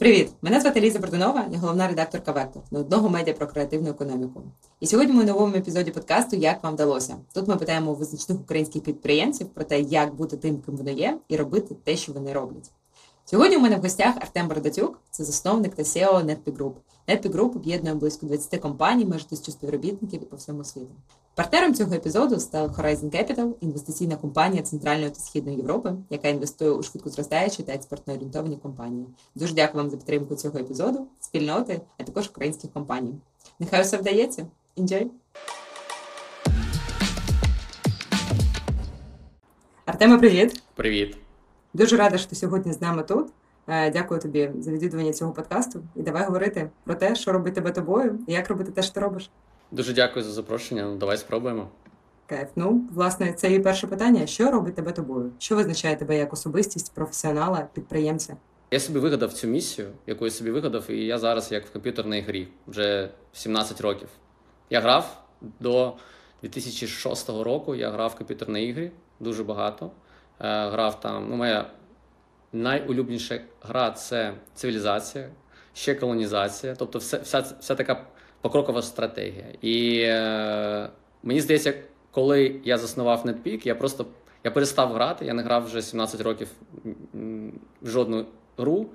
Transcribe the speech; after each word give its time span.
Привіт! 0.00 0.30
Мене 0.42 0.60
звати 0.60 0.80
Ліза 0.80 0.98
Бордунова, 0.98 1.46
я 1.52 1.58
головна 1.58 1.88
редакторка 1.88 2.32
Вектор 2.32 2.62
на 2.70 2.78
одного 2.78 3.08
медіа 3.08 3.34
про 3.34 3.46
креативну 3.46 3.90
економіку. 3.90 4.42
І 4.80 4.86
сьогодні 4.86 5.14
ми 5.14 5.22
у 5.22 5.26
новому 5.26 5.54
епізоді 5.54 5.90
подкасту 5.90 6.36
Як 6.36 6.64
вам 6.64 6.74
вдалося. 6.74 7.16
Тут 7.34 7.48
ми 7.48 7.56
питаємо 7.56 7.94
визначних 7.94 8.40
українських 8.40 8.82
підприємців 8.82 9.48
про 9.48 9.64
те, 9.64 9.80
як 9.80 10.14
бути 10.14 10.36
тим, 10.36 10.58
ким 10.58 10.76
вони 10.76 10.92
є, 10.92 11.18
і 11.28 11.36
робити 11.36 11.76
те, 11.84 11.96
що 11.96 12.12
вони 12.12 12.32
роблять. 12.32 12.70
Сьогодні 13.30 13.56
у 13.56 13.60
мене 13.60 13.76
в 13.76 13.80
гостях 13.80 14.14
Артем 14.16 14.48
Бородатюк, 14.48 15.00
це 15.10 15.24
засновник 15.24 15.74
та 15.74 15.82
SEO 15.82 16.24
NetPeak 16.24 16.56
Group. 16.56 16.72
NetPeak 17.08 17.32
Group 17.32 17.56
об'єднує 17.56 17.94
близько 17.94 18.26
20 18.26 18.60
компаній, 18.60 19.04
майже 19.04 19.28
тисячу 19.28 19.52
співробітників 19.52 20.20
по 20.20 20.36
всьому 20.36 20.64
світу. 20.64 20.90
Партнером 21.34 21.74
цього 21.74 21.94
епізоду 21.94 22.40
став 22.40 22.70
Horizon 22.70 23.10
Capital, 23.10 23.52
інвестиційна 23.60 24.16
компанія 24.16 24.62
Центральної 24.62 25.10
та 25.10 25.20
Східної 25.20 25.56
Європи, 25.56 25.94
яка 26.10 26.28
інвестує 26.28 26.70
у 26.70 26.82
швидко 26.82 27.10
зростаючі 27.10 27.62
та 27.62 27.72
експортно 27.72 28.14
орієнтовані 28.14 28.56
компанії. 28.56 29.06
Дуже 29.34 29.54
дякую 29.54 29.82
вам 29.82 29.90
за 29.90 29.96
підтримку 29.96 30.34
цього 30.34 30.58
епізоду, 30.58 31.06
спільноти, 31.20 31.80
а 31.98 32.02
також 32.04 32.28
українських 32.28 32.72
компаній. 32.72 33.14
Нехай 33.58 33.80
усе 33.80 33.96
вдається. 33.96 34.46
Enjoy! 34.76 35.06
Артеме, 39.86 40.18
привіт! 40.18 40.62
Привіт. 40.74 41.16
Дуже 41.74 41.96
рада, 41.96 42.18
що 42.18 42.30
ти 42.30 42.36
сьогодні 42.36 42.72
з 42.72 42.80
нами 42.80 43.02
тут. 43.02 43.28
Е, 43.68 43.90
Дякую 43.90 44.20
тобі 44.20 44.50
за 44.58 44.70
відвідування 44.70 45.12
цього 45.12 45.32
подкасту. 45.32 45.80
І 45.96 46.02
давай 46.02 46.24
говорити 46.24 46.70
про 46.84 46.94
те, 46.94 47.14
що 47.14 47.32
робить 47.32 47.54
тебе 47.54 47.70
тобою, 47.70 48.18
і 48.26 48.32
як 48.32 48.48
робити 48.48 48.70
те, 48.72 48.82
що 48.82 48.94
ти 48.94 49.00
робиш. 49.00 49.30
Дуже 49.70 49.92
дякую 49.92 50.24
за 50.24 50.32
запрошення. 50.32 50.82
Ну, 50.84 50.96
давай 50.96 51.16
спробуємо. 51.18 51.68
Кайф. 52.26 52.48
Ну, 52.56 52.84
власне, 52.94 53.32
це 53.32 53.52
і 53.52 53.58
перше 53.60 53.86
питання: 53.86 54.26
що 54.26 54.50
робить 54.50 54.74
тебе 54.74 54.92
тобою? 54.92 55.30
Що 55.38 55.56
визначає 55.56 55.96
тебе 55.96 56.16
як 56.16 56.32
особистість, 56.32 56.94
професіонала, 56.94 57.68
підприємця? 57.74 58.36
Я 58.70 58.80
собі 58.80 58.98
вигадав 58.98 59.32
цю 59.32 59.46
місію, 59.46 59.88
яку 60.06 60.24
я 60.24 60.30
собі 60.30 60.50
вигадав, 60.50 60.90
і 60.90 61.06
я 61.06 61.18
зараз 61.18 61.52
як 61.52 61.66
в 61.66 61.72
комп'ютерній 61.72 62.20
грі 62.20 62.48
вже 62.66 63.10
17 63.32 63.80
років. 63.80 64.08
Я 64.70 64.80
грав 64.80 65.22
до 65.60 65.92
2006 66.42 67.28
року. 67.28 67.74
Я 67.74 67.90
грав 67.90 68.10
в 68.10 68.14
комп'ютерні 68.18 68.66
ігри 68.68 68.90
дуже 69.20 69.44
багато. 69.44 69.90
Е, 70.40 70.68
Грав 70.70 71.00
там. 71.00 71.26
Ну, 71.30 71.36
моя 71.36 71.66
найулюбленіша 72.52 73.40
гра 73.62 73.90
це 73.90 74.34
цивілізація, 74.54 75.28
ще 75.74 75.94
колонізація, 75.94 76.74
тобто 76.74 76.98
все, 76.98 77.18
вся, 77.18 77.40
вся 77.60 77.74
така 77.74 78.06
покрокова 78.40 78.82
стратегія. 78.82 79.46
І 79.62 80.00
е, 80.00 80.88
мені 81.22 81.40
здається, 81.40 81.74
коли 82.10 82.60
я 82.64 82.78
заснував 82.78 83.26
NetPeak, 83.26 83.66
я 83.66 83.74
просто 83.74 84.06
я 84.44 84.50
перестав 84.50 84.92
грати, 84.92 85.24
я 85.24 85.34
не 85.34 85.42
грав 85.42 85.64
вже 85.64 85.82
17 85.82 86.20
років 86.20 86.48
в 87.82 87.88
жодну 87.88 88.26
гру. 88.58 88.86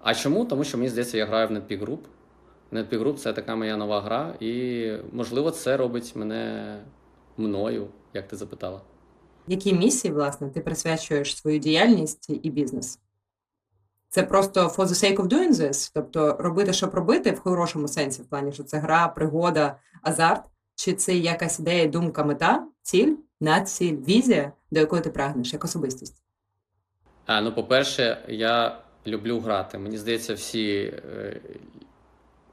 А 0.00 0.14
чому? 0.14 0.44
Тому 0.44 0.64
що 0.64 0.78
мені 0.78 0.90
здається, 0.90 1.18
я 1.18 1.26
граю 1.26 1.48
в 1.48 1.50
NetPeak 1.50 1.80
Group. 1.80 1.98
NetPeak 2.72 3.02
Group– 3.02 3.14
це 3.14 3.32
така 3.32 3.56
моя 3.56 3.76
нова 3.76 4.00
гра, 4.00 4.34
і 4.40 4.92
можливо, 5.12 5.50
це 5.50 5.76
робить 5.76 6.16
мене 6.16 6.76
мною, 7.36 7.88
як 8.14 8.28
ти 8.28 8.36
запитала. 8.36 8.80
Якій 9.46 9.72
місії, 9.72 10.14
власне, 10.14 10.50
ти 10.50 10.60
присвячуєш 10.60 11.36
свою 11.36 11.58
діяльність 11.58 12.30
і 12.42 12.50
бізнес? 12.50 12.98
Це 14.08 14.22
просто 14.22 14.60
for 14.60 14.86
the 14.86 14.94
sake 15.04 15.16
of 15.16 15.28
doing 15.28 15.52
this? 15.52 15.90
Тобто 15.94 16.36
робити, 16.38 16.72
щоб 16.72 16.94
робити 16.94 17.30
в 17.30 17.38
хорошому 17.38 17.88
сенсі, 17.88 18.22
в 18.22 18.26
плані, 18.26 18.52
що 18.52 18.62
це 18.62 18.78
гра, 18.78 19.08
пригода, 19.08 19.76
азарт, 20.02 20.44
чи 20.74 20.92
це 20.92 21.14
якась 21.14 21.60
ідея, 21.60 21.86
думка, 21.86 22.24
мета, 22.24 22.66
ціль, 22.82 23.14
націль, 23.40 23.96
візія, 24.08 24.52
до 24.70 24.80
якої 24.80 25.02
ти 25.02 25.10
прагнеш, 25.10 25.52
як 25.52 25.64
особистість? 25.64 26.22
А, 27.26 27.40
ну, 27.40 27.52
по-перше, 27.52 28.24
я 28.28 28.78
люблю 29.06 29.40
грати. 29.40 29.78
Мені 29.78 29.98
здається, 29.98 30.34
всі 30.34 30.92
е, 31.14 31.40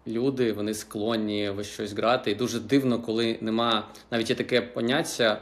люди 0.08 0.54
вони 0.54 0.74
склонні 0.74 1.50
в 1.50 1.64
щось 1.64 1.94
грати. 1.94 2.32
І 2.32 2.36
дуже 2.36 2.60
дивно, 2.60 3.00
коли 3.00 3.38
нема 3.42 3.88
навіть 4.12 4.30
є 4.30 4.36
таке 4.36 4.62
поняття 4.62 5.42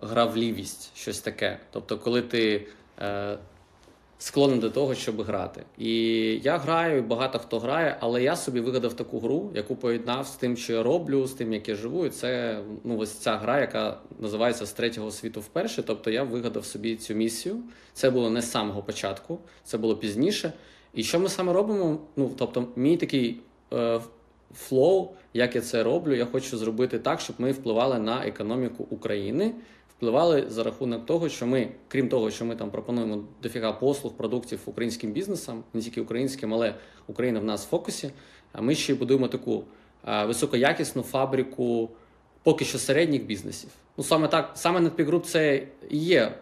гравлівість, 0.00 0.96
щось 0.96 1.20
таке. 1.20 1.58
Тобто, 1.70 1.98
коли 1.98 2.22
ти 2.22 2.66
е, 3.00 3.38
склонний 4.18 4.58
до 4.58 4.70
того, 4.70 4.94
щоб 4.94 5.22
грати. 5.22 5.62
І 5.78 5.92
я 6.44 6.58
граю, 6.58 6.98
і 6.98 7.00
багато 7.00 7.38
хто 7.38 7.58
грає, 7.58 7.96
але 8.00 8.22
я 8.22 8.36
собі 8.36 8.60
вигадав 8.60 8.94
таку 8.94 9.20
гру, 9.20 9.50
яку 9.54 9.76
поєднав 9.76 10.26
з 10.26 10.30
тим, 10.30 10.56
що 10.56 10.72
я 10.72 10.82
роблю, 10.82 11.26
з 11.26 11.32
тим, 11.32 11.52
як 11.52 11.68
я 11.68 11.74
живу. 11.74 12.06
І 12.06 12.10
це 12.10 12.60
ну, 12.84 12.98
ось 12.98 13.12
ця 13.12 13.36
гра, 13.36 13.60
яка 13.60 13.98
називається 14.18 14.66
з 14.66 14.72
третього 14.72 15.10
світу 15.10 15.40
вперше. 15.40 15.82
Тобто 15.82 16.10
я 16.10 16.22
вигадав 16.22 16.64
собі 16.64 16.96
цю 16.96 17.14
місію. 17.14 17.56
Це 17.92 18.10
було 18.10 18.30
не 18.30 18.42
з 18.42 18.50
самого 18.50 18.82
початку, 18.82 19.38
це 19.64 19.78
було 19.78 19.96
пізніше. 19.96 20.52
І 20.94 21.02
що 21.02 21.20
ми 21.20 21.28
саме 21.28 21.52
робимо? 21.52 21.98
Ну, 22.16 22.30
тобто, 22.38 22.68
мій 22.76 22.96
такий 22.96 23.40
е, 23.72 24.00
flow, 24.54 25.08
як 25.34 25.54
я 25.54 25.60
це 25.60 25.82
роблю, 25.82 26.14
я 26.14 26.24
хочу 26.24 26.58
зробити 26.58 26.98
так, 26.98 27.20
щоб 27.20 27.36
ми 27.38 27.52
впливали 27.52 27.98
на 27.98 28.26
економіку 28.26 28.86
України 28.90 29.54
впливали 29.96 30.44
за 30.48 30.62
рахунок 30.62 31.06
того, 31.06 31.28
що 31.28 31.46
ми, 31.46 31.68
крім 31.88 32.08
того, 32.08 32.30
що 32.30 32.44
ми 32.44 32.56
там 32.56 32.70
пропонуємо 32.70 33.24
дофіга 33.42 33.72
послуг, 33.72 34.12
продуктів 34.12 34.60
українським 34.66 35.12
бізнесам, 35.12 35.64
не 35.74 35.80
тільки 35.80 36.00
українським, 36.00 36.54
але 36.54 36.74
Україна 37.06 37.40
в 37.40 37.44
нас 37.44 37.66
в 37.66 37.68
фокусі. 37.68 38.10
А 38.52 38.60
ми 38.60 38.74
ще 38.74 38.92
й 38.92 38.96
будуємо 38.96 39.28
таку 39.28 39.64
високоякісну 40.26 41.02
фабрику 41.02 41.90
поки 42.42 42.64
що 42.64 42.78
середніх 42.78 43.24
бізнесів. 43.24 43.70
Ну 43.96 44.04
саме 44.04 44.28
так, 44.28 44.50
саме 44.54 44.80
NetPeak 44.80 45.10
Group 45.10 45.20
це 45.20 45.66
і 45.90 45.98
є 45.98 46.34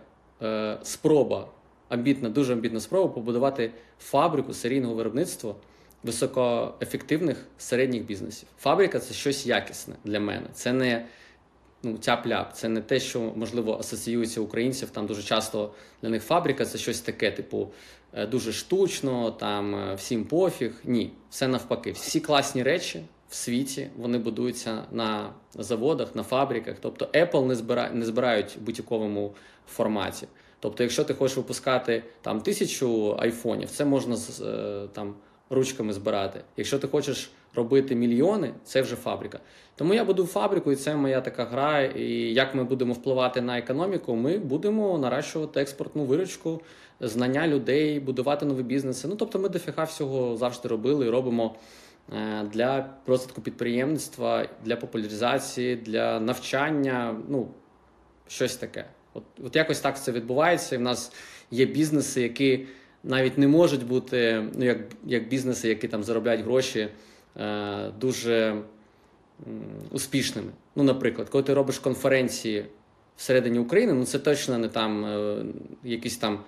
е, 0.42 0.78
спроба, 0.82 1.48
амбітна, 1.88 2.28
дуже 2.28 2.52
амбітна 2.52 2.80
спроба 2.80 3.08
побудувати 3.08 3.70
фабрику 3.98 4.54
серійного 4.54 4.94
виробництва 4.94 5.54
високоефективних 6.04 7.46
середніх 7.58 8.02
бізнесів. 8.04 8.48
Фабрика 8.58 8.98
це 8.98 9.14
щось 9.14 9.46
якісне 9.46 9.94
для 10.04 10.20
мене. 10.20 10.46
Це 10.52 10.72
не 10.72 11.06
ну, 11.82 11.92
тяп-ляп. 11.92 12.52
Це 12.52 12.68
не 12.68 12.80
те, 12.80 13.00
що 13.00 13.20
можливо 13.36 13.78
асоціюється 13.78 14.40
українців. 14.40 14.90
Там 14.90 15.06
дуже 15.06 15.22
часто 15.22 15.74
для 16.02 16.08
них 16.08 16.22
фабрика 16.22 16.64
це 16.64 16.78
щось 16.78 17.00
таке, 17.00 17.30
типу, 17.30 17.68
е, 18.12 18.26
дуже 18.26 18.52
штучно, 18.52 19.30
там 19.30 19.74
е, 19.74 19.94
всім 19.94 20.24
пофіг. 20.24 20.80
Ні, 20.84 21.12
все 21.30 21.48
навпаки. 21.48 21.92
Всі 21.92 22.20
класні 22.20 22.62
речі 22.62 23.04
в 23.28 23.34
світі 23.34 23.88
вони 23.96 24.18
будуються 24.18 24.84
на 24.92 25.32
заводах, 25.54 26.14
на 26.14 26.22
фабриках. 26.22 26.76
Тобто 26.80 27.04
Apple 27.04 27.46
не 27.46 27.54
збирає, 27.54 27.90
не 27.90 28.04
збирають 28.04 28.56
в 28.56 28.60
будь-якому 28.60 29.34
форматі. 29.68 30.26
Тобто, 30.60 30.82
якщо 30.82 31.04
ти 31.04 31.14
хочеш 31.14 31.36
випускати 31.36 32.02
там 32.22 32.40
тисячу 32.40 33.16
айфонів, 33.18 33.70
це 33.70 33.84
можна 33.84 34.16
е, 34.40 34.88
там 34.92 35.14
ручками 35.50 35.92
збирати. 35.92 36.40
Якщо 36.56 36.78
ти 36.78 36.88
хочеш 36.88 37.30
робити 37.54 37.94
мільйони, 37.94 38.54
це 38.64 38.82
вже 38.82 38.96
фабрика. 38.96 39.40
Тому 39.76 39.94
я 39.94 40.04
буду 40.04 40.26
фабрику, 40.26 40.72
і 40.72 40.76
це 40.76 40.96
моя 40.96 41.20
така 41.20 41.44
гра. 41.44 41.82
І 41.82 42.10
як 42.32 42.54
ми 42.54 42.64
будемо 42.64 42.92
впливати 42.92 43.40
на 43.40 43.58
економіку, 43.58 44.14
ми 44.14 44.38
будемо 44.38 44.98
наращувати 44.98 45.60
експортну 45.60 46.04
виручку, 46.04 46.60
знання 47.00 47.48
людей, 47.48 48.00
будувати 48.00 48.46
нові 48.46 48.62
бізнеси. 48.62 49.08
Ну 49.08 49.16
тобто, 49.16 49.38
ми 49.38 49.48
дофіга 49.48 49.84
всього 49.84 50.36
завжди 50.36 50.68
робили 50.68 51.06
і 51.06 51.10
робимо. 51.10 51.54
Е, 52.12 52.42
для 52.52 52.90
розвитку 53.06 53.40
підприємництва, 53.40 54.48
для 54.64 54.76
популяризації, 54.76 55.76
для 55.76 56.20
навчання, 56.20 57.16
ну 57.28 57.48
щось 58.28 58.56
таке. 58.56 58.84
От 59.14 59.22
от 59.44 59.56
якось 59.56 59.80
так 59.80 60.02
це 60.02 60.12
відбувається. 60.12 60.74
І 60.74 60.78
в 60.78 60.80
нас 60.80 61.12
є 61.50 61.66
бізнеси, 61.66 62.22
які 62.22 62.66
навіть 63.04 63.38
не 63.38 63.48
можуть 63.48 63.86
бути 63.86 64.44
ну, 64.54 64.64
як 64.64 64.78
як 65.04 65.28
бізнеси, 65.28 65.68
які 65.68 65.88
там 65.88 66.04
заробляють 66.04 66.44
гроші 66.44 66.88
е, 67.36 67.90
дуже 68.00 68.62
успішними. 69.90 70.48
Ну, 70.76 70.82
наприклад, 70.82 71.28
коли 71.28 71.44
ти 71.44 71.54
робиш 71.54 71.78
конференції 71.78 72.64
всередині 73.16 73.58
України, 73.58 73.92
ну 73.92 74.04
це 74.04 74.18
точно 74.18 74.58
не 74.58 74.68
там 74.68 75.04
е, 75.04 75.44
якийсь 75.84 76.16
там 76.16 76.38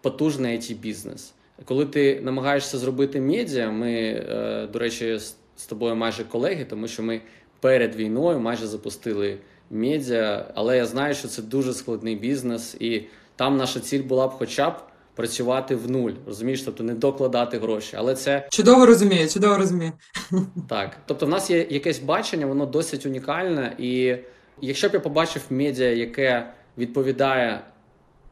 потужний 0.00 0.58
it 0.58 0.76
бізнес. 0.76 1.34
Коли 1.64 1.86
ти 1.86 2.20
намагаєшся 2.20 2.78
зробити 2.78 3.20
медіа, 3.20 3.70
ми, 3.70 3.92
е, 3.92 4.68
до 4.72 4.78
речі, 4.78 5.18
з 5.56 5.66
тобою 5.66 5.96
майже 5.96 6.24
колеги, 6.24 6.66
тому 6.70 6.88
що 6.88 7.02
ми 7.02 7.20
перед 7.60 7.96
війною 7.96 8.40
майже 8.40 8.66
запустили 8.66 9.38
медіа, 9.70 10.52
але 10.54 10.76
я 10.76 10.86
знаю, 10.86 11.14
що 11.14 11.28
це 11.28 11.42
дуже 11.42 11.72
складний 11.72 12.16
бізнес, 12.16 12.76
і 12.80 13.02
там 13.36 13.56
наша 13.56 13.80
ціль 13.80 14.02
була 14.02 14.28
б, 14.28 14.30
хоча 14.30 14.70
б 14.70 14.74
працювати 15.14 15.74
в 15.74 15.90
нуль, 15.90 16.12
розумієш, 16.26 16.62
тобто 16.62 16.84
не 16.84 16.94
докладати 16.94 17.58
гроші. 17.58 17.96
Але 17.96 18.14
це 18.14 18.48
чудово 18.50 18.86
розумію, 18.86 19.28
чудово 19.28 19.56
розумію. 19.56 19.92
Так, 20.68 20.96
тобто, 21.06 21.26
в 21.26 21.28
нас 21.28 21.50
є 21.50 21.66
якесь 21.70 21.98
бачення, 21.98 22.46
воно 22.46 22.66
досить 22.66 23.06
унікальне, 23.06 23.74
і 23.78 24.16
якщо 24.60 24.88
б 24.88 24.94
я 24.94 25.00
побачив 25.00 25.42
медіа, 25.50 25.90
яке 25.90 26.52
відповідає 26.78 27.60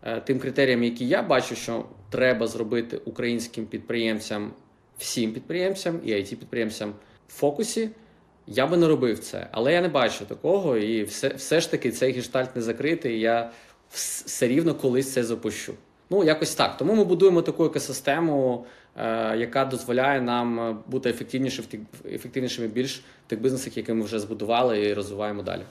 е, 0.03 0.21
тим 0.21 0.39
критеріям, 0.39 0.85
які 0.85 1.09
я 1.09 1.23
бачу, 1.23 1.55
що 1.55 1.85
треба 2.11 2.47
зробити 2.47 2.97
українським 3.05 3.67
підприємцям, 3.67 4.53
всім 4.99 5.33
підприємцям 5.33 6.01
і 6.05 6.13
it 6.13 6.37
підприємцям 6.37 6.95
в 7.29 7.33
фокусі. 7.33 7.91
Я 8.47 8.67
би 8.67 8.77
не 8.77 8.89
робив 8.89 9.19
це, 9.19 9.49
але 9.53 9.73
я 9.73 9.81
не 9.81 9.89
бачу 9.89 10.25
такого, 10.25 10.77
і 10.77 11.05
все 11.05 11.29
все 11.29 11.61
ж 11.61 11.71
таки 11.71 11.91
цей 11.91 12.13
гештальт 12.13 12.57
не 12.57 12.63
закритий. 12.63 13.17
і 13.17 13.21
Я 13.21 13.51
все 13.91 14.49
рівно 14.49 14.75
колись 14.75 15.13
це 15.13 15.25
запущу. 15.25 15.75
Ну, 16.13 16.25
якось 16.25 16.55
так. 16.55 16.77
Тому 16.77 16.95
ми 16.95 17.05
будуємо 17.05 17.43
таку 17.43 17.65
екосистему 17.65 18.65
е, 18.97 19.37
яка 19.37 19.65
дозволяє 19.65 20.21
нам 20.21 20.61
е, 20.61 20.77
бути 20.87 21.11
ефективніше 21.11 21.63
ефективнішими 22.05 22.69
більш 22.69 23.05
тих 23.27 23.41
бізнесах, 23.41 23.77
які 23.77 23.93
ми 23.93 24.05
вже 24.05 24.19
збудували 24.21 24.85
і 24.85 24.95
розвиваємо 24.95 25.43
далі. 25.43 25.63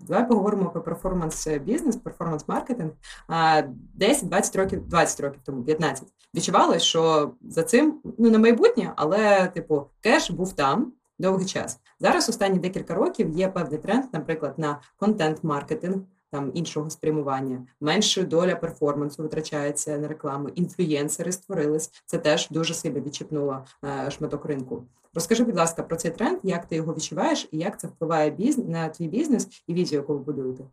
Давай 0.00 0.28
поговоримо 0.28 0.70
про 0.70 0.82
перформанс 0.82 1.48
бізнес, 1.48 1.96
перформанс 1.96 2.48
маркетинг. 2.48 2.90
А, 3.28 3.62
10-20 4.00 4.58
років, 4.58 4.88
20 4.88 5.20
років 5.20 5.40
тому, 5.44 5.64
15, 5.64 6.08
відчували, 6.34 6.78
що 6.78 7.32
за 7.42 7.62
цим 7.62 8.00
ну 8.18 8.30
не 8.30 8.38
майбутнє, 8.38 8.92
але 8.96 9.46
типу 9.54 9.86
кеш 10.00 10.30
був 10.30 10.52
там 10.52 10.92
довгий 11.18 11.46
час. 11.46 11.80
Зараз 12.00 12.28
останні 12.28 12.58
декілька 12.58 12.94
років 12.94 13.30
є 13.30 13.48
певний 13.48 13.78
тренд, 13.78 14.04
наприклад, 14.12 14.54
на 14.58 14.80
контент-маркетинг. 14.96 15.96
Там 16.30 16.50
іншого 16.54 16.90
спрямування, 16.90 17.66
менша 17.80 18.22
доля 18.22 18.56
перформансу 18.56 19.22
витрачається 19.22 19.98
на 19.98 20.08
рекламу. 20.08 20.48
Інфлюєнсери 20.48 21.32
створились. 21.32 21.90
Це 22.06 22.18
теж 22.18 22.48
дуже 22.50 22.74
сильно 22.74 23.00
відчіпнуло 23.00 23.64
е, 23.84 24.10
шматок 24.10 24.44
ринку. 24.44 24.84
Розкажи, 25.14 25.44
будь 25.44 25.56
ласка, 25.56 25.82
про 25.82 25.96
цей 25.96 26.10
тренд, 26.10 26.38
як 26.42 26.66
ти 26.66 26.76
його 26.76 26.94
відчуваєш, 26.94 27.48
і 27.52 27.58
як 27.58 27.80
це 27.80 27.86
впливає 27.86 28.30
бізнес 28.30 28.68
на 28.68 28.88
твій 28.88 29.08
бізнес 29.08 29.62
і 29.66 29.74
візію, 29.74 30.00
яку 30.00 30.12
ви 30.12 30.18
будуєте? 30.18 30.64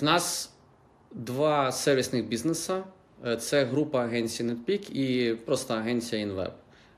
В 0.00 0.04
нас 0.04 0.52
два 1.12 1.72
сервісних 1.72 2.28
бізнеса: 2.28 2.84
Е, 3.26 3.36
це 3.36 3.64
група 3.64 4.04
агенцій 4.04 4.44
NetPeak 4.44 4.90
і 4.90 5.34
просто 5.34 5.74
агенція 5.74 6.26
InWeb. 6.26 6.50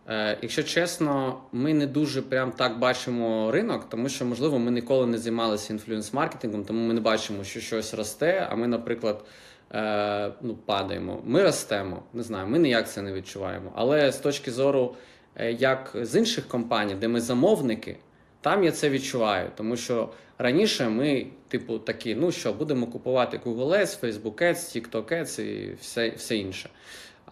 Е, 0.09 0.39
Якщо 0.43 0.63
чесно, 0.63 1.41
ми 1.53 1.75
не 1.75 1.87
дуже 1.87 2.23
прям 2.23 2.53
так 2.53 2.79
бачимо 2.79 3.51
ринок, 3.53 3.89
тому 3.89 4.09
що, 4.09 4.25
можливо, 4.25 4.59
ми 4.59 4.71
ніколи 4.71 5.07
не 5.07 5.19
займалися 5.19 5.75
інфлюенс-маркетингом, 5.75 6.65
тому 6.65 6.87
ми 6.87 6.95
не 6.95 7.01
бачимо, 7.01 7.45
що 7.45 7.61
щось 7.61 7.95
росте. 7.95 8.49
А 8.51 8.57
ми, 8.57 8.67
наприклад, 8.67 9.25
е, 9.73 10.33
ну, 10.43 10.55
падаємо. 10.55 11.23
Ми 11.25 11.43
ростемо, 11.43 12.03
не 12.15 12.23
знаю, 12.23 12.47
ми 12.47 12.59
ніяк 12.59 12.89
це 12.89 13.03
не 13.03 13.13
відчуваємо. 13.13 13.73
Але 13.75 14.13
з 14.13 14.17
точки 14.17 14.53
зору, 14.53 14.95
е, 15.37 15.53
як 15.53 15.97
з 16.03 16.19
інших 16.19 16.49
компаній, 16.49 16.95
де 16.95 17.09
ми 17.09 17.21
замовники, 17.21 17.97
там 18.41 18.65
я 18.65 18.73
це 18.73 18.91
відчуваю, 18.91 19.51
тому 19.57 19.77
що 19.77 20.09
раніше 20.39 20.89
ми, 20.89 21.27
типу, 21.49 21.79
такі, 21.79 22.15
ну 22.15 22.33
що, 22.33 22.53
будемо 22.53 22.87
купувати 22.87 23.41
Google 23.45 23.69
Ads, 23.69 24.01
Facebook 24.01 24.43
Ads, 24.43 24.55
TikTok 24.55 25.13
Ads 25.13 25.41
і 25.43 25.75
все, 25.81 26.11
все 26.11 26.37
інше. 26.37 26.71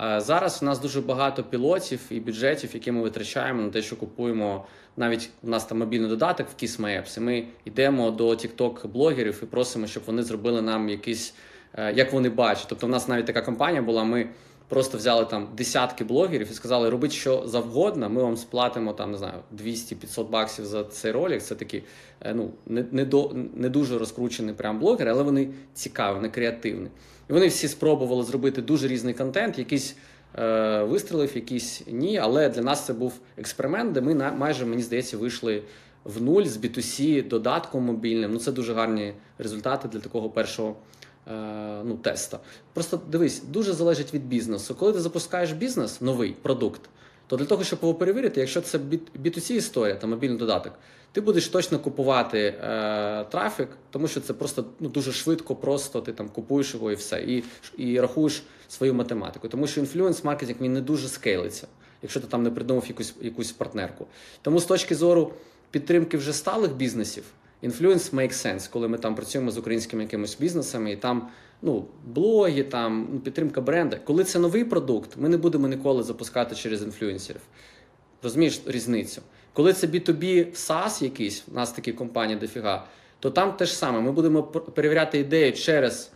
Зараз 0.00 0.58
у 0.62 0.64
нас 0.64 0.78
дуже 0.78 1.00
багато 1.00 1.42
пілотів 1.42 2.00
і 2.10 2.20
бюджетів, 2.20 2.70
які 2.74 2.92
ми 2.92 3.02
витрачаємо 3.02 3.62
на 3.62 3.70
те, 3.70 3.82
що 3.82 3.96
купуємо. 3.96 4.66
Навіть 4.96 5.30
у 5.42 5.48
нас 5.48 5.64
там 5.64 5.78
мобільний 5.78 6.08
додаток 6.08 6.46
в 6.48 6.64
Kiss 6.64 6.80
My 6.80 7.00
Apps, 7.00 7.18
і 7.18 7.20
ми 7.20 7.44
йдемо 7.64 8.10
до 8.10 8.28
TikTok 8.28 8.86
блогерів 8.86 9.40
і 9.42 9.46
просимо, 9.46 9.86
щоб 9.86 10.02
вони 10.06 10.22
зробили 10.22 10.62
нам 10.62 10.88
якісь, 10.88 11.34
е, 11.74 11.92
як 11.92 12.12
вони 12.12 12.28
бачать. 12.28 12.66
Тобто, 12.68 12.86
у 12.86 12.90
нас 12.90 13.08
навіть 13.08 13.26
така 13.26 13.42
компанія 13.42 13.82
була. 13.82 14.04
Ми 14.04 14.28
просто 14.68 14.98
взяли 14.98 15.24
там 15.24 15.48
десятки 15.56 16.04
блогерів 16.04 16.50
і 16.50 16.54
сказали, 16.54 16.90
робіть 16.90 17.12
що 17.12 17.42
завгодно, 17.46 18.10
ми 18.10 18.22
вам 18.22 18.36
сплатимо 18.36 18.92
там, 18.92 19.10
не 19.10 19.18
знаю, 19.18 19.34
200-500 19.64 20.30
баксів 20.30 20.66
за 20.66 20.84
цей 20.84 21.12
ролик. 21.12 21.42
Це 21.42 21.54
такі 21.54 21.82
е, 22.20 22.34
ну 22.34 22.50
не, 22.66 22.84
не, 22.92 23.04
до, 23.04 23.32
не 23.54 23.68
дуже 23.68 23.98
розкручені 23.98 24.52
прям 24.52 24.78
блогери, 24.78 25.10
але 25.10 25.22
вони 25.22 25.48
цікаві, 25.74 26.14
вони 26.14 26.28
креативні. 26.28 26.88
І 27.30 27.32
вони 27.32 27.46
всі 27.46 27.68
спробували 27.68 28.22
зробити 28.22 28.62
дуже 28.62 28.88
різний 28.88 29.14
контент, 29.14 29.58
якийсь 29.58 29.96
е, 30.38 30.82
вистрілив, 30.82 31.32
якийсь 31.34 31.82
ні. 31.86 32.18
Але 32.18 32.48
для 32.48 32.62
нас 32.62 32.86
це 32.86 32.92
був 32.92 33.12
експеримент, 33.36 33.92
де 33.92 34.00
ми 34.00 34.14
на 34.14 34.32
майже 34.32 34.66
мені 34.66 34.82
здається 34.82 35.16
вийшли 35.16 35.62
в 36.04 36.22
нуль 36.22 36.44
з 36.44 36.56
B2C 36.56 37.28
додатком 37.28 37.84
мобільним. 37.84 38.32
Ну 38.32 38.38
це 38.38 38.52
дуже 38.52 38.74
гарні 38.74 39.14
результати 39.38 39.88
для 39.88 40.00
такого 40.00 40.30
першого 40.30 40.76
ну, 41.84 41.98
теста. 42.02 42.40
Просто 42.72 43.00
дивись, 43.10 43.42
дуже 43.42 43.72
залежить 43.72 44.14
від 44.14 44.26
бізнесу. 44.26 44.74
Коли 44.74 44.92
ти 44.92 45.00
запускаєш 45.00 45.52
бізнес, 45.52 46.00
новий 46.00 46.36
продукт, 46.42 46.80
то 47.26 47.36
для 47.36 47.44
того, 47.44 47.64
щоб 47.64 47.78
його 47.82 47.94
перевірити, 47.94 48.40
якщо 48.40 48.60
це 48.60 48.78
B2C 49.22 49.52
історія 49.52 49.94
та 49.94 50.06
мобільний 50.06 50.38
додаток, 50.38 50.72
ти 51.12 51.20
будеш 51.20 51.48
точно 51.48 51.78
купувати 51.78 52.38
е, 52.38 53.24
трафік, 53.30 53.68
тому 53.90 54.08
що 54.08 54.20
це 54.20 54.32
просто 54.32 54.64
ну, 54.80 54.88
дуже 54.88 55.12
швидко, 55.12 55.56
просто 55.56 56.00
ти 56.00 56.12
там 56.12 56.28
купуєш 56.28 56.74
його 56.74 56.92
і 56.92 56.94
все, 56.94 57.22
і, 57.22 57.44
і 57.76 58.00
рахуєш 58.00 58.42
свою 58.68 58.94
математику. 58.94 59.48
Тому 59.48 59.66
що 59.66 59.80
інфлюенс 59.80 60.24
маркетинг 60.24 60.58
він 60.60 60.72
не 60.72 60.80
дуже 60.80 61.08
скейлиться, 61.08 61.66
якщо 62.02 62.20
ти 62.20 62.26
там 62.26 62.42
не 62.42 62.50
придумав 62.50 62.84
якусь, 62.88 63.14
якусь 63.20 63.52
партнерку. 63.52 64.06
Тому 64.42 64.60
з 64.60 64.64
точки 64.64 64.94
зору 64.94 65.32
підтримки 65.70 66.16
вже 66.16 66.32
сталих 66.32 66.74
бізнесів. 66.74 67.24
Influence 67.64 68.14
makes 68.14 68.32
sense, 68.32 68.70
коли 68.70 68.88
ми 68.88 68.98
там 68.98 69.14
працюємо 69.14 69.50
з 69.50 69.58
українськими 69.58 70.02
якимись 70.02 70.38
бізнесами, 70.38 70.92
і 70.92 70.96
там 70.96 71.28
ну, 71.62 71.84
блоги, 72.04 72.62
там 72.62 73.08
ну, 73.12 73.20
підтримка 73.20 73.60
бренда. 73.60 73.96
Коли 74.04 74.24
це 74.24 74.38
новий 74.38 74.64
продукт, 74.64 75.10
ми 75.16 75.28
не 75.28 75.36
будемо 75.36 75.68
ніколи 75.68 76.02
запускати 76.02 76.54
через 76.54 76.82
інфлюенсерів. 76.82 77.40
Розумієш 78.22 78.60
різницю? 78.66 79.22
Коли 79.52 79.72
це 79.72 79.86
B2B 79.86 80.52
SaaS 80.52 81.04
якийсь, 81.04 81.44
у 81.52 81.54
нас 81.54 81.72
такі 81.72 81.92
компанії 81.92 82.38
дофіга, 82.38 82.86
то 83.20 83.30
там 83.30 83.52
те 83.52 83.66
ж 83.66 83.76
саме. 83.76 84.00
Ми 84.00 84.12
будемо 84.12 84.42
перевіряти 84.42 85.18
ідею 85.18 85.52
через 85.52 86.10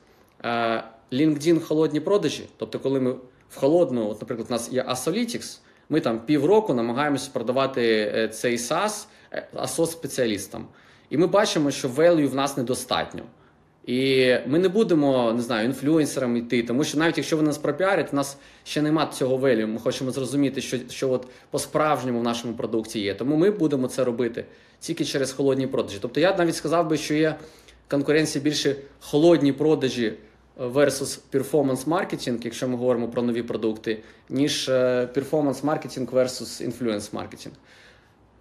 е, 0.44 0.84
LinkedIn 1.12 1.60
холодні 1.60 2.00
продажі. 2.00 2.48
Тобто, 2.56 2.78
коли 2.78 3.00
ми 3.00 3.12
в 3.50 3.56
холодну, 3.56 4.08
от, 4.08 4.20
наприклад, 4.20 4.46
у 4.50 4.52
нас 4.52 4.72
є 4.72 4.82
Asolytics, 4.82 5.58
ми 5.88 6.00
там 6.00 6.20
півроку 6.20 6.74
намагаємося 6.74 7.30
продавати 7.32 8.12
е, 8.14 8.28
цей 8.28 8.56
SaaS 8.56 9.06
асос-спеціалістам. 9.54 10.62
І 11.10 11.16
ми 11.16 11.26
бачимо, 11.26 11.70
що 11.70 11.88
value 11.88 12.28
в 12.28 12.34
нас 12.34 12.56
недостатньо. 12.56 13.22
І 13.86 14.34
ми 14.46 14.58
не 14.58 14.68
будемо, 14.68 15.32
не 15.32 15.42
знаю, 15.42 15.64
інфлюенсерам 15.66 16.36
йти, 16.36 16.62
тому 16.62 16.84
що 16.84 16.98
навіть 16.98 17.16
якщо 17.16 17.36
вони 17.36 17.46
нас 17.46 17.58
пропіарять, 17.58 18.08
у 18.12 18.16
нас 18.16 18.38
ще 18.64 18.82
немає 18.82 19.08
цього 19.12 19.36
value. 19.36 19.66
Ми 19.66 19.78
хочемо 19.80 20.10
зрозуміти, 20.10 20.60
що 20.60 20.78
що 20.90 21.10
от 21.10 21.26
по-справжньому 21.50 22.20
в 22.20 22.22
нашому 22.22 22.54
продукті 22.54 23.00
є. 23.00 23.14
Тому 23.14 23.36
ми 23.36 23.50
будемо 23.50 23.88
це 23.88 24.04
робити 24.04 24.44
тільки 24.80 25.04
через 25.04 25.32
холодні 25.32 25.66
продажі. 25.66 25.98
Тобто 26.00 26.20
я 26.20 26.36
навіть 26.36 26.56
сказав 26.56 26.88
би, 26.88 26.96
що 26.96 27.14
є 27.14 27.36
конкуренція 27.90 28.44
більше 28.44 28.76
холодні 29.00 29.52
продажі 29.52 30.12
versus 30.58 31.20
performance 31.32 31.88
маркетинг, 31.88 32.38
якщо 32.42 32.68
ми 32.68 32.76
говоримо 32.76 33.08
про 33.08 33.22
нові 33.22 33.42
продукти, 33.42 34.02
ніж 34.28 34.68
performance 35.14 35.64
маркетинг 35.64 36.08
versus 36.12 36.70
influence 36.70 37.14
маркетинг. 37.14 37.54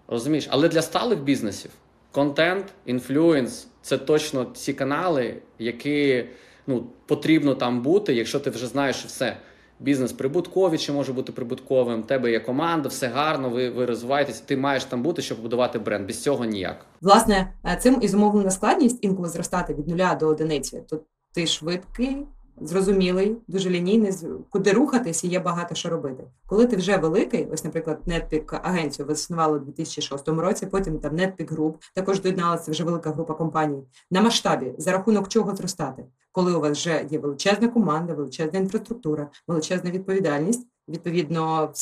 Розумієш? 0.08 0.48
Але 0.50 0.70
для 0.70 0.82
сталих 0.82 1.20
бізнесів. 1.20 1.72
Контент, 2.18 2.66
інфлюенс 2.86 3.68
це 3.82 3.98
точно 3.98 4.46
ці 4.46 4.74
канали, 4.74 5.42
які 5.60 6.26
ну, 6.68 6.88
потрібно 7.06 7.56
там 7.56 7.82
бути, 7.82 8.14
якщо 8.14 8.40
ти 8.40 8.50
вже 8.50 8.68
знаєш, 8.68 9.06
все. 9.06 9.38
Бізнес 9.80 10.12
прибутковий 10.12 10.80
чи 10.80 10.92
може 10.92 11.14
бути 11.14 11.32
прибутковим, 11.32 12.04
тебе 12.04 12.32
є 12.32 12.40
команда, 12.40 12.90
все 12.90 13.08
гарно, 13.08 13.50
ви 13.50 13.70
ви 13.70 13.86
розвиваєтесь, 13.86 14.40
ти 14.40 14.58
маєш 14.58 14.86
там 14.86 15.04
бути, 15.04 15.22
щоб 15.22 15.42
будувати 15.42 15.80
бренд. 15.80 16.08
Без 16.08 16.24
цього 16.24 16.46
ніяк. 16.46 16.86
Власне, 17.02 17.54
цим 17.80 17.98
і 18.02 18.08
зумовлена 18.08 18.52
складність 18.52 19.00
інколи 19.02 19.30
зростати 19.30 19.74
від 19.74 19.88
нуля 19.88 20.16
до 20.16 20.28
одиниці. 20.28 20.84
То 20.90 21.02
ти 21.34 21.48
швидкий, 21.48 22.18
зрозумілий, 22.62 23.38
дуже 23.48 23.70
лінійний, 23.70 24.14
куди 24.50 24.72
рухатись 24.72 25.24
і 25.24 25.28
є 25.28 25.40
багато 25.40 25.76
що 25.76 25.90
робити. 25.90 26.24
Коли 26.46 26.66
ти 26.66 26.76
вже 26.76 26.98
великий, 26.98 27.48
ось, 27.52 27.64
наприклад, 27.64 28.00
Netpeak 28.08 28.60
агенцію 28.64 29.06
ви 29.06 29.16
заснували 29.16 29.58
у 29.58 29.62
2006 29.62 30.28
році, 30.28 30.66
потім 30.66 31.00
там 31.00 31.16
Netpeak 31.16 31.56
Group, 31.56 31.74
також 31.94 32.22
доєдналася 32.22 32.72
вже 32.72 32.84
велика 32.84 33.12
група 33.12 33.34
компаній 33.34 33.84
на 34.12 34.22
масштабі, 34.22 34.74
за 34.78 34.92
рахунок 34.92 35.28
чого 35.28 35.56
зростати, 35.56 36.06
коли 36.32 36.56
у 36.56 36.60
вас 36.60 36.78
вже 36.78 37.06
є 37.10 37.20
величезна 37.20 37.68
команда, 37.68 38.14
величезна 38.14 38.60
інфраструктура, 38.60 39.28
величезна 39.48 39.92
відповідальність. 39.92 40.68
Відповідно, 40.90 41.74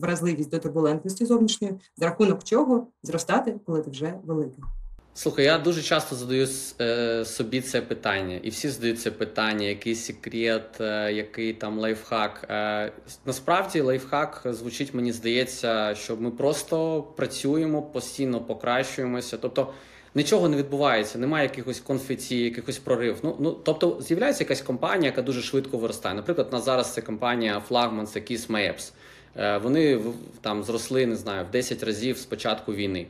вразливість 0.00 0.50
до 0.50 0.58
турбулентності 0.58 1.26
зовнішньої, 1.26 1.74
за 1.96 2.04
рахунок 2.06 2.44
чого 2.44 2.86
зростати, 3.02 3.60
коли 3.66 3.82
ти 3.82 3.90
вже 3.90 4.14
великий. 4.24 4.64
Слухай, 5.14 5.44
я 5.44 5.58
дуже 5.58 5.82
часто 5.82 6.16
задаю 6.16 6.48
е, 6.80 7.24
собі 7.24 7.60
це 7.60 7.80
питання, 7.80 8.40
і 8.42 8.50
всі 8.50 8.68
задають 8.68 9.00
це 9.00 9.10
питання, 9.10 9.66
який 9.66 9.94
секрет, 9.94 10.80
е, 10.80 11.12
який 11.12 11.52
там 11.52 11.78
лайфхак. 11.78 12.46
Е, 12.50 12.92
насправді 13.26 13.80
лайфхак 13.80 14.42
звучить, 14.44 14.94
мені 14.94 15.12
здається, 15.12 15.94
що 15.94 16.16
ми 16.16 16.30
просто 16.30 17.02
працюємо, 17.02 17.82
постійно 17.82 18.40
покращуємося. 18.40 19.36
Тобто 19.36 19.72
нічого 20.14 20.48
не 20.48 20.56
відбувається, 20.56 21.18
немає 21.18 21.44
якихось 21.44 21.80
конфеті, 21.80 22.38
якихось 22.38 22.78
прорив. 22.78 23.18
Ну 23.22 23.36
ну 23.40 23.52
тобто 23.52 23.98
з'являється 24.00 24.44
якась 24.44 24.62
компанія, 24.62 25.10
яка 25.10 25.22
дуже 25.22 25.42
швидко 25.42 25.78
виростає. 25.78 26.14
Наприклад, 26.14 26.48
на 26.52 26.60
зараз 26.60 26.94
це 26.94 27.00
компанія 27.00 27.62
флагман, 27.68 28.06
це 28.06 28.20
Kiss 28.20 28.50
My 28.50 28.74
Apps. 28.74 28.92
Вони 29.62 30.00
там 30.40 30.64
зросли, 30.64 31.06
не 31.06 31.16
знаю, 31.16 31.46
в 31.48 31.50
10 31.50 31.82
разів 31.82 32.18
з 32.18 32.24
початку 32.24 32.74
війни. 32.74 33.06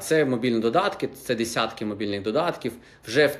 Це 0.00 0.24
мобільні 0.24 0.60
додатки, 0.60 1.08
це 1.24 1.34
десятки 1.34 1.84
мобільних 1.84 2.22
додатків. 2.22 2.72
Вже 3.06 3.26
в 3.26 3.30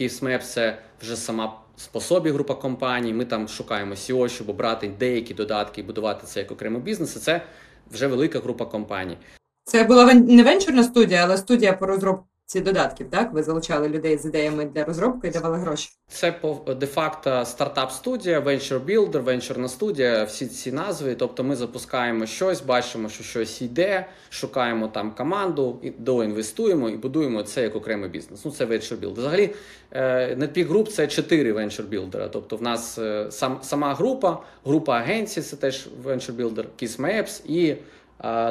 KISMAP 0.00 0.38
це 0.38 0.78
вже 1.00 1.16
сама 1.16 1.60
по 1.92 2.00
собі 2.00 2.30
група 2.30 2.54
компаній. 2.54 3.12
Ми 3.12 3.24
там 3.24 3.48
шукаємо 3.48 3.94
SEO, 3.94 4.28
щоб 4.28 4.48
обрати 4.48 4.88
деякі 4.98 5.34
додатки 5.34 5.80
і 5.80 5.84
будувати 5.84 6.26
це 6.26 6.40
як 6.40 6.52
окремий 6.52 6.82
бізнес. 6.82 7.22
Це 7.22 7.42
вже 7.90 8.06
велика 8.06 8.40
група 8.40 8.64
компаній. 8.64 9.18
Це 9.64 9.84
була 9.84 10.14
не 10.14 10.42
венчурна 10.42 10.82
студія, 10.82 11.24
але 11.24 11.36
студія 11.36 11.72
по 11.72 11.86
розробці 11.86 12.31
ці 12.52 12.60
додатків, 12.60 13.10
так? 13.10 13.32
Ви 13.32 13.42
залучали 13.42 13.88
людей 13.88 14.18
з 14.18 14.26
ідеями 14.26 14.64
для 14.64 14.84
розробки 14.84 15.28
і 15.28 15.30
давали 15.30 15.58
гроші. 15.58 15.90
Це 16.08 16.34
де-факто 16.80 17.30
стартап-студія, 17.30 18.40
venture 18.40 18.84
builder, 18.84 19.18
венчурна 19.18 19.68
студія, 19.68 20.24
всі 20.24 20.46
ці 20.46 20.72
назви. 20.72 21.14
Тобто 21.14 21.44
ми 21.44 21.56
запускаємо 21.56 22.26
щось, 22.26 22.62
бачимо, 22.62 23.08
що 23.08 23.24
щось 23.24 23.62
йде, 23.62 24.06
шукаємо 24.30 24.88
там 24.88 25.14
команду, 25.14 25.78
і 25.82 25.90
доінвестуємо 25.90 26.88
і 26.88 26.96
будуємо 26.96 27.42
це 27.42 27.62
як 27.62 27.76
окремий 27.76 28.10
бізнес. 28.10 28.44
Ну 28.44 28.50
це 28.50 28.64
venture 28.64 29.00
builder. 29.00 29.12
Взагалі, 29.12 29.50
е, 29.90 30.34
NetPeak 30.34 30.68
Group– 30.68 30.86
це 30.88 31.06
чотири 31.06 31.52
venture 31.52 31.88
builder. 31.88 32.28
Тобто, 32.32 32.56
в 32.56 32.62
нас 32.62 32.98
е, 32.98 33.26
сам 33.30 33.58
сама 33.62 33.94
група, 33.94 34.42
група 34.64 34.96
агенцій, 34.96 35.40
це 35.40 35.56
теж 35.56 35.88
venture 36.04 36.36
builder, 36.36 36.64
Kiss 36.82 37.00
Maps 37.00 37.46
і 37.46 37.76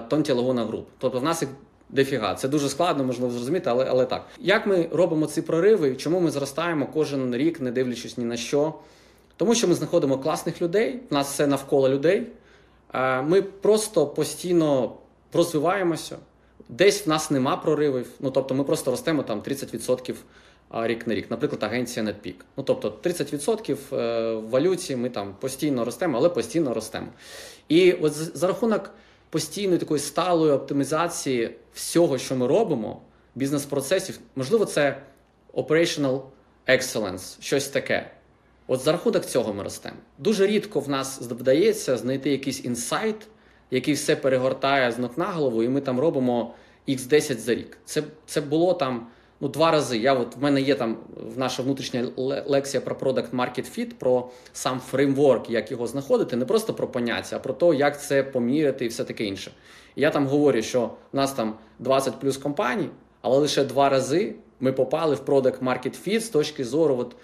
Тонті 0.09 0.31
Лагуна 0.31 0.65
Груп. 0.65 0.87
Тобто, 0.97 1.19
в 1.19 1.23
нас 1.23 1.41
їх 1.41 1.51
Дефіга, 1.91 2.35
це 2.35 2.47
дуже 2.47 2.69
складно, 2.69 3.03
можливо 3.03 3.31
зрозуміти, 3.31 3.69
але 3.69 3.85
але 3.89 4.05
так. 4.05 4.25
Як 4.39 4.67
ми 4.67 4.89
робимо 4.91 5.25
ці 5.25 5.41
прориви? 5.41 5.95
Чому 5.95 6.19
ми 6.19 6.31
зростаємо 6.31 6.87
кожен 6.93 7.35
рік, 7.35 7.61
не 7.61 7.71
дивлячись 7.71 8.17
ні 8.17 8.25
на 8.25 8.37
що? 8.37 8.73
Тому 9.37 9.55
що 9.55 9.67
ми 9.67 9.73
знаходимо 9.73 10.17
класних 10.17 10.61
людей, 10.61 10.99
в 11.09 11.13
нас 11.13 11.33
все 11.33 11.47
навколо 11.47 11.89
людей. 11.89 12.27
Ми 13.23 13.41
просто 13.41 14.07
постійно 14.07 14.93
розвиваємося. 15.33 16.17
Десь 16.69 17.05
в 17.07 17.09
нас 17.09 17.31
нема 17.31 17.57
проривів. 17.57 18.07
Ну 18.19 18.31
тобто, 18.31 18.55
ми 18.55 18.63
просто 18.63 18.91
ростемо 18.91 19.23
там 19.23 19.41
30% 19.41 20.15
рік 20.71 21.07
на 21.07 21.15
рік. 21.15 21.31
Наприклад, 21.31 21.63
агенція 21.63 22.05
NetPeak. 22.05 22.35
Ну 22.57 22.63
тобто 22.63 22.93
30% 23.03 23.77
е, 23.93 24.33
в 24.33 24.49
валюті 24.49 24.95
ми 24.95 25.09
там 25.09 25.35
постійно 25.39 25.85
ростемо, 25.85 26.17
але 26.17 26.29
постійно 26.29 26.73
ростемо. 26.73 27.07
І 27.69 27.91
от 27.91 28.13
за 28.13 28.47
рахунок 28.47 28.91
постійної 29.31 29.79
такої 29.79 29.99
сталої 29.99 30.51
оптимізації 30.51 31.55
всього, 31.73 32.17
що 32.17 32.35
ми 32.35 32.47
робимо, 32.47 33.01
бізнес-процесів, 33.35 34.19
можливо, 34.35 34.65
це 34.65 35.01
operational 35.53 36.21
excellence, 36.67 37.41
щось 37.41 37.67
таке. 37.67 38.11
От 38.67 38.81
за 38.81 38.91
рахунок 38.91 39.25
цього 39.25 39.53
ми 39.53 39.63
ростемо. 39.63 39.95
Дуже 40.17 40.47
рідко 40.47 40.79
в 40.79 40.89
нас 40.89 41.21
вдається 41.21 41.97
знайти 41.97 42.31
якийсь 42.31 42.65
інсайт, 42.65 43.27
який 43.71 43.93
все 43.93 44.15
перегортає 44.15 44.91
з 44.91 44.97
ног 44.97 45.11
на 45.17 45.25
голову, 45.25 45.63
і 45.63 45.69
ми 45.69 45.81
там 45.81 45.99
робимо 45.99 46.53
X10 46.87 47.37
за 47.37 47.55
рік. 47.55 47.77
Це 47.85 48.03
це 48.25 48.41
було 48.41 48.73
там 48.73 49.07
ну, 49.41 49.47
два 49.47 49.71
рази. 49.71 49.97
Я 49.97 50.13
от 50.13 50.35
В 50.35 50.43
мене 50.43 50.61
є 50.61 50.75
там 50.75 50.97
наша 51.35 51.63
внутрішня 51.63 52.07
лекція 52.47 52.81
про 52.81 52.95
Product 52.95 53.31
Market 53.31 53.79
Fit, 53.79 53.93
про 53.93 54.29
сам 54.53 54.79
фреймворк, 54.79 55.49
як 55.49 55.71
його 55.71 55.87
знаходити, 55.87 56.35
не 56.35 56.45
просто 56.45 56.73
про 56.73 56.87
поняття, 56.87 57.35
а 57.35 57.39
про 57.39 57.53
те, 57.53 57.77
як 57.77 58.01
це 58.01 58.23
поміряти 58.23 58.85
і 58.85 58.87
все 58.87 59.03
таке 59.03 59.25
інше. 59.25 59.51
Я 59.95 60.09
там 60.09 60.27
говорю, 60.27 60.61
що 60.61 60.91
в 61.13 61.15
нас 61.15 61.33
там 61.33 61.55
20 61.79 62.19
плюс 62.19 62.37
компаній, 62.37 62.89
але 63.21 63.37
лише 63.37 63.63
два 63.63 63.89
рази 63.89 64.35
ми 64.59 64.73
попали 64.73 65.15
в 65.15 65.19
Product 65.19 65.59
Market 65.59 66.07
Fit 66.07 66.19
з 66.19 66.29
точки 66.29 66.65
зору. 66.65 66.97
от, 66.97 67.15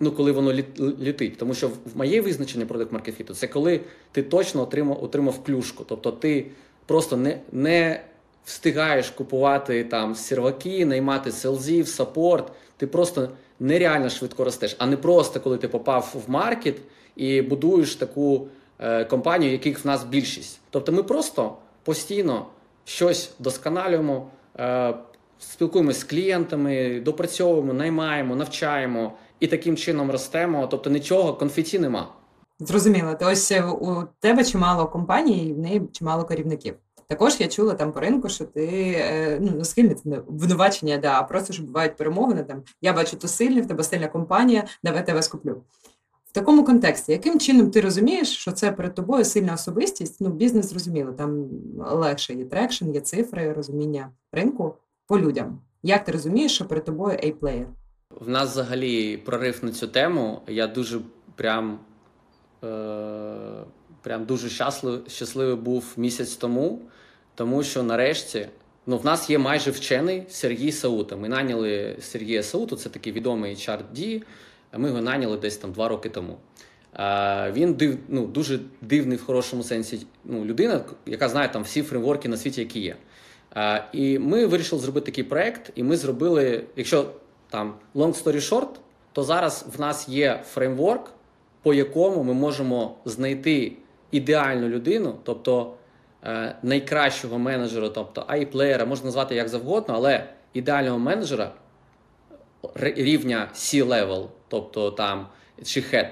Ну, 0.00 0.12
коли 0.12 0.32
воно 0.32 0.52
літить. 0.78 1.38
Тому 1.38 1.54
що 1.54 1.68
в 1.68 1.96
моє 1.96 2.20
визначення 2.20 2.64
Market 2.64 3.20
Fit 3.20 3.34
це 3.34 3.46
коли 3.46 3.80
ти 4.12 4.22
точно 4.22 4.62
отримав 4.62 5.04
отримав 5.04 5.44
клюшку. 5.44 5.84
Тобто 5.88 6.12
ти 6.12 6.46
просто 6.86 7.16
не 7.16 7.40
не 7.52 8.04
встигаєш 8.44 9.10
купувати 9.10 9.84
там 9.84 10.14
серваки, 10.14 10.86
наймати 10.86 11.32
селзів, 11.32 11.88
саппорт, 11.88 12.52
ти 12.76 12.86
просто 12.86 13.28
нереально 13.60 14.08
швидко 14.08 14.44
ростеш, 14.44 14.76
а 14.78 14.86
не 14.86 14.96
просто 14.96 15.40
коли 15.40 15.58
ти 15.58 15.68
попав 15.68 16.14
в 16.26 16.30
маркет 16.30 16.76
і 17.16 17.42
будуєш 17.42 17.96
таку 17.96 18.48
е, 18.78 19.04
компанію, 19.04 19.52
яких 19.52 19.84
в 19.84 19.86
нас 19.86 20.04
більшість. 20.04 20.60
Тобто 20.70 20.92
ми 20.92 21.02
просто 21.02 21.56
постійно 21.82 22.46
щось 22.84 23.30
досконалюємо, 23.38 24.26
е, 24.58 24.94
спілкуємося 25.38 26.00
з 26.00 26.04
клієнтами, 26.04 27.00
допрацьовуємо, 27.00 27.72
наймаємо, 27.72 28.36
навчаємо 28.36 29.12
і 29.40 29.46
таким 29.46 29.76
чином 29.76 30.10
ростемо. 30.10 30.66
Тобто 30.66 30.90
нічого 30.90 31.34
конфеті 31.34 31.78
нема. 31.78 32.08
Зрозуміло, 32.58 33.14
то 33.20 33.26
ось 33.26 33.52
е, 33.52 33.64
у 33.64 34.02
тебе 34.20 34.44
чимало 34.44 34.86
компаній, 34.86 35.48
і 35.48 35.52
в 35.52 35.58
неї 35.58 35.82
чимало 35.92 36.24
керівників. 36.24 36.74
Також 37.14 37.40
я 37.40 37.48
чула 37.48 37.74
там 37.74 37.92
по 37.92 38.00
ринку, 38.00 38.28
що 38.28 38.44
ти 38.44 38.94
е, 38.96 39.38
ну 39.40 39.50
не 39.50 39.64
схильний 39.64 39.94
це 39.94 40.08
не 40.08 40.18
обвинувачення, 40.18 40.98
да, 40.98 41.20
а 41.20 41.22
просто 41.22 41.52
що 41.52 41.62
бувають 41.62 41.96
перемовини. 41.96 42.44
Там 42.44 42.62
я 42.80 42.92
бачу, 42.92 43.16
то 43.16 43.28
сильний, 43.28 43.62
в 43.62 43.68
тебе 43.68 43.84
сильна 43.84 44.08
компанія, 44.08 44.64
давай 44.82 45.06
тебе 45.06 45.22
скуплю. 45.22 45.62
В 46.24 46.32
такому 46.32 46.64
контексті, 46.64 47.12
яким 47.12 47.40
чином 47.40 47.70
ти 47.70 47.80
розумієш, 47.80 48.28
що 48.28 48.52
це 48.52 48.72
перед 48.72 48.94
тобою 48.94 49.24
сильна 49.24 49.54
особистість? 49.54 50.20
Ну, 50.20 50.28
бізнес 50.28 50.66
зрозуміло, 50.66 51.12
там 51.12 51.48
легше 51.78 52.34
є 52.34 52.44
traction, 52.44 52.90
є 52.90 53.00
цифри, 53.00 53.52
розуміння 53.52 54.10
ринку 54.32 54.74
по 55.06 55.20
людям. 55.20 55.58
Як 55.82 56.04
ти 56.04 56.12
розумієш, 56.12 56.54
що 56.54 56.64
перед 56.64 56.84
тобою 56.84 57.18
A-плеєр? 57.18 57.66
В 58.10 58.28
нас 58.28 58.50
взагалі 58.50 59.16
прорив 59.16 59.58
на 59.62 59.70
цю 59.70 59.88
тему. 59.88 60.40
Я 60.46 60.66
дуже 60.66 61.00
прям. 61.36 61.78
Е- 62.64 63.64
прям 64.04 64.24
дуже 64.24 64.48
щасливий, 64.48 65.00
щасливий 65.08 65.56
був 65.56 65.84
місяць 65.96 66.36
тому, 66.36 66.82
тому 67.34 67.62
що 67.62 67.82
нарешті 67.82 68.48
ну, 68.86 68.98
в 68.98 69.04
нас 69.04 69.30
є 69.30 69.38
майже 69.38 69.70
вчений 69.70 70.22
Сергій 70.28 70.72
Саута. 70.72 71.16
Ми 71.16 71.28
наняли 71.28 71.96
Сергія 72.00 72.42
Сауту, 72.42 72.76
це 72.76 72.88
такий 72.88 73.12
відомий 73.12 73.54
HRD, 73.54 74.22
Ми 74.76 74.88
його 74.88 75.00
наняли 75.00 75.36
десь 75.36 75.56
там 75.56 75.72
два 75.72 75.88
роки 75.88 76.08
тому. 76.08 76.36
Він 77.52 77.74
див, 77.74 77.98
ну, 78.08 78.26
дуже 78.26 78.60
дивний 78.80 79.18
в 79.18 79.24
хорошому 79.24 79.62
сенсі 79.62 80.06
ну, 80.24 80.44
людина, 80.44 80.84
яка 81.06 81.28
знає 81.28 81.48
там 81.48 81.62
всі 81.62 81.82
фреймворки 81.82 82.28
на 82.28 82.36
світі, 82.36 82.60
які 82.60 82.80
є. 82.80 82.96
І 83.92 84.18
ми 84.18 84.46
вирішили 84.46 84.82
зробити 84.82 85.06
такий 85.06 85.24
проект, 85.24 85.72
і 85.74 85.82
ми 85.82 85.96
зробили, 85.96 86.64
якщо 86.76 87.10
там 87.50 87.74
long 87.94 88.24
story 88.24 88.50
short, 88.50 88.68
то 89.12 89.22
зараз 89.22 89.66
в 89.76 89.80
нас 89.80 90.08
є 90.08 90.42
фреймворк, 90.46 91.10
по 91.62 91.74
якому 91.74 92.22
ми 92.22 92.34
можемо 92.34 92.96
знайти 93.04 93.72
ідеальну 94.10 94.68
людину, 94.68 95.14
тобто 95.22 95.74
найкращого 96.62 97.38
менеджера, 97.38 97.88
тобто 97.88 98.24
айплеєра, 98.26 98.84
можна 98.84 99.04
назвати 99.04 99.34
як 99.34 99.48
завгодно, 99.48 99.94
але 99.94 100.24
ідеального 100.54 100.98
менеджера 100.98 101.52
рівня 102.74 103.48
C-level, 103.54 104.28
тобто 104.48 104.90
там 104.90 105.26
чи 105.64 105.80
head, 105.80 106.10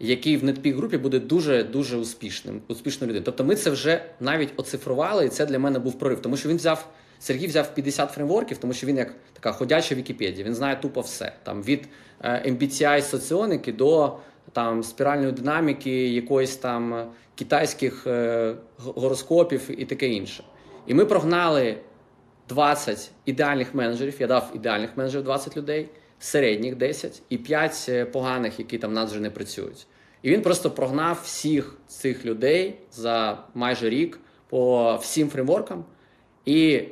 який 0.00 0.36
в 0.36 0.44
NetPeak 0.44 0.76
групі 0.76 0.98
буде 0.98 1.18
дуже 1.18 1.62
дуже 1.64 1.96
успішним, 1.96 2.60
успішною 2.68 3.08
людиною. 3.08 3.24
Тобто 3.24 3.44
ми 3.44 3.56
це 3.56 3.70
вже 3.70 4.04
навіть 4.20 4.52
оцифрували, 4.56 5.26
і 5.26 5.28
це 5.28 5.46
для 5.46 5.58
мене 5.58 5.78
був 5.78 5.98
прорив, 5.98 6.22
тому 6.22 6.36
що 6.36 6.48
він 6.48 6.56
взяв. 6.56 6.88
Сергій 7.18 7.46
взяв 7.46 7.74
50 7.74 8.10
фреймворків, 8.10 8.58
тому 8.58 8.72
що 8.72 8.86
він 8.86 8.96
як 8.96 9.14
така 9.32 9.52
ходяча 9.52 9.94
Вікіпедія, 9.94 10.46
він 10.46 10.54
знає 10.54 10.76
тупо 10.76 11.00
все. 11.00 11.32
Там 11.42 11.62
Від 11.62 11.88
е, 12.20 12.50
MBTI 12.50 13.02
соціоники 13.02 13.72
до 13.72 14.16
там 14.52 14.82
спіральної 14.82 15.32
динаміки, 15.32 16.08
якоїсь 16.08 16.56
там 16.56 17.10
китайських 17.34 18.06
е, 18.06 18.54
гороскопів 18.78 19.80
і 19.80 19.84
таке 19.84 20.08
інше. 20.08 20.44
І 20.86 20.94
ми 20.94 21.04
прогнали 21.04 21.76
20 22.48 23.10
ідеальних 23.24 23.74
менеджерів. 23.74 24.16
Я 24.18 24.26
дав 24.26 24.52
ідеальних 24.54 24.96
менеджерів 24.96 25.24
20 25.24 25.56
людей, 25.56 25.88
середніх 26.18 26.76
10 26.76 27.22
і 27.28 27.38
5 27.38 27.86
е, 27.88 28.04
поганих, 28.04 28.58
які 28.58 28.78
там 28.78 28.92
нас 28.92 29.10
вже 29.10 29.20
не 29.20 29.30
працюють. 29.30 29.86
І 30.22 30.30
він 30.30 30.42
просто 30.42 30.70
прогнав 30.70 31.20
всіх 31.24 31.76
цих 31.86 32.24
людей 32.24 32.74
за 32.92 33.38
майже 33.54 33.90
рік 33.90 34.20
по 34.48 34.94
всім 35.02 35.28
фреймворкам. 35.28 35.84
І 36.44 36.82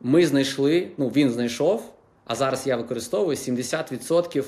ми 0.00 0.26
знайшли, 0.26 0.88
ну 0.96 1.08
він 1.08 1.30
знайшов, 1.30 1.92
а 2.24 2.34
зараз 2.34 2.66
я 2.66 2.76
використовую 2.76 3.36
70% 3.36 4.44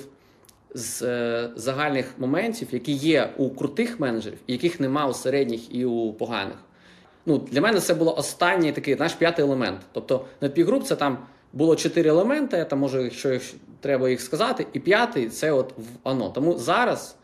з 0.75 1.03
е, 1.03 1.51
загальних 1.57 2.15
моментів, 2.19 2.69
які 2.73 2.93
є 2.93 3.31
у 3.37 3.51
крутих 3.51 4.01
менеджерів, 4.01 4.39
яких 4.47 4.81
нема 4.81 5.07
у 5.07 5.15
середніх 5.15 5.75
і 5.75 5.85
у 5.85 6.13
поганих. 6.13 6.57
Ну, 7.27 7.39
Для 7.39 7.61
мене 7.61 7.81
це 7.81 7.95
було 7.95 8.17
останній 8.17 8.73
такий 8.73 8.97
наш 8.97 9.15
п'ятий 9.15 9.45
елемент. 9.45 9.81
Тобто 9.93 10.25
на 10.41 10.49
півгруп 10.49 10.85
це 10.85 10.97
там 10.97 11.19
було 11.53 11.77
чотири 11.77 12.11
елементи, 12.11 12.67
там 12.71 12.79
може, 12.79 13.03
якщо 13.03 13.39
треба 13.81 14.11
їх 14.11 14.21
сказати, 14.21 14.67
і 14.73 14.81
п'ятий 14.81 15.29
це 15.29 15.53
от 15.53 15.75
воно. 16.05 16.29
Тому 16.29 16.59
зараз 16.59 17.17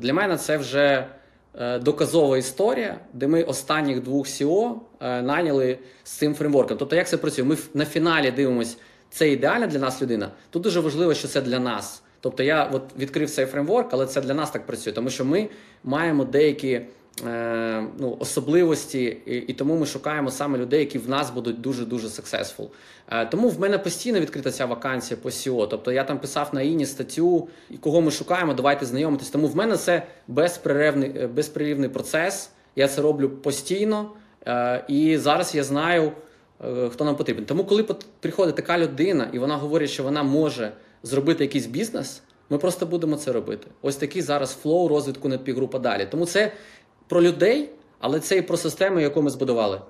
для 0.00 0.14
мене 0.14 0.36
це 0.36 0.56
вже 0.56 1.06
е, 1.60 1.78
доказова 1.78 2.38
історія, 2.38 2.98
де 3.12 3.26
ми 3.26 3.42
останніх 3.42 4.02
двох 4.02 4.26
SEO 4.26 4.74
е, 5.00 5.22
наняли 5.22 5.78
з 6.04 6.10
цим 6.10 6.34
фреймворком. 6.34 6.76
Тобто, 6.76 6.96
як 6.96 7.08
це 7.08 7.16
працює? 7.16 7.44
Ми 7.44 7.56
на 7.74 7.84
фіналі 7.84 8.30
дивимося, 8.30 8.76
це 9.10 9.30
ідеальна 9.30 9.66
для 9.66 9.78
нас 9.78 10.02
людина. 10.02 10.30
Тут 10.50 10.62
дуже 10.62 10.80
важливо, 10.80 11.14
що 11.14 11.28
це 11.28 11.40
для 11.40 11.58
нас. 11.58 12.02
Тобто 12.24 12.42
я 12.42 12.70
от 12.72 12.82
відкрив 12.98 13.30
цей 13.30 13.46
фреймворк, 13.46 13.88
але 13.92 14.06
це 14.06 14.20
для 14.20 14.34
нас 14.34 14.50
так 14.50 14.66
працює, 14.66 14.92
тому 14.92 15.10
що 15.10 15.24
ми 15.24 15.48
маємо 15.82 16.24
деякі 16.24 16.80
е, 17.26 17.86
ну, 17.98 18.16
особливості, 18.20 19.02
і, 19.26 19.36
і 19.36 19.52
тому 19.52 19.76
ми 19.76 19.86
шукаємо 19.86 20.30
саме 20.30 20.58
людей, 20.58 20.80
які 20.80 20.98
в 20.98 21.08
нас 21.08 21.30
будуть 21.30 21.60
дуже 21.60 21.84
дуже 21.84 22.06
successful. 22.06 22.68
Е, 23.10 23.26
тому 23.26 23.48
в 23.48 23.60
мене 23.60 23.78
постійно 23.78 24.20
відкрита 24.20 24.50
ця 24.50 24.66
вакансія 24.66 25.20
по 25.22 25.28
SEO. 25.28 25.68
Тобто 25.68 25.92
я 25.92 26.04
там 26.04 26.18
писав 26.18 26.50
на 26.52 26.62
іні 26.62 26.86
статтю, 26.86 27.48
кого 27.80 28.00
ми 28.00 28.10
шукаємо, 28.10 28.54
давайте 28.54 28.86
знайомитись. 28.86 29.30
Тому 29.30 29.46
в 29.46 29.56
мене 29.56 29.76
це 29.76 30.02
безперервний, 30.28 31.12
е, 31.16 31.26
безперервний 31.26 31.88
процес. 31.88 32.50
Я 32.76 32.88
це 32.88 33.02
роблю 33.02 33.30
постійно. 33.30 34.10
Е, 34.46 34.84
і 34.88 35.18
зараз 35.18 35.54
я 35.54 35.64
знаю 35.64 36.12
е, 36.64 36.88
хто 36.88 37.04
нам 37.04 37.16
потрібен. 37.16 37.44
Тому, 37.44 37.64
коли 37.64 37.86
приходить 38.20 38.54
така 38.54 38.78
людина, 38.78 39.28
і 39.32 39.38
вона 39.38 39.56
говорить, 39.56 39.90
що 39.90 40.02
вона 40.02 40.22
може 40.22 40.72
зробити 41.04 41.44
якийсь 41.44 41.66
бізнес, 41.66 42.22
ми 42.50 42.58
просто 42.58 42.86
будемо 42.86 43.16
це 43.16 43.32
робити. 43.32 43.66
Ось 43.82 43.96
такий 43.96 44.22
зараз 44.22 44.54
flow 44.62 44.88
розвитку 44.88 45.28
Netpeak 45.28 45.57
групи 45.57 45.78
далі. 45.78 46.08
Тому 46.10 46.26
це 46.26 46.52
про 47.08 47.22
людей, 47.22 47.70
але 47.98 48.20
це 48.20 48.36
і 48.36 48.42
про 48.42 48.56
систему, 48.56 49.00
яку 49.00 49.22
ми 49.22 49.30
збудували. 49.30 49.80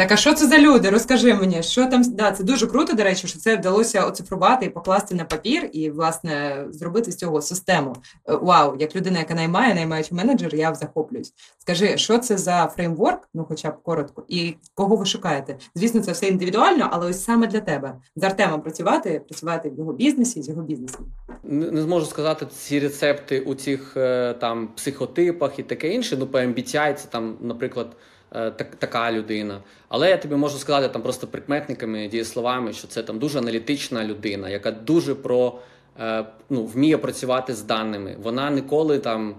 Так, 0.00 0.12
а 0.12 0.16
що 0.16 0.34
це 0.34 0.46
за 0.46 0.58
люди? 0.58 0.90
Розкажи 0.90 1.34
мені, 1.34 1.62
що 1.62 1.86
там 1.86 2.02
да, 2.02 2.32
це 2.32 2.44
дуже 2.44 2.66
круто, 2.66 2.92
до 2.92 3.04
речі, 3.04 3.28
що 3.28 3.38
це 3.38 3.56
вдалося 3.56 4.04
оцифрувати 4.04 4.66
і 4.66 4.68
покласти 4.70 5.14
на 5.14 5.24
папір, 5.24 5.70
і 5.72 5.90
власне 5.90 6.64
зробити 6.70 7.12
з 7.12 7.16
цього 7.16 7.42
систему. 7.42 7.96
Е, 8.28 8.34
Вау, 8.34 8.76
як 8.78 8.96
людина, 8.96 9.18
яка 9.18 9.34
наймає, 9.34 9.74
наймаючи 9.74 10.14
менеджер, 10.14 10.54
я 10.54 10.74
захоплююсь. 10.74 11.32
Скажи, 11.58 11.98
що 11.98 12.18
це 12.18 12.38
за 12.38 12.66
фреймворк, 12.66 13.28
ну 13.34 13.44
хоча 13.48 13.70
б 13.70 13.82
коротко, 13.82 14.24
і 14.28 14.54
кого 14.74 14.96
ви 14.96 15.06
шукаєте? 15.06 15.56
Звісно, 15.74 16.00
це 16.00 16.12
все 16.12 16.26
індивідуально, 16.26 16.88
але 16.92 17.10
ось 17.10 17.24
саме 17.24 17.46
для 17.46 17.60
тебе 17.60 17.94
з 18.16 18.22
Артемом 18.22 18.60
працювати, 18.60 19.22
працювати 19.28 19.70
в 19.70 19.78
його 19.78 19.92
бізнесі 19.92 20.42
з 20.42 20.48
його 20.48 20.62
бізнесом. 20.62 21.06
Не 21.44 21.82
зможу 21.82 22.06
сказати 22.06 22.46
ці 22.46 22.80
рецепти 22.80 23.40
у 23.40 23.54
цих 23.54 23.96
е, 23.96 24.34
там 24.34 24.68
психотипах 24.76 25.58
і 25.58 25.62
таке 25.62 25.88
інше. 25.88 26.16
Ну, 26.16 26.26
по 26.26 26.38
MBTI 26.38 26.94
це 26.94 27.08
там, 27.08 27.36
наприклад, 27.40 27.96
так, 28.30 28.76
така 28.76 29.12
людина. 29.12 29.60
Але 29.88 30.10
я 30.10 30.16
тобі 30.16 30.34
можу 30.34 30.58
сказати 30.58 30.88
там 30.88 31.02
просто 31.02 31.26
прикметниками, 31.26 32.08
дієсловами, 32.08 32.72
що 32.72 32.88
це 32.88 33.02
там 33.02 33.18
дуже 33.18 33.38
аналітична 33.38 34.04
людина, 34.04 34.48
яка 34.48 34.70
дуже 34.70 35.14
про 35.14 35.58
е, 36.00 36.26
ну, 36.50 36.64
вміє 36.64 36.98
працювати 36.98 37.54
з 37.54 37.62
даними. 37.62 38.16
Вона 38.22 38.50
ніколи 38.50 38.98
там 38.98 39.34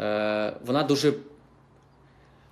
е, 0.00 0.52
вона 0.66 0.82
дуже 0.82 1.12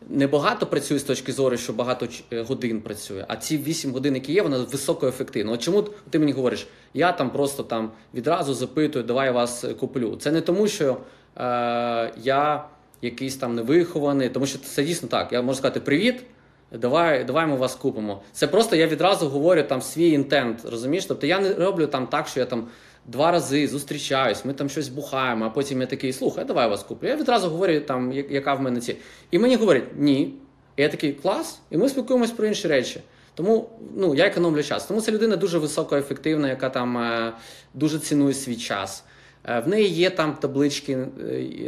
небагато 0.09 0.67
працює 0.67 0.99
з 0.99 1.03
точки 1.03 1.33
зору, 1.33 1.57
що 1.57 1.73
багато 1.73 2.09
е, 2.33 2.43
годин 2.43 2.81
працює, 2.81 3.25
а 3.29 3.37
ці 3.37 3.59
8 3.59 3.93
годин, 3.93 4.15
які 4.15 4.33
є, 4.33 4.43
вона 4.43 4.59
високоефективна. 4.59 5.53
От 5.53 5.63
чому 5.63 5.83
ти 5.83 6.19
мені 6.19 6.33
говориш, 6.33 6.67
я 6.95 7.13
там 7.13 7.31
просто 7.31 7.63
там 7.63 7.91
відразу 8.15 8.55
запитую, 8.55 9.05
давай 9.05 9.27
я 9.27 9.33
вас 9.33 9.65
е, 9.65 9.75
куплю. 9.75 10.17
Це 10.17 10.33
не 10.33 10.41
тому, 10.41 10.69
що 10.69 10.97
е, 11.37 12.13
я 12.23 12.65
якийсь 13.05 13.37
там 13.37 13.55
невихований, 13.55 14.29
тому 14.29 14.47
що 14.47 14.59
це 14.59 14.85
дійсно 14.85 15.09
так. 15.09 15.33
Я 15.33 15.43
можу 15.43 15.59
сказати 15.59 15.81
привіт. 15.81 16.25
Давай, 16.73 17.25
давай 17.25 17.47
ми 17.47 17.57
вас 17.57 17.75
купимо. 17.75 18.23
Це 18.33 18.47
просто 18.47 18.77
я 18.77 18.87
відразу 18.87 19.29
говорю 19.29 19.63
там 19.63 19.83
свій 19.83 20.11
інтент, 20.11 20.59
розумієш? 20.65 21.07
Тобто 21.07 21.27
я 21.27 21.41
не 21.41 21.55
роблю 21.55 21.87
там 21.87 22.07
так, 22.07 22.29
що 22.29 22.41
я 22.41 22.47
там 22.47 22.69
два 23.07 23.31
рази 23.31 23.69
зустрічаюсь, 23.69 24.45
ми 24.45 24.53
там 24.53 24.69
щось 24.69 24.89
бухаємо, 24.89 25.45
а 25.45 25.51
потім 25.51 25.81
я 25.81 25.87
такий, 25.87 26.13
слухай, 26.13 26.45
давай 26.45 26.69
вас 26.69 26.83
куплю. 26.83 27.09
Я 27.09 27.17
відразу 27.17 27.49
говорю, 27.49 27.81
там, 27.81 28.13
яка 28.13 28.55
в 28.55 28.61
мене 28.61 28.81
ці. 28.81 28.97
І 29.31 29.39
мені 29.39 29.57
говорять, 29.57 29.85
ні. 29.97 30.35
І 30.77 30.83
я 30.83 30.89
такий 30.89 31.13
клас, 31.13 31.61
і 31.71 31.77
ми 31.77 31.89
спілкуємось 31.89 32.31
про 32.31 32.47
інші 32.47 32.69
речі. 32.69 33.01
Тому 33.35 33.71
ну, 33.97 34.15
я 34.15 34.27
економлю 34.27 34.63
час. 34.63 34.87
Тому 34.87 35.01
це 35.01 35.13
людина 35.13 35.37
дуже 35.37 35.59
високоефективна, 35.59 36.49
яка 36.49 36.71
там 36.71 36.99
е, 36.99 37.33
дуже 37.75 37.99
цінує 37.99 38.35
свій 38.35 38.57
час. 38.57 39.05
Е, 39.49 39.61
В 39.61 39.69
неї 39.69 39.89
є 39.89 40.11
там 40.11 40.35
таблички 40.35 40.93
е, 40.93 41.09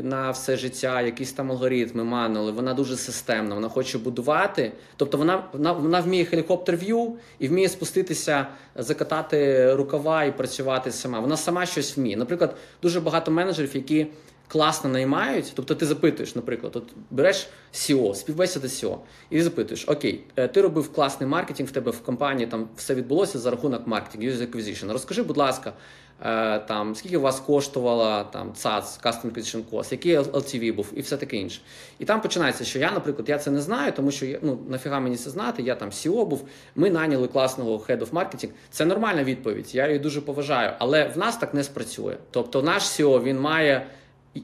на 0.03 0.31
все 0.31 0.57
життя, 0.57 1.03
якісь 1.03 1.33
там 1.33 1.51
алгоритми, 1.51 2.05
мануали. 2.05 2.53
Вона 2.53 2.75
дуже 2.75 2.97
системна, 2.97 3.55
вона 3.55 3.69
хоче 3.69 3.99
будувати. 3.99 4.73
Тобто 4.97 5.19
вона, 5.19 5.45
вона, 5.53 5.73
вона 5.73 6.01
вміє 6.01 6.25
helicopter 6.25 6.85
view 6.85 7.13
і 7.39 7.49
вміє 7.49 7.69
спуститися, 7.69 8.47
закатати 8.77 9.75
рукава 9.75 10.25
і 10.25 10.37
працювати 10.37 10.93
сама. 10.93 11.21
Вона 11.21 11.37
сама 11.37 11.67
щось 11.67 11.97
вміє. 11.97 12.17
Наприклад, 12.17 12.57
дуже 12.83 13.01
багато 13.01 13.31
менеджерів, 13.31 13.71
які 13.77 14.07
класно 14.49 14.91
наймають. 14.91 15.53
Тобто 15.55 15.75
ти 15.75 15.87
запитуєш, 15.87 16.35
наприклад, 16.35 16.77
от 16.77 16.85
береш 17.11 17.49
SEO, 17.75 18.15
співбесіда 18.15 18.67
SEO, 18.67 18.99
і 19.31 19.43
запитуєш: 19.43 19.85
Окей, 19.89 20.25
е, 20.37 20.49
ти 20.49 20.61
робив 20.61 20.93
класний 20.93 21.29
маркетинг 21.29 21.69
в 21.69 21.73
тебе 21.73 21.91
в 21.91 22.01
компанії, 22.01 22.47
там 22.47 22.69
все 22.77 22.95
відбулося 22.95 23.39
за 23.39 23.51
рахунок 23.51 23.87
маркетингу, 23.87 24.27
user 24.27 24.51
acquisition. 24.51 24.93
Розкажи, 24.93 25.23
будь 25.23 25.37
ласка, 25.37 25.73
там 26.69 26.95
скільки 26.95 27.17
у 27.17 27.21
вас 27.21 27.41
коштувала 27.41 28.25
там 28.25 28.53
CAC, 28.53 29.05
Custom 29.05 29.33
Acquisition 29.33 29.63
Cost, 29.71 29.93
який 29.93 30.19
LTV 30.19 30.75
був 30.75 30.93
і 30.97 31.01
все 31.01 31.17
таке 31.17 31.37
інше. 31.37 31.61
І 31.99 32.05
там 32.05 32.21
починається, 32.21 32.65
що 32.65 32.79
я, 32.79 32.93
наприклад, 32.93 33.29
я 33.29 33.39
це 33.39 33.51
не 33.51 33.61
знаю, 33.61 33.93
тому 33.93 34.11
що 34.11 34.27
ну 34.43 34.59
нафіга 34.69 35.01
мені 35.01 35.17
це 35.17 35.31
знати. 35.31 35.63
Я 35.63 35.75
там 35.75 35.91
SEO 35.91 36.25
був. 36.25 36.49
Ми 36.75 36.91
наняли 36.91 37.29
класного 37.29 37.77
head 37.77 37.99
of 37.99 38.11
marketing. 38.11 38.49
Це 38.71 38.85
нормальна 38.85 39.25
відповідь. 39.25 39.75
Я 39.75 39.87
її 39.87 39.99
дуже 39.99 40.21
поважаю, 40.21 40.73
але 40.79 41.09
в 41.09 41.19
нас 41.19 41.37
так 41.37 41.55
не 41.55 41.65
спрацює. 41.65 42.17
Тобто, 42.31 42.63
наш 42.63 42.83
SEO, 42.83 43.23
він 43.23 43.41
має 43.41 43.87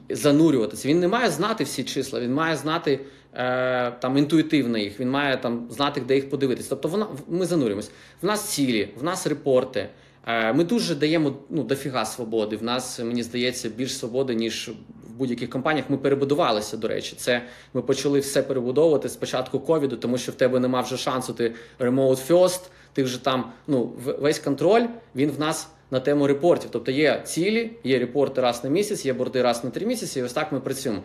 занурюватися. 0.09 0.87
Він 0.87 0.99
не 0.99 1.07
має 1.07 1.29
знати 1.29 1.63
всі 1.63 1.83
числа, 1.83 2.19
він 2.19 2.33
має 2.33 2.55
знати 2.55 2.99
е, 3.33 3.91
там 3.91 4.17
інтуїтивно 4.17 4.77
їх, 4.77 4.99
він 4.99 5.09
має 5.09 5.37
там 5.37 5.67
знати, 5.69 6.01
де 6.01 6.15
їх 6.15 6.29
подивитись. 6.29 6.67
Тобто 6.67 6.87
вона 6.87 7.07
ми 7.27 7.45
занурюємось. 7.45 7.91
В 8.21 8.25
нас 8.25 8.49
цілі, 8.49 8.89
в 8.97 9.03
нас 9.03 9.27
репорти. 9.27 9.89
Е, 10.27 10.53
ми 10.53 10.63
дуже 10.63 10.95
даємо 10.95 11.33
ну, 11.49 11.63
дофіга 11.63 12.05
свободи. 12.05 12.57
В 12.57 12.63
нас, 12.63 12.99
мені 12.99 13.23
здається, 13.23 13.69
більш 13.69 13.97
свободи, 13.97 14.35
ніж 14.35 14.71
в 15.07 15.17
будь-яких 15.17 15.49
компаніях. 15.49 15.89
Ми 15.89 15.97
перебудувалися, 15.97 16.77
до 16.77 16.87
речі. 16.87 17.15
Це 17.17 17.41
ми 17.73 17.81
почали 17.81 18.19
все 18.19 18.43
перебудовувати 18.43 19.09
з 19.09 19.15
початку 19.15 19.59
ковіду, 19.59 19.97
тому 19.97 20.17
що 20.17 20.31
в 20.31 20.35
тебе 20.35 20.59
нема 20.59 20.81
вже 20.81 20.97
шансу. 20.97 21.33
Ти 21.33 21.53
remote 21.79 22.27
first, 22.27 22.61
ти 22.93 23.03
вже 23.03 23.23
там 23.23 23.51
ну, 23.67 23.93
весь 24.19 24.39
контроль, 24.39 24.85
він 25.15 25.31
в 25.31 25.39
нас 25.39 25.67
на 25.91 25.99
тему 25.99 26.27
репортів. 26.27 26.69
Тобто 26.71 26.91
є 26.91 27.21
цілі, 27.25 27.71
є 27.83 27.99
репорти 27.99 28.41
раз 28.41 28.63
на 28.63 28.69
місяць, 28.69 29.05
є 29.05 29.13
борди 29.13 29.41
раз 29.41 29.63
на 29.63 29.69
три 29.69 29.85
місяці, 29.85 30.19
і 30.19 30.23
ось 30.23 30.33
так 30.33 30.51
ми 30.51 30.59
працюємо. 30.59 31.03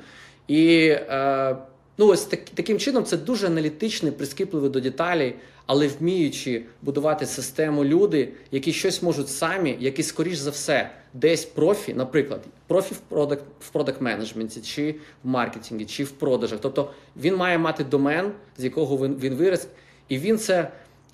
І 0.49 0.87
е, 0.89 1.57
ну, 1.99 2.07
ось 2.07 2.25
так, 2.25 2.41
таким 2.55 2.79
чином 2.79 3.05
це 3.05 3.17
дуже 3.17 3.47
аналітичний, 3.47 4.13
прискіпливий 4.13 4.71
до 4.71 4.81
деталей, 4.81 5.35
але 5.67 5.89
вміючи 5.89 6.63
будувати 6.83 7.27
систему 7.27 7.85
люди, 7.85 8.29
які 8.51 8.73
щось 8.73 9.03
можуть 9.03 9.29
самі, 9.29 9.77
які, 9.81 10.03
скоріш 10.03 10.39
за 10.39 10.51
все, 10.51 10.91
десь 11.15 11.45
профі, 11.45 11.95
наприклад, 11.95 12.41
профі 12.67 12.95
в 12.95 12.99
продакт 12.99 13.45
в 13.61 13.69
продакт 13.69 14.01
менеджменті, 14.01 14.61
чи 14.61 14.95
в 15.25 15.29
маркетингі, 15.29 15.85
чи 15.85 16.05
в 16.05 16.11
продажах. 16.11 16.59
Тобто 16.63 16.91
він 17.17 17.37
має 17.37 17.59
мати 17.59 17.85
домен, 17.85 18.33
з 18.59 18.65
якого 18.65 19.07
він, 19.07 19.17
він 19.17 19.35
виріс, 19.35 19.69
і 20.09 20.19
він 20.19 20.39
це 20.39 20.71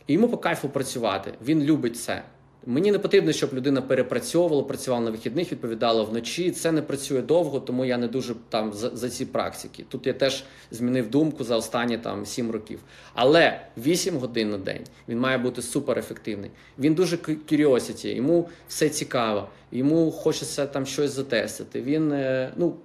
йому 0.09 0.29
по 0.29 0.37
кайфу 0.39 0.69
працювати. 0.69 1.33
Він 1.47 1.63
любить 1.63 1.97
це. 1.97 2.23
Мені 2.67 2.93
не 2.93 2.99
потрібно, 2.99 3.33
щоб 3.33 3.55
людина 3.55 3.83
перепрацьовувала, 3.83 4.63
працювала 4.63 5.05
на 5.05 5.11
вихідних, 5.11 5.53
відповідала 5.53 6.03
вночі. 6.03 6.51
Це 6.51 6.73
не 6.73 6.83
працює 6.83 7.23
довго, 7.23 7.61
тому 7.61 7.85
я 7.85 7.99
не 7.99 8.09
дуже 8.09 8.35
там 8.49 8.73
за, 8.73 8.91
за 8.91 9.11
ці 9.11 9.27
практики. 9.27 9.85
Тут 9.89 10.07
я 10.07 10.13
теж 10.13 10.45
змінив 10.71 11.11
думку 11.11 11.45
за 11.45 11.57
останні 11.57 11.99
там 11.99 12.27
7 12.27 12.51
років. 12.51 12.81
Але 13.15 13.61
8 13.77 14.19
годин 14.19 14.51
на 14.51 14.59
день 14.59 14.81
він 15.09 15.19
має 15.21 15.39
бути 15.39 15.63
суперефективний. 15.63 16.51
Він 16.79 16.95
дуже 16.95 17.17
curiosity, 17.17 18.07
йому 18.07 18.49
все 18.69 18.89
цікаво, 18.89 19.49
йому 19.73 20.11
хочеться 20.11 20.67
там 20.67 20.87
щось 20.87 21.11
затестити. 21.11 21.83
Він 21.83 22.13
е, 22.13 22.53
ну 22.57 22.77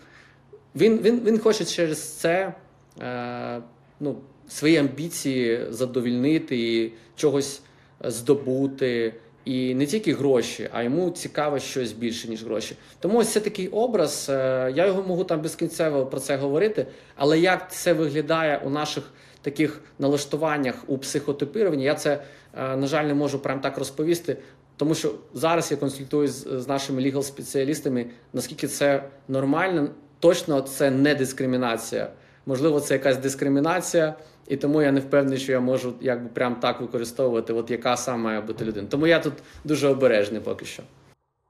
він, 0.75 0.97
він, 0.97 1.19
він 1.25 1.39
хоче 1.39 1.65
через 1.65 2.13
це 2.13 2.53
е, 3.01 3.61
ну, 3.99 4.17
свої 4.47 4.77
амбіції 4.77 5.65
задовільнити 5.69 6.57
і 6.57 6.93
чогось 7.15 7.61
здобути. 8.01 9.13
І 9.49 9.75
не 9.75 9.85
тільки 9.85 10.13
гроші, 10.13 10.69
а 10.71 10.83
йому 10.83 11.09
цікаво 11.09 11.59
щось 11.59 11.91
більше, 11.91 12.27
ніж 12.27 12.43
гроші. 12.43 12.75
Тому 12.99 13.17
ось 13.17 13.29
це 13.29 13.39
такий 13.39 13.67
образ. 13.67 14.27
е, 14.29 14.71
Я 14.75 14.85
його 14.85 15.03
можу 15.03 15.23
там 15.23 15.41
безкінцево 15.41 16.05
про 16.05 16.19
це 16.19 16.35
говорити. 16.35 16.87
Але 17.15 17.39
як 17.39 17.71
це 17.71 17.93
виглядає 17.93 18.61
у 18.65 18.69
наших 18.69 19.03
таких 19.41 19.81
налаштуваннях 19.99 20.75
у 20.87 20.97
психотипіруванні, 20.97 21.83
я 21.83 21.95
це, 21.95 22.23
е, 22.57 22.77
на 22.77 22.87
жаль, 22.87 23.05
не 23.05 23.13
можу 23.13 23.39
прям 23.39 23.59
так 23.61 23.77
розповісти. 23.77 24.37
Тому 24.77 24.95
що 24.95 25.13
зараз 25.33 25.71
я 25.71 25.77
консультуюсь 25.77 26.47
з 26.47 26.67
нашими 26.67 27.01
лігал 27.01 27.23
спеціалістами, 27.23 28.05
наскільки 28.33 28.67
це 28.67 29.03
нормально, 29.27 29.89
точно 30.19 30.61
це 30.61 30.91
не 30.91 31.15
дискримінація. 31.15 32.09
Можливо, 32.49 32.79
це 32.79 32.93
якась 32.93 33.17
дискримінація, 33.17 34.15
і 34.47 34.57
тому 34.57 34.81
я 34.81 34.91
не 34.91 34.99
впевнений, 34.99 35.37
що 35.37 35.51
я 35.51 35.59
можу 35.59 35.93
якби 36.01 36.29
прям 36.29 36.55
так 36.55 36.81
використовувати, 36.81 37.53
от 37.53 37.71
яка 37.71 37.97
саме 37.97 38.23
має 38.23 38.41
бути 38.41 38.65
людина. 38.65 38.87
Тому 38.87 39.07
я 39.07 39.19
тут 39.19 39.33
дуже 39.63 39.87
обережний 39.87 40.41
поки 40.41 40.65
що. 40.65 40.83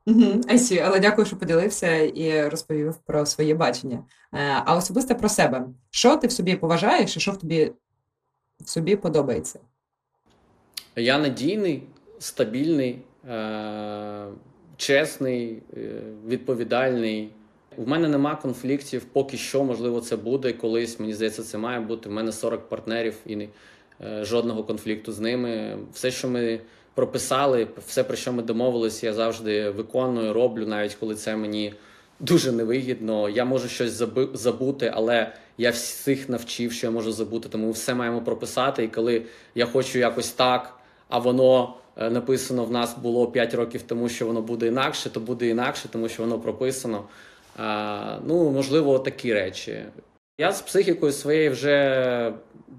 Угу, 0.06 0.22
I 0.22 0.84
але 0.86 1.00
дякую, 1.00 1.28
що 1.28 1.36
поділився 1.38 1.98
і 1.98 2.50
розповів 2.50 2.96
про 3.06 3.26
своє 3.26 3.56
бачення. 3.56 4.04
Е, 4.34 4.64
А 4.66 4.76
особисто 4.76 5.16
про 5.16 5.30
себе. 5.30 5.66
Що 5.90 6.18
ти 6.18 6.28
в 6.28 6.32
собі 6.32 6.56
поважаєш 6.56 7.18
і 7.18 7.20
що 7.20 7.32
в 7.32 7.38
тобі 7.38 7.72
в 8.60 8.70
собі 8.70 8.96
подобається? 8.96 9.60
Я 10.96 11.18
надійний, 11.20 11.84
стабільний, 12.20 13.02
е- 13.30 14.28
чесний, 14.78 15.64
е- 15.78 16.02
відповідальний. 16.28 17.32
У 17.78 17.86
мене 17.86 18.08
нема 18.08 18.36
конфліктів, 18.36 19.04
поки 19.04 19.38
що, 19.38 19.64
можливо, 19.64 20.02
це 20.02 20.16
буде 20.16 20.54
колись. 20.54 21.00
Мені 21.00 21.14
здається, 21.14 21.44
це 21.44 21.58
має 21.58 21.80
бути. 21.80 22.10
У 22.10 22.12
мене 22.12 22.32
40 22.32 22.70
партнерів 22.70 23.16
і 23.26 23.36
не, 23.36 23.48
жодного 24.22 24.64
конфлікту 24.64 25.12
з 25.12 25.20
ними. 25.20 25.78
Все, 25.94 26.12
що 26.12 26.28
ми 26.28 26.60
прописали, 26.94 27.68
все, 27.88 28.04
про 28.04 28.16
що 28.16 28.34
ми 28.34 28.44
домовилися, 28.44 29.06
я 29.06 29.14
завжди 29.14 29.70
виконую, 29.70 30.34
роблю, 30.34 30.68
навіть 30.68 30.96
коли 30.96 31.16
це 31.16 31.36
мені 31.36 31.74
дуже 32.20 32.52
невигідно. 32.52 33.30
Я 33.30 33.46
можу 33.46 33.68
щось 33.68 34.04
забути, 34.34 34.92
але 34.96 35.34
я 35.58 35.72
всіх 35.72 36.30
навчив, 36.30 36.72
що 36.72 36.88
я 36.88 36.92
можу 36.92 37.12
забути, 37.12 37.50
тому 37.50 37.72
все 37.72 37.94
маємо 37.94 38.22
прописати. 38.22 38.84
І 38.84 38.88
коли 38.88 39.22
я 39.56 39.66
хочу 39.66 40.00
якось 40.00 40.32
так 40.32 40.80
а 41.10 41.20
воно 41.20 41.76
е, 41.98 42.10
написано 42.10 42.66
в 42.66 42.72
нас 42.72 42.98
було 42.98 43.28
5 43.28 43.54
років 43.54 43.82
тому, 43.82 44.10
що 44.10 44.28
воно 44.28 44.42
буде 44.42 44.68
інакше, 44.68 45.10
то 45.10 45.20
буде 45.20 45.48
інакше, 45.48 45.90
тому 45.92 46.10
що 46.10 46.24
воно 46.24 46.40
прописано. 46.40 47.04
Ну, 48.26 48.52
можливо, 48.52 49.00
такі 49.00 49.34
речі. 49.34 49.84
Я 50.38 50.52
з 50.52 50.62
психікою 50.62 51.12
своєю 51.12 51.52
вже 51.52 52.34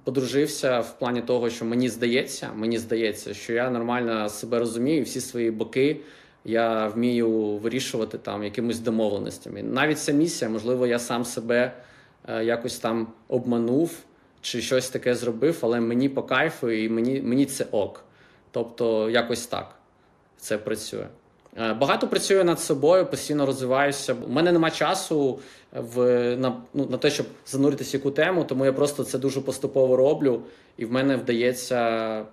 подружився 0.04 0.80
в 0.80 0.98
плані 0.98 1.22
того, 1.22 1.50
що 1.50 1.64
мені 1.64 1.88
здається, 1.88 2.50
мені 2.54 2.78
здається, 2.78 3.34
що 3.34 3.52
я 3.52 3.70
нормально 3.70 4.28
себе 4.28 4.58
розумію, 4.58 5.04
всі 5.04 5.20
свої 5.20 5.50
боки 5.50 6.00
я 6.44 6.86
вмію 6.86 7.30
вирішувати 7.56 8.18
там 8.18 8.44
якимись 8.44 8.78
домовленостями. 8.78 9.62
Навіть 9.62 9.98
ця 9.98 10.12
місія, 10.12 10.50
можливо, 10.50 10.86
я 10.86 10.98
сам 10.98 11.24
себе 11.24 11.72
е, 12.28 12.44
якось 12.44 12.78
там 12.78 13.08
обманув 13.28 13.98
чи 14.40 14.60
щось 14.60 14.90
таке 14.90 15.14
зробив, 15.14 15.58
але 15.60 15.80
мені 15.80 16.08
по 16.08 16.22
кайфу 16.22 16.70
і 16.70 16.88
мені, 16.88 17.22
мені 17.22 17.46
це 17.46 17.66
ок. 17.70 18.04
Тобто, 18.50 19.10
якось 19.10 19.46
так 19.46 19.74
це 20.36 20.58
працює. 20.58 21.06
Е, 21.58 21.74
Багато 21.74 22.08
працюю 22.08 22.44
над 22.44 22.60
собою, 22.60 23.06
постійно 23.06 23.46
розвиваюся. 23.46 24.16
У 24.28 24.32
мене 24.32 24.52
нема 24.52 24.70
часу 24.70 25.38
в, 25.72 25.96
на, 26.36 26.62
ну, 26.74 26.86
на 26.90 26.98
те, 26.98 27.10
щоб 27.10 27.26
зануритися 27.46 27.90
в 27.90 28.00
яку 28.00 28.10
тему, 28.10 28.44
тому 28.44 28.64
я 28.64 28.72
просто 28.72 29.04
це 29.04 29.18
дуже 29.18 29.40
поступово 29.40 29.96
роблю, 29.96 30.42
і 30.76 30.84
в 30.84 30.92
мене 30.92 31.16
вдається 31.16 32.24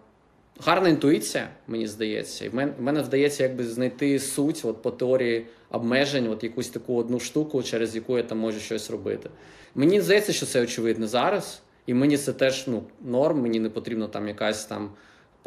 гарна 0.60 0.89
інтуїція, 0.89 1.49
мені 1.67 1.88
здається. 1.88 2.45
І 2.45 2.49
в 2.49 2.56
мене, 2.56 2.73
в 2.80 2.82
мене 2.82 3.01
вдається 3.01 3.43
якби 3.43 3.63
знайти 3.63 4.19
суть 4.19 4.62
от, 4.65 4.82
по 4.82 4.91
теорії 4.91 5.45
обмежень, 5.69 6.27
от 6.27 6.43
якусь 6.43 6.69
таку 6.69 6.95
одну 6.95 7.19
штуку, 7.19 7.63
через 7.63 7.95
яку 7.95 8.17
я 8.17 8.23
там 8.23 8.38
можу 8.38 8.60
щось 8.60 8.91
робити. 8.91 9.30
Мені 9.75 10.01
здається, 10.01 10.34
що 10.34 10.45
це 10.45 10.62
очевидно 10.62 11.08
зараз, 11.08 11.62
і 11.86 11.93
мені 11.93 12.17
це 12.17 12.34
теж 12.34 12.67
ну, 12.67 12.84
норм, 13.01 13.41
мені 13.41 13.60
не 13.60 13.69
потрібно 13.69 14.08
там 14.08 14.27
якась 14.27 14.65
там 14.65 14.89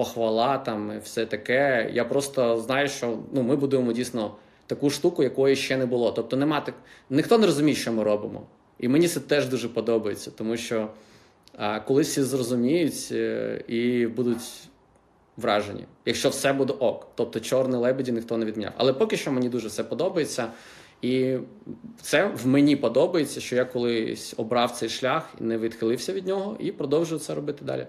похвала, 0.01 0.59
там 0.59 0.93
і 0.97 0.99
все 0.99 1.27
таке. 1.27 1.91
Я 1.93 2.05
просто 2.05 2.59
знаю, 2.61 2.89
що 2.89 3.19
ну, 3.33 3.43
ми 3.43 3.57
будуємо 3.57 3.93
дійсно 3.93 4.35
таку 4.67 4.91
штуку, 4.91 5.23
якої 5.23 5.57
ще 5.57 5.77
не 5.77 5.87
було. 5.87 6.13
Тобто 6.13 6.37
нема 6.37 6.61
так, 6.61 6.75
ніхто 7.11 7.39
не 7.39 7.47
розуміє, 7.47 7.77
що 7.77 7.93
ми 7.93 8.05
робимо. 8.05 8.43
І 8.79 8.89
мені 8.89 9.09
це 9.09 9.21
теж 9.21 9.47
дуже 9.47 9.69
подобається, 9.69 10.31
тому 10.31 10.57
що 10.57 10.89
а, 11.57 11.81
колись 11.81 12.09
всі 12.09 12.23
зрозуміють 12.23 13.09
е, 13.13 13.65
і 13.69 14.07
будуть 14.07 14.69
вражені, 15.37 15.85
якщо 16.07 16.29
все 16.29 16.53
буде 16.53 16.73
ок. 16.73 17.07
Тобто 17.15 17.41
чорні 17.41 17.77
лебеді 17.77 18.13
ніхто 18.13 18.37
не 18.37 18.47
відміняв. 18.47 18.73
Але 18.77 18.93
поки 18.93 19.17
що 19.17 19.33
мені 19.33 19.49
дуже 19.49 19.69
все 19.69 19.85
подобається. 19.85 20.49
І 21.03 21.37
це 22.03 22.27
в 22.27 22.47
мені 22.47 22.77
подобається, 22.77 23.41
що 23.41 23.57
я 23.57 23.65
колись 23.65 24.35
обрав 24.37 24.71
цей 24.71 24.89
шлях 24.89 25.35
не 25.41 25.59
відхилився 25.59 26.13
від 26.13 26.27
нього, 26.27 26.57
і 26.59 26.73
продовжую 26.73 27.21
це 27.21 27.35
робити 27.35 27.65
далі. 27.65 27.87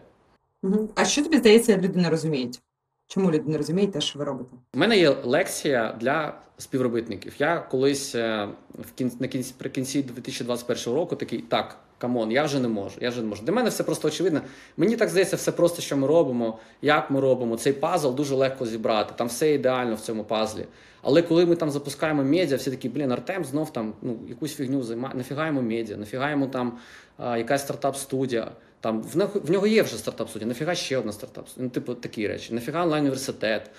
А 0.96 1.06
що 1.06 1.24
тобі 1.24 1.38
здається, 1.38 1.78
люди 1.78 2.00
не 2.00 2.10
розуміють? 2.10 2.62
Чому 3.08 3.32
люди 3.32 3.52
не 3.52 3.58
розуміють 3.58 3.92
те, 3.92 4.02
що 4.02 4.20
ви 4.20 4.26
робите? 4.26 4.50
У 4.74 4.80
мене 4.80 4.98
є 4.98 5.10
лекція 5.24 5.98
для 6.00 6.42
співробітників. 6.58 7.34
Я 7.40 7.60
колись 7.60 8.16
е, 8.16 8.50
в 8.80 8.92
кін... 8.96 9.12
на 9.20 9.28
кінці 9.28 9.54
при 9.58 9.70
кінці 9.70 10.04
2021 10.04 10.94
року 10.94 11.16
такий 11.16 11.40
так. 11.40 11.78
Come 11.98 12.17
on, 12.17 12.32
я 12.32 12.44
вже 12.44 12.60
не 12.60 12.68
можу. 12.68 12.98
Я 13.02 13.10
вже 13.10 13.22
не 13.22 13.28
можу. 13.28 13.44
Для 13.44 13.54
мене 13.54 13.70
все 13.70 13.84
просто 13.84 14.08
очевидно. 14.08 14.42
Мені 14.78 14.96
так 14.96 15.10
здається, 15.10 15.36
все 15.36 15.52
просто, 15.52 15.82
що 15.82 15.98
ми 15.98 16.08
робимо, 16.08 16.60
як 16.82 17.12
ми 17.12 17.20
робимо. 17.20 17.58
Цей 17.58 17.74
пазл 17.74 18.16
дуже 18.16 18.36
легко 18.36 18.66
зібрати. 18.66 19.14
Там 19.18 19.28
все 19.28 19.54
ідеально 19.54 19.96
в 19.96 20.00
цьому 20.00 20.24
пазлі. 20.24 20.66
Але 21.02 21.22
коли 21.22 21.46
ми 21.46 21.56
там 21.56 21.72
запускаємо 21.72 22.24
медіа, 22.24 22.58
всі 22.58 22.72
такі, 22.72 22.90
блін, 22.90 23.12
Артем 23.12 23.46
знов 23.46 23.74
там 23.74 23.94
ну 24.02 24.20
якусь 24.28 24.56
фігню 24.56 24.84
займається. 24.84 25.16
Нафіга 25.16 25.48
йому 25.48 25.62
медіа, 25.62 25.98
нафіга 25.98 26.30
йому 26.30 26.48
там 26.48 26.78
а, 27.18 27.38
якась 27.38 27.62
стартап-студія. 27.62 28.52
Там 28.82 29.02
в 29.44 29.52
нього, 29.52 29.68
є 29.68 29.82
вже 29.82 29.98
стартап-студія, 29.98 30.48
нафіга 30.48 30.76
ще 30.76 30.98
одна 30.98 31.12
стартап-студія. 31.12 31.64
Ну, 31.64 31.70
типу 31.70 31.94
такі 31.94 32.28
речі. 32.28 32.54
Нафіга 32.54 32.84
онлайн-університет. 32.84 33.72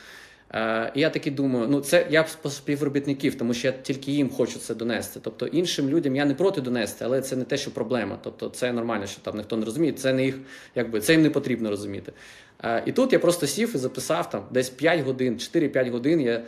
Е, 0.55 0.93
і 0.95 1.01
я 1.01 1.11
такий 1.11 1.33
думаю, 1.33 1.67
ну 1.69 1.81
це 1.81 2.07
я 2.11 2.27
по 2.43 2.51
співробітників, 2.51 3.35
тому 3.35 3.55
що 3.55 3.67
я 3.67 3.73
тільки 3.73 4.13
їм 4.13 4.31
хочу 4.31 4.59
це 4.59 4.75
донести. 4.75 5.21
Тобто 5.23 5.47
іншим 5.47 5.89
людям 5.89 6.17
я 6.17 6.25
не 6.25 6.35
проти 6.35 6.61
донести, 6.61 7.05
але 7.05 7.21
це 7.21 7.37
не 7.37 7.45
те, 7.45 7.57
що 7.57 7.71
проблема. 7.71 8.19
Тобто 8.23 8.49
це 8.49 8.73
нормально, 8.73 9.07
що 9.07 9.21
там 9.21 9.37
ніхто 9.37 9.57
не 9.57 9.65
розуміє. 9.65 9.93
Це 9.93 10.13
не 10.13 10.25
їх, 10.25 10.39
якби 10.75 11.01
це 11.01 11.13
їм 11.13 11.23
не 11.23 11.31
потрібно 11.31 11.71
розуміти. 11.71 12.13
Е, 12.65 12.83
і 12.87 12.93
тут 12.93 13.13
я 13.13 13.19
просто 13.19 13.47
сів 13.47 13.75
і 13.75 13.79
записав 13.79 14.31
там 14.31 14.45
десь 14.51 14.71
5 14.71 15.01
годин, 15.01 15.35
4-5 15.35 15.91
годин. 15.91 16.21
Я 16.21 16.43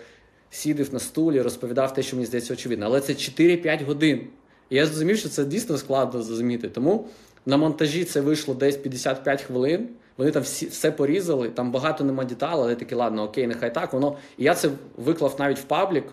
сідав 0.51 0.93
на 0.93 0.99
стулі, 0.99 1.40
розповідав 1.40 1.95
те, 1.95 2.03
що 2.03 2.17
мені 2.17 2.27
здається 2.27 2.53
очевидно. 2.55 2.87
Але 2.87 3.01
це 3.01 3.12
4-5 3.12 3.85
годин. 3.85 4.27
І 4.71 4.77
я 4.77 4.87
зрозумів, 4.87 5.19
що 5.19 5.29
це 5.29 5.45
дійсно 5.45 5.79
складно 5.79 6.23
зрозуміти. 6.23 6.69
Тому 6.69 7.09
на 7.47 7.57
монтажі 7.57 8.05
це 8.05 8.21
вийшло 8.21 8.55
десь 8.55 8.77
55 8.77 9.43
хвилин. 9.43 9.89
Вони 10.17 10.31
там 10.31 10.43
всі 10.43 10.67
все 10.67 10.91
порізали, 10.91 11.49
там 11.49 11.71
багато 11.71 12.05
нема 12.05 12.25
деталей, 12.25 12.65
але 12.65 12.75
такі, 12.75 12.95
ладно, 12.95 13.23
окей, 13.23 13.47
нехай 13.47 13.75
так. 13.75 13.93
Воно. 13.93 14.17
І 14.39 14.45
я 14.45 14.55
це 14.55 14.69
виклав 14.97 15.37
навіть 15.39 15.59
в 15.59 15.63
паблік. 15.63 16.05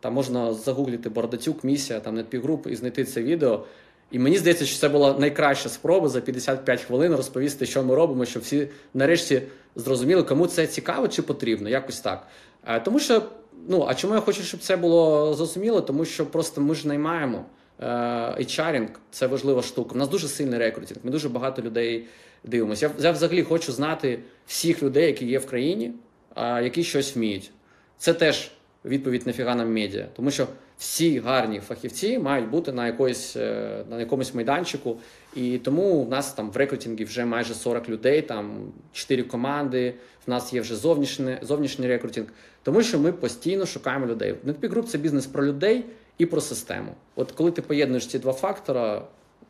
Там 0.00 0.14
можна 0.14 0.54
загуглити 0.54 1.08
Бардацюк, 1.08 1.64
місія, 1.64 2.00
там 2.00 2.14
нетпігруп 2.14 2.66
і 2.66 2.76
знайти 2.76 3.04
це 3.04 3.22
відео. 3.22 3.64
І 4.10 4.18
мені 4.18 4.38
здається, 4.38 4.66
що 4.66 4.78
це 4.78 4.88
була 4.88 5.18
найкраща 5.18 5.68
спроба 5.68 6.08
за 6.08 6.20
55 6.20 6.82
хвилин 6.82 7.14
розповісти, 7.14 7.66
що 7.66 7.82
ми 7.82 7.94
робимо, 7.94 8.24
щоб 8.24 8.42
всі 8.42 8.68
нарешті 8.94 9.42
зрозуміли, 9.76 10.22
кому 10.22 10.46
це 10.46 10.66
цікаво 10.66 11.08
чи 11.08 11.22
потрібно, 11.22 11.68
якось 11.68 12.00
так. 12.00 12.26
Е, 12.66 12.80
Тому 12.80 13.00
що, 13.00 13.22
ну 13.68 13.86
а 13.88 13.94
чому 13.94 14.14
я 14.14 14.20
хочу, 14.20 14.42
щоб 14.42 14.60
це 14.60 14.76
було 14.76 15.34
зрозуміло? 15.34 15.80
Тому 15.80 16.04
що 16.04 16.26
просто 16.26 16.60
ми 16.60 16.74
ж 16.74 16.88
наймаємо. 16.88 17.44
Е, 17.80 17.86
HR– 18.40 18.88
це 19.10 19.26
важлива 19.26 19.62
штука. 19.62 19.94
У 19.94 19.98
нас 19.98 20.08
дуже 20.08 20.28
сильний 20.28 20.58
рекрутинг. 20.58 21.00
Ми 21.04 21.10
дуже 21.10 21.28
багато 21.28 21.62
людей 21.62 22.04
дивимося. 22.44 22.86
Я, 22.98 23.04
я 23.04 23.10
взагалі 23.12 23.42
хочу 23.42 23.72
знати 23.72 24.18
всіх 24.46 24.82
людей, 24.82 25.06
які 25.06 25.26
є 25.26 25.38
в 25.38 25.46
країні, 25.46 25.92
які 26.36 26.84
щось 26.84 27.16
вміють. 27.16 27.50
Це 27.98 28.14
теж 28.14 28.50
відповідь 28.84 29.26
нафіга 29.26 29.54
нам 29.54 29.72
медіа, 29.74 30.06
тому 30.16 30.30
що 30.30 30.46
всі 30.78 31.18
гарні 31.18 31.60
фахівці 31.60 32.18
мають 32.18 32.50
бути 32.50 32.72
на 32.72 32.86
якоїсь 32.86 33.36
е, 33.36 33.84
на 33.90 34.00
якомусь 34.00 34.34
майданчику. 34.34 34.98
І 35.36 35.58
тому 35.58 36.04
в 36.04 36.08
нас 36.08 36.32
там 36.32 36.50
в 36.50 36.56
рекрутингі 36.56 37.04
вже 37.04 37.24
майже 37.24 37.54
40 37.54 37.88
людей, 37.88 38.22
там 38.22 38.72
4 38.92 39.22
команди. 39.22 39.94
В 40.26 40.30
нас 40.30 40.52
є 40.52 40.60
вже 40.60 40.76
зовнішній, 40.76 41.36
зовнішній 41.42 41.86
рекрутинг, 41.86 42.26
тому 42.62 42.82
що 42.82 42.98
ми 42.98 43.12
постійно 43.12 43.66
шукаємо 43.66 44.06
людей. 44.06 44.34
NetPeak 44.46 44.70
Group– 44.70 44.82
це 44.84 44.98
бізнес 44.98 45.26
про 45.26 45.46
людей 45.46 45.84
і 46.18 46.26
про 46.26 46.40
систему. 46.40 46.92
От 47.16 47.32
коли 47.32 47.50
ти 47.50 47.62
поєднуєш 47.62 48.06
ці 48.06 48.18
два 48.18 48.32
фактора, 48.32 49.02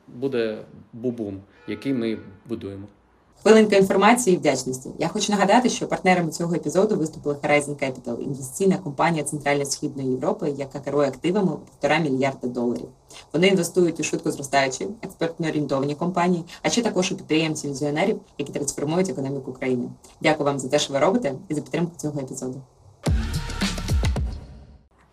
буде 0.08 0.58
бубум, 0.92 1.40
який 1.68 1.92
ми 1.92 2.18
будуємо. 2.48 2.86
Хвилинка 3.42 3.76
інформації 3.76 4.36
і 4.36 4.38
вдячності. 4.38 4.90
Я 4.98 5.08
хочу 5.08 5.32
нагадати, 5.32 5.68
що 5.68 5.86
партнерами 5.86 6.30
цього 6.30 6.54
епізоду 6.54 6.96
виступили 6.96 7.36
Horizon 7.42 7.74
Capital, 7.74 8.20
інвестиційна 8.20 8.76
компанія 8.76 9.24
Центрально-Східної 9.24 10.10
Європи, 10.10 10.54
яка 10.58 10.80
керує 10.80 11.08
активами 11.08 11.52
півтора 11.64 11.98
мільярда 11.98 12.48
доларів. 12.48 12.88
Вони 13.32 13.46
інвестують 13.46 14.00
у 14.00 14.02
швидко 14.02 14.30
зростаючі, 14.30 14.86
експертно 15.02 15.48
орієнтовані 15.48 15.94
компанії, 15.94 16.44
а 16.62 16.70
ще 16.70 16.82
також 16.82 17.12
у 17.12 17.16
підприємців 17.16 17.70
візіонерів, 17.70 18.20
які 18.38 18.52
трансформують 18.52 19.08
економіку 19.08 19.52
країни. 19.52 19.88
Дякую 20.20 20.46
вам 20.46 20.58
за 20.58 20.68
те, 20.68 20.78
що 20.78 20.92
ви 20.92 20.98
робите, 20.98 21.34
і 21.48 21.54
за 21.54 21.60
підтримку 21.60 21.92
цього 21.96 22.20
епізоду. 22.20 22.60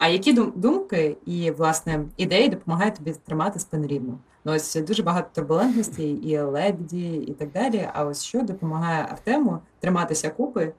А 0.01 0.07
які 0.07 0.33
думки 0.33 1.17
і 1.25 1.51
власне 1.51 2.05
ідеї 2.17 2.49
допомагають 2.49 2.95
тобі 2.95 3.11
тримати 3.11 3.59
спину 3.59 3.87
рівно? 3.87 4.19
Ну 4.45 4.53
ось 4.53 4.75
дуже 4.75 5.03
багато 5.03 5.29
турбулентності, 5.33 6.11
і 6.11 6.39
лебіді, 6.39 7.13
і 7.13 7.33
так 7.33 7.51
далі. 7.51 7.89
А 7.93 8.05
ось 8.05 8.23
що 8.23 8.41
допомагає 8.41 9.07
Артему 9.11 9.59
триматися 9.79 10.29
купи 10.29 10.73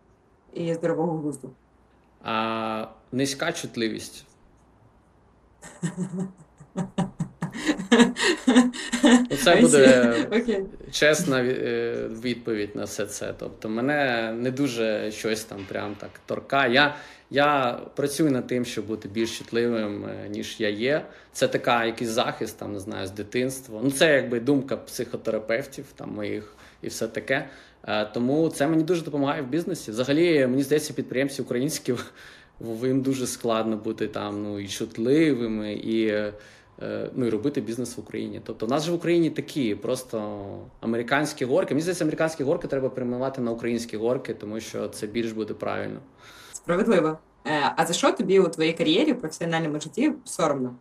і 0.53 0.75
здорового 0.75 1.19
глузду? 1.19 1.51
А 2.25 2.87
низька 3.13 3.53
чутливість. 3.53 4.27
Це 9.45 9.57
буде 9.57 10.15
Окей. 10.43 10.65
чесна 10.91 11.41
е, 11.41 12.09
відповідь 12.25 12.77
на 12.77 12.85
все 12.85 13.07
це. 13.07 13.35
Тобто, 13.38 13.69
мене 13.69 14.33
не 14.38 14.51
дуже 14.51 15.11
щось 15.11 15.45
там 15.45 15.59
прям 15.69 15.95
так 15.95 16.11
торкає. 16.27 16.75
Я, 16.75 16.95
я 17.31 17.79
працюю 17.95 18.31
над 18.31 18.47
тим, 18.47 18.65
щоб 18.65 18.87
бути 18.87 19.09
більш 19.09 19.38
чутливим, 19.38 20.05
е, 20.05 20.29
ніж 20.29 20.57
я 20.59 20.69
є. 20.69 21.07
Це 21.33 21.49
така 21.49 21.85
якийсь 21.85 22.11
захист, 22.11 22.59
там 22.59 22.73
не 22.73 22.81
знаю, 22.81 23.07
з 23.07 23.11
дитинства. 23.11 23.81
Ну 23.85 23.91
це 23.91 24.15
якби 24.15 24.41
думка 24.41 24.77
психотерапевтів, 24.77 25.85
там 25.97 26.11
моїх 26.15 26.55
і 26.83 26.88
все 26.88 27.09
таке. 27.09 27.49
Е, 27.88 28.05
Тому 28.05 28.49
це 28.49 28.67
мені 28.67 28.83
дуже 28.83 29.03
допомагає 29.03 29.43
в 29.43 29.47
бізнесі. 29.47 29.91
Взагалі, 29.91 30.47
мені 30.47 30.62
здається, 30.62 30.95
підприємці 30.95 31.43
українські 31.43 31.95
їм 32.83 33.03
дуже 33.03 33.27
складно 33.27 33.77
бути 33.77 34.09
там 34.09 34.43
ну 34.43 34.61
і 34.61 34.69
чутливими, 34.69 35.73
і, 35.73 36.15
ну, 37.14 37.27
і 37.27 37.31
робити 37.31 37.61
бізнес 37.61 37.97
в 37.97 38.01
Україні. 38.01 38.40
Тобто, 38.45 38.66
в 38.66 38.71
нас 38.71 38.85
же 38.85 38.92
в 38.92 38.95
Україні 38.95 39.31
такі 39.31 39.75
просто 39.75 40.45
американські 40.81 41.45
горки. 41.45 41.75
Мені 41.75 41.83
здається, 41.83 42.05
американські 42.05 42.45
горки 42.45 42.68
треба 42.68 42.88
перейменувати 42.88 43.40
на 43.40 43.51
українські 43.51 43.97
горки, 43.97 44.35
тому 44.35 44.61
що 44.61 44.88
це 44.88 45.07
більш 45.07 45.33
буде 45.33 45.55
правильно. 45.55 46.01
Справедливо. 46.53 47.18
Е, 47.47 47.73
А 47.77 47.87
за 47.87 47.92
що 47.92 48.12
тобі 48.12 48.40
у 48.40 48.49
твоїй 48.49 48.73
кар'єрі, 48.73 49.12
в 49.12 49.21
професіональному 49.21 49.81
житті 49.81 50.12
соромно? 50.25 50.75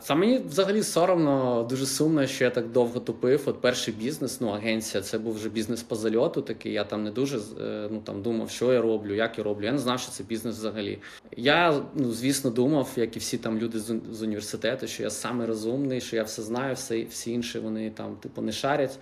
Це 0.00 0.14
мені 0.14 0.38
взагалі 0.38 0.82
соромно, 0.82 1.66
дуже 1.70 1.86
сумно, 1.86 2.26
що 2.26 2.44
я 2.44 2.50
так 2.50 2.68
довго 2.72 3.00
тупив. 3.00 3.42
От 3.46 3.60
перший 3.60 3.94
бізнес, 3.94 4.40
ну 4.40 4.48
агенція, 4.48 5.02
це 5.02 5.18
був 5.18 5.34
вже 5.34 5.48
бізнес 5.48 5.82
по 5.82 5.96
зальоту. 5.96 6.42
Такий 6.42 6.72
я 6.72 6.84
там 6.84 7.04
не 7.04 7.10
дуже 7.10 7.36
е, 7.36 7.88
ну 7.90 8.00
там 8.04 8.22
думав, 8.22 8.50
що 8.50 8.72
я 8.72 8.80
роблю, 8.80 9.14
як 9.14 9.38
я 9.38 9.44
роблю. 9.44 9.64
Я 9.64 9.72
не 9.72 9.78
знав, 9.78 10.00
що 10.00 10.10
це 10.10 10.24
бізнес 10.24 10.56
взагалі. 10.56 10.98
Я 11.36 11.82
ну 11.94 12.12
звісно 12.12 12.50
думав, 12.50 12.88
як 12.96 13.16
і 13.16 13.18
всі 13.18 13.38
там 13.38 13.58
люди 13.58 13.78
з 14.12 14.22
університету, 14.22 14.86
що 14.86 15.02
я 15.02 15.10
самий 15.10 15.46
розумний, 15.46 16.00
що 16.00 16.16
я 16.16 16.22
все 16.22 16.42
знаю, 16.42 16.74
все 16.74 17.04
всі 17.04 17.32
інші 17.32 17.58
вони 17.58 17.90
там 17.90 18.16
типу 18.16 18.42
не 18.42 18.52
шарять. 18.52 18.98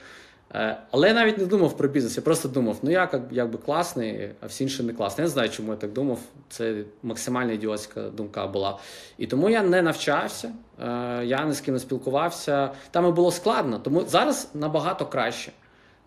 Е, 0.55 0.77
Але 0.91 1.09
я 1.09 1.15
навіть 1.15 1.39
не 1.39 1.47
думав 1.47 1.77
про 1.77 1.89
бізнес. 1.89 2.17
Я 2.17 2.23
просто 2.23 2.49
думав, 2.49 2.77
ну 2.83 2.91
я 2.91 3.01
як, 3.01 3.21
якби 3.31 3.59
класний, 3.59 4.31
а 4.41 4.47
всі 4.47 4.65
інші 4.65 4.83
не 4.83 4.93
класні. 4.93 5.23
Я 5.23 5.25
не 5.25 5.31
знаю, 5.31 5.51
чому 5.51 5.71
я 5.71 5.77
так 5.77 5.93
думав. 5.93 6.19
Це 6.49 6.85
максимально 7.03 7.53
ідіотська 7.53 8.03
думка 8.03 8.47
була. 8.47 8.79
І 9.19 9.27
тому 9.27 9.51
я 9.51 9.63
не 9.63 9.83
навчався, 9.83 10.53
е, 10.83 11.25
я 11.25 11.45
ні 11.45 11.53
з 11.53 11.61
ким 11.61 11.75
не 11.75 11.81
спілкувався. 11.81 12.71
Там 12.91 13.09
і 13.09 13.13
було 13.13 13.31
складно. 13.31 13.79
Тому 13.79 14.05
зараз 14.05 14.51
набагато 14.55 15.07
краще. 15.07 15.53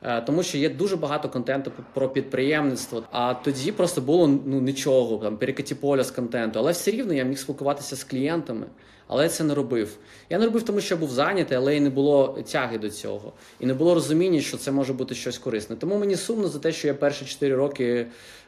Е, 0.01 0.21
Тому 0.21 0.43
що 0.43 0.57
є 0.57 0.69
дуже 0.69 0.95
багато 0.95 1.29
контенту 1.29 1.71
про 1.93 2.09
підприємництво. 2.09 3.03
А 3.11 3.33
тоді 3.33 3.71
просто 3.71 4.01
було 4.01 4.27
ну 4.27 4.61
нічого, 4.61 5.17
там 5.17 5.37
перекаті 5.37 5.75
поля 5.75 6.03
з 6.03 6.11
контенту. 6.11 6.59
Але 6.59 6.71
все 6.71 6.91
рівно 6.91 7.13
я 7.13 7.23
міг 7.23 7.37
спілкуватися 7.37 7.95
з 7.95 8.03
клієнтами, 8.03 8.67
але 9.07 9.23
я 9.23 9.29
це 9.29 9.43
не 9.43 9.53
робив. 9.53 9.97
Я 10.29 10.39
не 10.39 10.45
робив, 10.45 10.63
тому 10.63 10.81
що 10.81 10.95
я 10.95 10.99
був 10.99 11.11
зайнятий, 11.11 11.57
але 11.57 11.75
і 11.77 11.79
не 11.79 11.89
було 11.89 12.39
тяги 12.51 12.77
до 12.77 12.89
цього. 12.89 13.33
І 13.59 13.65
не 13.65 13.73
було 13.73 13.93
розуміння, 13.93 14.41
що 14.41 14.57
це 14.57 14.71
може 14.71 14.93
бути 14.93 15.15
щось 15.15 15.37
корисне. 15.37 15.75
Тому 15.75 15.97
мені 15.97 16.15
сумно 16.15 16.47
за 16.47 16.59
те, 16.59 16.71
що 16.71 16.87
я 16.87 16.93
перші 16.93 17.25
4 17.25 17.55
роки 17.55 18.07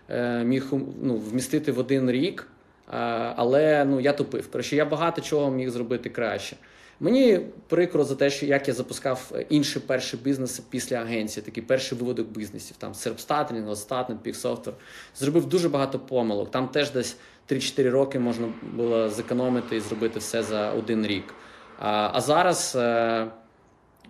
е, 0.09 0.43
міг 0.43 0.67
ну, 1.01 1.17
вмістити 1.17 1.71
в 1.71 1.79
один 1.79 2.11
рік. 2.11 2.47
Е, 2.87 2.93
але 3.35 3.85
ну 3.85 3.99
я 3.99 4.13
тупив. 4.13 4.51
Коротше, 4.51 4.75
я 4.75 4.85
багато 4.85 5.21
чого 5.21 5.51
міг 5.51 5.69
зробити 5.69 6.09
краще. 6.09 6.55
Мені 7.01 7.39
прикро 7.67 8.03
за 8.03 8.15
те, 8.15 8.29
що 8.29 8.45
як 8.45 8.67
я 8.67 8.73
запускав 8.73 9.31
інші 9.49 9.79
перші 9.79 10.17
бізнеси 10.17 10.63
після 10.69 10.95
агенції, 10.95 11.45
такий 11.45 11.63
перший 11.63 11.97
виводок 11.97 12.27
бізнесів, 12.27 12.75
там 12.77 12.93
Ingolstadt, 12.93 14.17
Peak 14.25 14.41
Software. 14.41 14.73
Зробив 15.15 15.45
дуже 15.45 15.69
багато 15.69 15.99
помилок. 15.99 16.51
Там 16.51 16.67
теж 16.67 16.91
десь 16.91 17.17
3-4 17.51 17.89
роки 17.89 18.19
можна 18.19 18.47
було 18.73 19.09
зекономити 19.09 19.75
і 19.75 19.79
зробити 19.79 20.19
все 20.19 20.43
за 20.43 20.71
один 20.71 21.07
рік. 21.07 21.33
А, 21.79 22.09
а 22.13 22.21
зараз 22.21 22.75
е, 22.79 23.27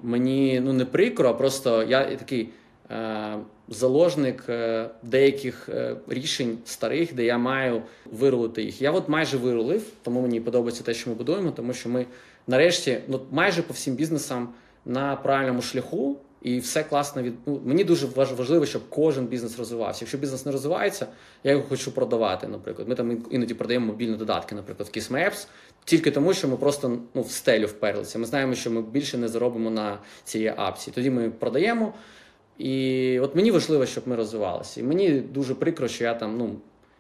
мені 0.04 0.60
ну 0.64 0.74
не 0.74 0.86
прикро, 0.86 1.30
а 1.30 1.34
просто 1.34 1.84
я 1.84 2.16
такий. 2.16 2.50
е, 2.92 3.38
Заложник 3.72 4.44
е, 4.50 4.90
деяких 5.04 5.70
е, 5.70 5.96
рішень 6.08 6.58
старих, 6.66 7.14
де 7.16 7.24
я 7.24 7.38
маю 7.38 7.82
вирулити 8.12 8.64
їх. 8.64 8.82
Я 8.82 8.92
от 8.92 9.10
майже 9.10 9.38
вирулив, 9.38 9.84
тому 10.04 10.22
мені 10.22 10.42
подобається 10.42 10.84
те, 10.84 10.94
що 10.94 11.10
ми 11.10 11.16
будуємо, 11.16 11.52
тому 11.52 11.74
що 11.74 11.90
ми 11.90 12.06
нарешті 12.48 13.00
ну 13.08 13.22
майже 13.32 13.62
по 13.62 13.74
всім 13.74 13.96
бізнесам 13.96 14.50
на 14.86 15.16
правильному 15.16 15.62
шляху, 15.62 16.18
і 16.42 16.60
все 16.60 16.84
класно 16.84 17.22
від 17.22 17.34
ну, 17.46 17.62
мені 17.66 17.84
дуже 17.84 18.08
важ- 18.08 18.36
важливо, 18.36 18.66
щоб 18.66 18.82
кожен 18.90 19.26
бізнес 19.26 19.60
розвивався. 19.60 20.00
Якщо 20.02 20.18
бізнес 20.18 20.46
не 20.46 20.52
розвивається, 20.52 21.08
я 21.44 21.52
його 21.52 21.64
хочу 21.70 21.92
продавати. 21.92 22.48
Наприклад, 22.48 22.88
ми 22.88 22.96
там 22.96 23.26
іноді 23.32 23.54
продаємо 23.54 23.86
мобільні 23.86 24.18
додатки, 24.18 24.56
наприклад, 24.56 24.90
в 24.94 24.98
Kiss 24.98 25.12
Maps, 25.12 25.48
тільки 25.86 26.12
тому, 26.12 26.34
що 26.34 26.48
ми 26.48 26.58
просто 26.58 27.00
ну 27.14 27.22
в 27.22 27.32
стелю 27.32 27.66
вперлися. 27.66 28.20
Ми 28.20 28.26
знаємо, 28.26 28.56
що 28.56 28.72
ми 28.72 28.82
більше 28.82 29.18
не 29.18 29.28
заробимо 29.28 29.70
на 29.70 30.00
цій 30.24 30.54
апці. 30.58 30.92
Тоді 30.92 31.10
ми 31.10 31.30
продаємо. 31.30 31.94
І 32.58 33.20
от 33.20 33.36
мені 33.36 33.52
важливо, 33.52 33.86
щоб 33.86 34.08
ми 34.08 34.16
розвивалися. 34.16 34.82
І 34.82 34.84
мені 34.84 35.12
дуже 35.12 35.56
прикро, 35.56 35.88
що 35.88 36.04
я 36.04 36.14
там 36.14 36.38
ну, 36.38 36.56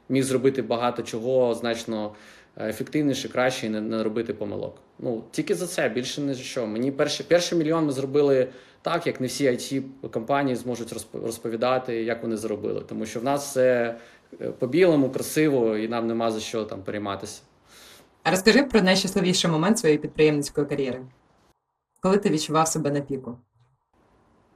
міг 0.10 0.24
зробити 0.24 0.62
багато 0.62 1.04
чого 1.04 1.54
значно 1.54 2.16
е, 2.58 2.70
ефективніше, 2.70 3.30
краще 3.30 3.68
і 3.68 3.70
не, 3.70 3.82
не 3.82 4.04
робити 4.04 4.34
помилок. 4.34 4.82
Ну 5.00 5.24
тільки 5.32 5.56
за 5.56 5.68
це 5.68 5.90
більше 5.90 6.22
не 6.22 6.34
за 6.34 6.44
що. 6.44 6.68
Мені 6.68 6.92
перший, 6.92 7.26
перший 7.30 7.58
мільйон 7.58 7.86
ми 7.86 7.92
зробили 7.92 8.48
так, 8.82 9.08
як 9.08 9.22
не 9.22 9.28
всі 9.28 9.46
it 9.50 9.84
компанії 10.12 10.56
зможуть 10.56 10.94
розп- 10.94 11.26
розповідати, 11.26 12.04
як 12.04 12.24
вони 12.24 12.38
зробили. 12.38 12.82
Тому 12.82 13.06
що 13.06 13.20
в 13.20 13.24
нас 13.24 13.46
все 13.50 13.96
е, 14.42 14.52
по-білому, 14.52 15.10
красиво, 15.10 15.78
і 15.78 15.88
нам 15.88 16.08
нема 16.08 16.32
за 16.32 16.40
що 16.40 16.64
там 16.64 16.82
перейматися. 16.82 17.42
А 18.24 18.32
розкажи 18.32 18.64
про 18.64 18.82
найщасливіший 18.82 19.52
момент 19.52 19.80
своєї 19.80 20.00
підприємницької 20.00 20.68
кар'єри. 20.68 21.02
Коли 22.02 22.18
ти 22.18 22.30
відчував 22.30 22.68
себе 22.68 22.92
на 22.92 23.02
піку? 23.02 23.38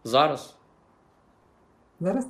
Зараз. 0.04 0.56
Зараз? 2.00 2.28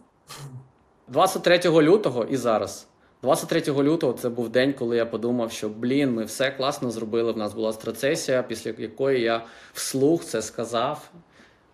23 1.08 1.60
лютого 1.66 2.24
і 2.24 2.38
зараз. 2.38 2.88
23 3.22 3.74
лютого 3.84 4.14
це 4.14 4.30
був 4.30 4.50
день, 4.50 4.74
коли 4.74 4.98
я 4.98 5.06
подумав, 5.06 5.52
що 5.52 5.70
блін, 5.70 6.14
ми 6.14 6.24
все 6.26 6.52
класно 6.52 6.92
зробили. 6.92 7.32
В 7.32 7.38
нас 7.38 7.54
була 7.54 7.74
страцесія, 7.74 8.44
після 8.44 8.74
якої 8.78 9.22
я 9.22 9.46
вслух 9.74 10.24
це 10.24 10.42
сказав. 10.42 11.12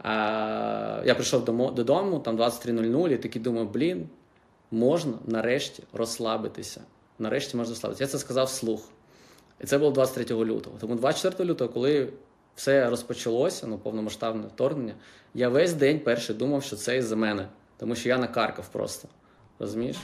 Я 0.04 1.14
прийшов 1.16 1.46
додому, 1.74 2.20
там 2.20 2.38
23.00, 2.38 3.10
і 3.14 3.18
такий 3.18 3.42
думав, 3.42 3.72
блін, 3.72 4.10
можна 4.72 5.14
нарешті 5.26 5.84
розслабитися. 5.94 6.82
Нарешті 7.20 7.58
можна 7.58 7.72
розслабитися. 7.72 8.04
Я 8.04 8.08
це 8.08 8.18
сказав 8.18 8.46
вслух. 8.46 8.90
І 9.62 9.66
це 9.66 9.78
було 9.78 9.92
23 9.92 10.36
лютого. 10.36 10.78
Тому 10.80 10.96
24 10.96 11.50
лютого, 11.50 11.74
коли 11.74 12.14
все 12.56 12.90
розпочалося, 12.90 13.68
ну, 13.68 13.78
повномасштабне 13.78 14.48
вторгнення, 14.48 14.94
я 15.34 15.50
весь 15.50 15.74
день 15.74 16.00
перший 16.00 16.36
думав, 16.36 16.64
що 16.64 16.76
це 16.76 16.98
із-за 16.98 17.16
мене. 17.16 17.48
Тому 17.78 17.96
що 17.96 18.10
я 18.10 18.18
накаркав 18.18 18.68
просто. 18.72 19.08
Розумієш? 19.60 19.98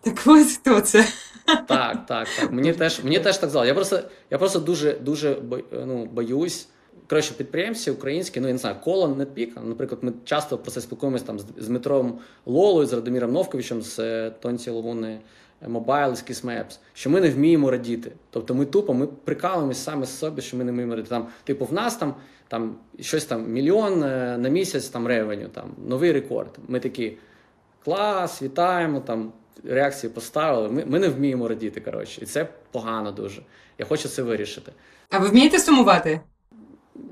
Так 0.00 0.22
ось 0.26 0.56
хто 0.56 0.80
це? 0.80 1.06
Так, 1.46 2.06
так, 2.06 2.28
так. 2.40 2.52
Мені 2.52 2.72
теж, 2.72 3.04
мені 3.04 3.20
теж 3.20 3.38
так 3.38 3.50
здалося. 3.50 3.68
Я 3.68 3.74
просто, 3.74 4.00
я 4.30 4.38
просто 4.38 4.58
дуже, 4.58 4.92
дуже 4.92 5.34
бо- 5.34 5.60
ну, 5.72 6.06
боюсь. 6.06 6.68
Коротше, 7.06 7.34
підприємці 7.36 7.90
українські, 7.90 8.40
ну 8.40 8.46
я 8.46 8.52
не 8.52 8.58
знаю, 8.58 8.76
коло 8.84 9.08
не 9.08 9.24
піка. 9.24 9.60
Наприклад, 9.60 9.98
ми 10.02 10.12
часто 10.24 10.58
про 10.58 10.70
це 10.70 10.80
спілкуємося 10.80 11.24
там 11.24 11.38
з, 11.38 11.44
з 11.58 11.68
Дмитром 11.68 12.18
Лолою, 12.46 12.86
з 12.86 12.92
Радоміром 12.92 13.32
Новковичем, 13.32 13.82
з 13.82 13.98
е, 13.98 14.30
Тонці 14.40 14.70
Ловуни 14.70 15.20
Мобайл, 15.68 16.14
з 16.14 16.24
Kiss 16.24 16.44
Maps, 16.44 16.78
що 16.94 17.10
ми 17.10 17.20
не 17.20 17.30
вміємо 17.30 17.70
радіти. 17.70 18.12
Тобто 18.30 18.54
ми 18.54 18.66
тупо 18.66 18.94
ми 18.94 19.06
прикалуємось 19.06 19.78
саме 19.78 20.06
з 20.06 20.18
собі, 20.18 20.42
що 20.42 20.56
ми 20.56 20.64
не 20.64 20.72
вміємо 20.72 20.94
радіти. 20.94 21.10
Там, 21.10 21.26
типу, 21.44 21.64
в 21.64 21.72
нас 21.72 21.96
там, 21.96 22.14
там 22.48 22.76
щось 23.00 23.24
там 23.24 23.50
мільйон 23.50 24.02
е, 24.02 24.38
на 24.38 24.48
місяць 24.48 24.88
там 24.88 25.06
ревеню, 25.06 25.48
там 25.48 25.74
новий 25.86 26.12
рекорд. 26.12 26.58
Ми 26.68 26.80
такі 26.80 27.16
клас, 27.84 28.42
вітаємо 28.42 29.00
там. 29.00 29.32
Реакції 29.64 30.12
поставили. 30.12 30.68
Ми, 30.68 30.84
ми 30.84 30.98
не 30.98 31.08
вміємо 31.08 31.48
радіти, 31.48 31.80
коротше, 31.80 32.20
і 32.22 32.26
це 32.26 32.48
погано 32.70 33.12
дуже. 33.12 33.42
Я 33.78 33.84
хочу 33.84 34.08
це 34.08 34.22
вирішити. 34.22 34.72
А 35.10 35.18
ви 35.18 35.28
вмієте 35.28 35.58
сумувати? 35.58 36.20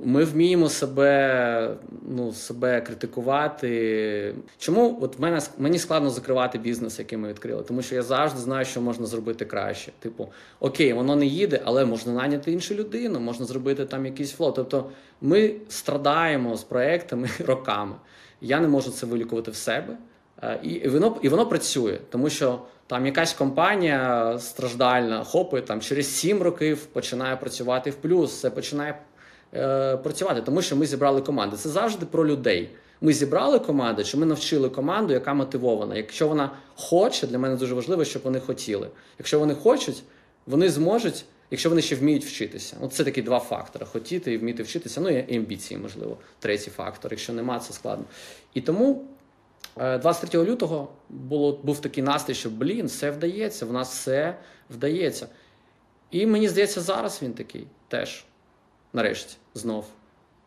Ми 0.05 0.25
вміємо 0.25 0.69
себе, 0.69 1.77
ну, 2.09 2.33
себе 2.33 2.81
критикувати. 2.81 4.35
Чому 4.59 4.99
от 5.01 5.19
мене 5.19 5.41
мені 5.59 5.79
складно 5.79 6.11
закривати 6.11 6.59
бізнес, 6.59 6.99
який 6.99 7.19
ми 7.19 7.29
відкрили? 7.29 7.63
Тому 7.63 7.83
що 7.83 7.95
я 7.95 8.03
завжди 8.03 8.41
знаю, 8.41 8.65
що 8.65 8.81
можна 8.81 9.07
зробити 9.07 9.45
краще. 9.45 9.93
Типу, 9.99 10.29
окей, 10.61 10.93
воно 10.93 11.17
не 11.17 11.27
їде, 11.27 11.61
але 11.65 11.85
можна 11.85 12.13
наняти 12.13 12.53
іншу 12.53 12.75
людину, 12.75 13.21
можна 13.21 13.47
зробити 13.47 13.85
там 13.85 14.07
якийсь 14.07 14.33
флот. 14.33 14.55
Тобто 14.55 14.91
ми 15.21 15.55
страдаємо 15.69 16.57
з 16.57 16.65
проектами 16.65 17.29
роками. 17.47 17.95
Я 18.41 18.61
не 18.61 18.69
можу 18.69 18.91
це 18.91 19.07
вилікувати 19.07 19.51
в 19.51 19.57
себе. 19.57 19.97
Е, 20.43 20.59
і 20.63 20.89
воно, 20.89 21.17
і 21.23 21.29
воно 21.29 21.47
працює, 21.47 21.99
тому 22.11 22.31
що 22.31 22.61
там 22.87 23.07
якась 23.07 23.33
компанія 23.33 24.35
страждальна, 24.39 25.25
хопи 25.25 25.61
там 25.61 25.81
через 25.81 26.17
7 26.17 26.43
років 26.43 26.87
починає 26.87 27.37
працювати 27.37 27.91
в 27.91 27.95
плюс, 27.95 28.41
це 28.41 28.51
починає 28.51 28.99
е, 29.57 29.97
працювати, 29.97 30.43
тому 30.43 30.63
що 30.63 30.77
ми 30.77 30.87
зібрали 30.87 31.21
команди. 31.21 31.57
Це 31.57 31.69
завжди 31.69 32.07
про 32.07 32.27
людей. 32.27 32.71
Ми 33.01 33.13
зібрали 33.13 33.59
команду, 33.59 34.05
чи 34.05 34.17
ми 34.17 34.27
навчили 34.27 34.69
команду, 34.69 35.13
яка 35.13 35.35
мотивована. 35.35 35.97
Якщо 35.97 36.29
вона 36.29 36.51
хоче, 36.75 37.27
для 37.27 37.39
мене 37.39 37.57
дуже 37.57 37.75
важливо, 37.75 38.05
щоб 38.05 38.23
вони 38.23 38.41
хотіли. 38.41 38.89
Якщо 39.19 39.39
вони 39.39 39.55
хочуть, 39.55 40.03
вони 40.47 40.71
зможуть, 40.71 41.25
якщо 41.51 41.69
вони 41.69 41.83
ще 41.83 41.97
вміють 41.97 42.25
вчитися. 42.25 42.77
От 42.81 42.93
це 42.93 43.05
такі 43.05 43.23
два 43.23 43.39
фактори: 43.39 43.87
хотіти 43.87 44.33
і 44.33 44.39
вміти 44.39 44.63
вчитися. 44.63 45.01
Ну 45.01 45.09
і 45.09 45.37
амбіції, 45.37 45.81
можливо, 45.81 46.17
третій 46.39 46.71
фактор. 46.71 47.13
Якщо 47.13 47.33
нема, 47.33 47.59
це 47.59 47.73
складно. 47.73 48.05
І 48.55 48.61
тому. 48.61 49.05
Е, 49.81 49.99
23 49.99 50.45
лютого 50.45 50.89
було, 51.09 51.61
був 51.63 51.81
такий 51.81 52.05
настрій, 52.05 52.35
що 52.35 52.51
блін, 52.51 52.87
все 52.87 53.11
вдається, 53.11 53.67
в 53.67 53.73
нас 53.73 53.93
все 53.93 54.37
вдається. 54.71 55.29
І 56.11 56.27
мені 56.27 56.49
здається, 56.49 56.81
зараз 56.81 57.23
він 57.23 57.33
такий 57.33 57.67
теж, 57.89 58.25
нарешті, 58.93 59.37
знов. 59.59 59.85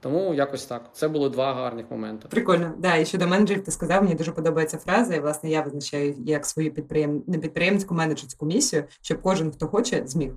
Тому 0.01 0.33
якось 0.33 0.65
так. 0.65 0.89
Це 0.93 1.07
були 1.07 1.29
два 1.29 1.53
гарних 1.53 1.91
моменти. 1.91 2.27
Прикольно. 2.27 2.73
Да, 2.77 2.95
і 2.95 3.05
щодо 3.05 3.27
менеджерів 3.27 3.63
ти 3.63 3.71
сказав, 3.71 4.03
мені 4.03 4.15
дуже 4.15 4.31
подобається 4.31 4.77
фраза, 4.77 5.15
і 5.15 5.19
власне 5.19 5.49
я 5.49 5.61
визначаю 5.61 6.15
як 6.17 6.45
свою 6.45 6.73
підприєм... 6.73 7.23
не 7.27 7.37
підприємницьку 7.37 7.95
менеджерську 7.95 8.45
місію, 8.45 8.83
щоб 9.01 9.21
кожен, 9.21 9.51
хто 9.51 9.67
хоче, 9.67 10.03
зміг. 10.05 10.31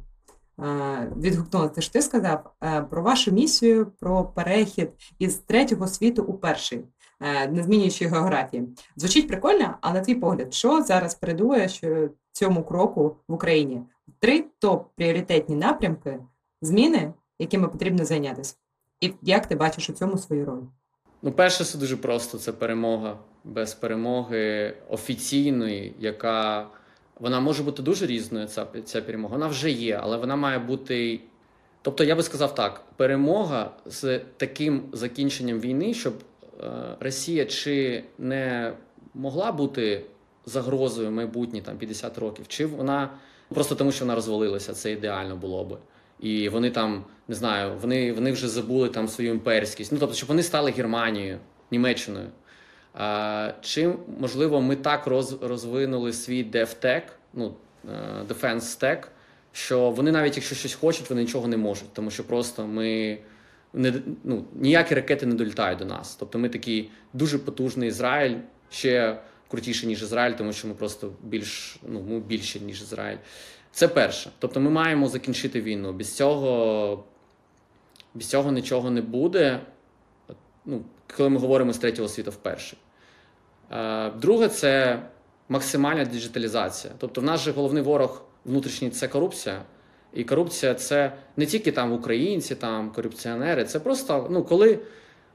Відгукнулося, 1.16 1.74
те, 1.74 1.80
що 1.80 1.92
ти 1.92 2.02
сказав 2.02 2.52
про 2.90 3.02
вашу 3.02 3.32
місію, 3.32 3.92
про 4.00 4.24
перехід 4.24 4.90
із 5.18 5.34
третього 5.34 5.86
світу 5.86 6.22
у 6.22 6.34
перший, 6.34 6.84
не 7.50 7.62
змінюючи 7.62 8.06
географії. 8.06 8.68
Звучить 8.96 9.28
прикольно, 9.28 9.74
а 9.80 9.92
на 9.92 10.00
твій 10.00 10.14
погляд, 10.14 10.54
що 10.54 10.82
зараз 10.82 11.14
передує 11.14 11.68
цьому 12.32 12.64
кроку 12.64 13.16
в 13.28 13.34
Україні? 13.34 13.82
Три 14.18 14.44
топ 14.58 14.88
пріоритетні 14.96 15.56
напрямки 15.56 16.18
зміни, 16.62 17.12
якими 17.38 17.68
потрібно 17.68 18.04
зайнятися? 18.04 18.54
І 19.02 19.12
як 19.22 19.46
ти 19.46 19.56
бачиш 19.56 19.90
у 19.90 19.92
цьому 19.92 20.18
свою 20.18 20.44
роль? 20.44 20.62
Ну, 21.22 21.32
перше, 21.32 21.64
це 21.64 21.78
дуже 21.78 21.96
просто. 21.96 22.38
Це 22.38 22.52
перемога. 22.52 23.18
Без 23.44 23.74
перемоги 23.74 24.74
офіційної, 24.88 25.94
яка 25.98 26.68
вона 27.20 27.40
може 27.40 27.62
бути 27.62 27.82
дуже 27.82 28.06
різною. 28.06 28.46
Ця, 28.46 28.66
ця 28.84 29.02
перемога. 29.02 29.34
Вона 29.34 29.46
вже 29.46 29.70
є, 29.70 30.00
але 30.02 30.16
вона 30.16 30.36
має 30.36 30.58
бути. 30.58 31.20
Тобто, 31.82 32.04
я 32.04 32.16
би 32.16 32.22
сказав 32.22 32.54
так: 32.54 32.84
перемога 32.96 33.70
з 33.86 34.18
таким 34.36 34.82
закінченням 34.92 35.60
війни, 35.60 35.94
щоб 35.94 36.14
е, 36.60 36.96
Росія 37.00 37.46
чи 37.46 38.04
не 38.18 38.72
могла 39.14 39.52
бути 39.52 40.04
загрозою 40.46 41.10
майбутні 41.10 41.62
там 41.62 41.76
50 41.78 42.18
років, 42.18 42.48
чи 42.48 42.66
вона 42.66 43.10
просто 43.48 43.74
тому, 43.74 43.92
що 43.92 44.04
вона 44.04 44.14
розвалилася, 44.14 44.74
це 44.74 44.92
ідеально 44.92 45.36
було 45.36 45.64
би. 45.64 45.76
І 46.22 46.48
вони 46.48 46.70
там 46.70 47.04
не 47.28 47.34
знаю, 47.34 47.72
вони, 47.80 48.12
вони 48.12 48.32
вже 48.32 48.48
забули 48.48 48.88
там 48.88 49.08
свою 49.08 49.30
імперськість. 49.30 49.92
Ну 49.92 49.98
тобто, 49.98 50.14
щоб 50.14 50.28
вони 50.28 50.42
стали 50.42 50.70
Германією, 50.70 51.38
Німеччиною. 51.70 52.26
А, 52.94 53.52
чи 53.60 53.92
можливо 54.20 54.60
ми 54.60 54.76
так 54.76 55.06
роз, 55.06 55.42
розвинули 55.42 56.12
свій 56.12 56.44
DevTech, 56.44 57.02
ну 57.34 57.54
е, 57.84 58.24
Defense 58.28 58.82
Tech, 58.82 59.06
що 59.52 59.90
вони 59.90 60.12
навіть 60.12 60.36
якщо 60.36 60.54
щось 60.54 60.74
хочуть, 60.74 61.10
вони 61.10 61.22
нічого 61.22 61.48
не 61.48 61.56
можуть, 61.56 61.92
тому 61.92 62.10
що 62.10 62.24
просто 62.24 62.66
ми 62.66 63.18
не 63.72 63.94
ну, 64.24 64.44
ніякі 64.54 64.94
ракети 64.94 65.26
не 65.26 65.34
долітають 65.34 65.78
до 65.78 65.84
нас. 65.84 66.16
Тобто 66.16 66.38
ми 66.38 66.48
такий 66.48 66.90
дуже 67.12 67.38
потужний 67.38 67.88
Ізраїль, 67.88 68.36
ще 68.70 69.18
крутіший, 69.48 69.88
ніж 69.88 70.02
Ізраїль, 70.02 70.34
тому 70.34 70.52
що 70.52 70.68
ми 70.68 70.74
просто 70.74 71.12
більш 71.22 71.76
ну 71.88 72.02
ми 72.02 72.20
більше, 72.20 72.60
ніж 72.60 72.82
Ізраїль. 72.82 73.18
Це 73.72 73.88
перше. 73.88 74.30
Тобто 74.38 74.60
ми 74.60 74.70
маємо 74.70 75.08
закінчити 75.08 75.60
війну. 75.60 75.92
Без 75.92 76.16
цього, 76.16 77.04
без 78.14 78.28
цього 78.28 78.52
нічого 78.52 78.90
не 78.90 79.02
буде. 79.02 79.60
Ну, 80.64 80.82
коли 81.16 81.28
ми 81.28 81.38
говоримо 81.38 81.72
з 81.72 81.78
третього 81.78 82.08
світу 82.08 82.30
вперше. 82.30 82.76
Е, 83.70 84.10
Друге, 84.10 84.48
це 84.48 85.02
максимальна 85.48 86.04
диджиталізація. 86.04 86.94
Тобто, 86.98 87.20
в 87.20 87.24
нас 87.24 87.40
же 87.40 87.52
головний 87.52 87.82
ворог 87.82 88.24
внутрішній 88.44 88.90
це 88.90 89.08
корупція. 89.08 89.62
І 90.12 90.24
корупція 90.24 90.74
це 90.74 91.12
не 91.36 91.46
тільки 91.46 91.72
там 91.72 91.92
українці, 91.92 92.54
там 92.54 92.90
корупціонери. 92.90 93.64
Це 93.64 93.80
просто 93.80 94.28
ну, 94.30 94.44
коли 94.44 94.78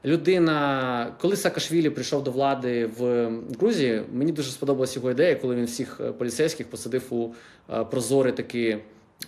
людина, 0.04 1.14
коли 1.20 1.36
Саакашвілі 1.36 1.90
прийшов 1.90 2.24
до 2.24 2.30
влади 2.30 2.86
в 2.86 3.30
Грузії, 3.60 4.02
мені 4.12 4.32
дуже 4.32 4.50
сподобалась 4.50 4.96
його 4.96 5.10
ідея, 5.10 5.34
коли 5.34 5.56
він 5.56 5.64
всіх 5.64 6.00
е, 6.00 6.12
поліцейських 6.12 6.70
посадив 6.70 7.02
у 7.10 7.34
е, 7.70 7.84
прозорі 7.84 8.32
такі 8.32 8.78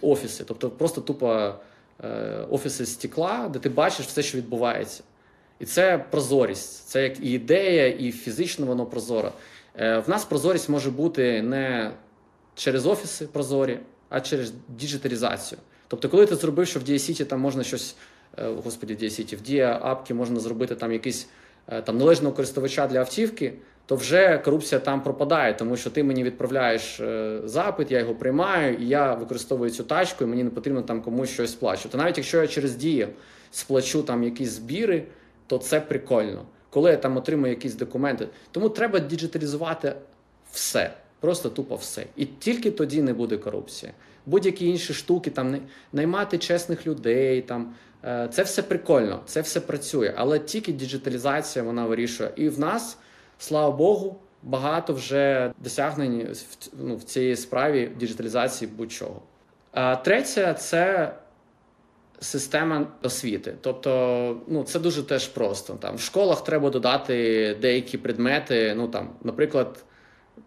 офіси. 0.01 0.45
Тобто 0.47 0.71
просто 0.71 1.01
тупо 1.01 1.55
е, 2.05 2.09
офіси 2.51 2.87
стекла, 2.87 3.49
де 3.53 3.59
ти 3.59 3.69
бачиш 3.69 4.07
все, 4.07 4.23
що 4.23 4.39
відбувається. 4.39 5.03
І 5.59 5.65
це 5.65 6.05
прозорість. 6.11 6.89
Це 6.89 7.03
як 7.03 7.21
і 7.21 7.33
ідея, 7.33 7.87
і 7.87 8.13
фізично 8.13 8.67
воно 8.67 8.87
прозоро. 8.87 9.33
В 9.75 10.05
нас 10.07 10.25
прозорість 10.25 10.69
може 10.69 10.91
бути 10.91 11.43
не 11.43 11.91
через 12.55 12.87
офіси 12.87 13.27
прозорі, 13.27 13.79
а 14.09 14.21
через 14.21 14.53
діджиталізацію. 14.69 15.59
Тобто, 15.89 16.09
коли 16.09 16.27
ти 16.27 16.37
зробив, 16.37 16.67
що 16.67 16.81
в 16.81 16.83
Діасіті 16.83 17.25
там 17.25 17.41
можна 17.41 17.63
щось, 17.63 17.95
господі, 18.37 18.95
в 18.95 18.97
Діасіті, 18.97 19.37
в 19.37 19.41
Дія 19.41 19.74
апці 19.74 20.15
можна 20.15 20.41
зробити 20.41 20.75
там 20.75 20.93
якийсь 20.93 21.29
е, 21.69 21.83
там 21.83 21.99
належного 21.99 22.35
користувача 22.35 22.87
для 22.87 22.99
автівки, 22.99 23.53
то 23.87 23.97
вже 23.97 24.39
корупція 24.39 24.81
там 24.81 25.03
пропадає, 25.03 25.55
тому 25.55 25.77
що 25.77 25.91
ти 25.91 26.05
мені 26.05 26.25
відправляєш 26.25 27.01
е, 27.01 27.41
запит, 27.45 27.91
я 27.91 27.99
його 27.99 28.15
приймаю, 28.15 28.77
і 28.77 28.89
я 28.89 29.15
використовую 29.15 29.71
цю 29.71 29.85
тачку, 29.85 30.25
і 30.25 30.27
мені 30.27 30.45
не 30.45 30.51
потрібно 30.51 30.83
там 30.83 31.03
комусь 31.03 31.31
щось 31.31 31.53
сплачувати. 31.53 31.99
Навіть 31.99 32.19
якщо 32.19 32.41
я 32.41 32.47
через 32.47 32.77
дію 32.77 33.09
сплачу 33.51 34.03
там 34.03 34.25
якісь 34.25 34.51
збіри, 34.51 35.03
то 35.47 35.59
це 35.59 35.81
прикольно. 35.81 36.45
Коли 36.71 36.91
я 36.91 36.97
там 36.97 37.17
отримую 37.17 37.51
якісь 37.51 37.75
документи, 37.75 38.29
тому 38.51 38.69
треба 38.69 38.99
діджиталізувати 38.99 39.95
все. 40.53 40.91
Просто 41.21 41.51
тупо 41.51 41.77
все. 41.77 42.07
І 42.17 42.25
тільки 42.27 42.71
тоді 42.71 43.03
не 43.03 43.13
буде 43.13 43.37
корупції. 43.37 43.93
Будь-які 44.27 44.69
інші 44.69 44.95
штуки, 44.95 45.31
там 45.31 45.57
наймати 45.93 46.39
чесних 46.39 46.87
людей, 46.87 47.43
там 47.43 47.63
е, 47.63 47.75
це 48.03 48.43
все 48.43 48.63
прикольно, 48.63 49.21
це 49.27 49.41
все 49.41 49.61
працює. 49.61 50.15
Але 50.17 50.39
тільки 50.39 50.73
діджиталізація 50.73 51.65
вона 51.65 51.87
вирішує. 51.87 52.31
І 52.37 52.49
в 52.49 52.59
нас, 52.59 52.99
слава 53.39 53.77
Богу, 53.77 54.17
багато 54.43 54.93
вже 54.93 55.53
досягнень 55.59 56.29
в, 56.33 56.69
ну, 56.79 56.97
в 56.97 57.03
цій 57.03 57.37
справі 57.37 57.93
діджиталізації 57.97 58.71
будь-чого. 58.77 59.23
А 59.73 59.97
третє 59.97 60.55
це 60.59 61.15
система 62.21 62.87
освіти. 63.03 63.55
Тобто, 63.61 64.41
ну 64.49 64.63
це 64.63 64.79
дуже 64.79 65.03
теж 65.03 65.29
просто. 65.29 65.75
Там 65.75 65.97
в 65.97 66.01
школах 66.01 66.45
треба 66.45 66.71
додати 66.71 67.57
деякі 67.61 67.99
предмети. 67.99 68.75
Ну 68.77 68.89
там, 68.89 69.11
наприклад, 69.25 69.85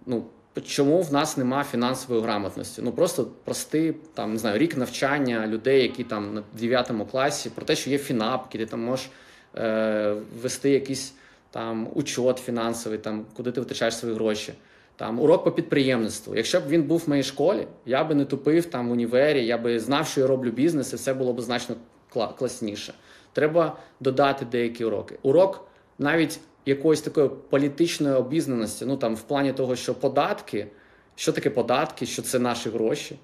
ну 0.06 0.24
чому 0.62 1.02
в 1.02 1.14
нас 1.14 1.38
нема 1.38 1.64
фінансової 1.64 2.22
грамотності? 2.22 2.82
Ну 2.82 2.92
просто 2.92 3.28
прости 3.44 3.96
там 4.14 4.34
не 4.34 4.40
знаю, 4.40 4.58
рік 4.58 4.78
навчання 4.78 5.48
людей, 5.48 5.82
які 5.82 6.04
там 6.04 6.34
на 6.34 6.44
9 6.60 6.92
класі, 7.12 7.50
про 7.50 7.66
те, 7.66 7.76
що 7.76 7.90
є 7.90 7.98
фінапки, 7.98 8.58
ти 8.58 8.66
там 8.66 8.80
можеш 8.84 9.10
е, 9.58 10.16
вести 10.42 10.70
якийсь 10.70 11.14
там 11.52 11.88
учет 11.94 12.38
фінансовий, 12.38 12.98
там 12.98 13.26
куди 13.36 13.52
ти 13.52 13.60
витрачаєш 13.60 13.98
свої 13.98 14.16
гроші. 14.16 14.54
Там 14.96 15.20
урок 15.20 15.44
по 15.44 15.52
підприємництву. 15.52 16.36
Якщо 16.36 16.60
б 16.60 16.68
він 16.68 16.84
був 16.84 17.04
в 17.06 17.10
моїй 17.10 17.24
школі, 17.24 17.68
я 17.86 18.04
би 18.04 18.16
не 18.16 18.26
тупив 18.26 18.66
там 18.66 18.90
в 18.90 18.92
універі, 18.92 19.46
я 19.46 19.58
би 19.58 19.80
знав, 19.80 20.08
що 20.08 20.22
я 20.22 20.28
роблю 20.28 20.52
бізнес, 20.52 20.94
і 20.94 20.96
все 20.96 21.14
було 21.14 21.34
б 21.34 21.42
значно 21.42 21.76
класніше. 22.10 22.94
Треба 23.34 23.78
додати 24.00 24.46
деякі 24.46 24.86
уроки. 24.86 25.18
Урок 25.22 25.68
навіть 26.00 26.40
якоїсь 26.66 27.02
такої 27.02 27.30
політичної 27.50 28.16
обізнаності, 28.16 28.86
ну 28.86 28.98
там 28.98 29.16
в 29.16 29.22
плані 29.22 29.54
того, 29.54 29.76
що 29.76 29.96
податки, 29.96 30.68
що 31.16 31.32
таке 31.32 31.50
податки, 31.50 32.06
що 32.06 32.22
це 32.22 32.40
наші 32.40 32.70
гроші, 32.70 33.16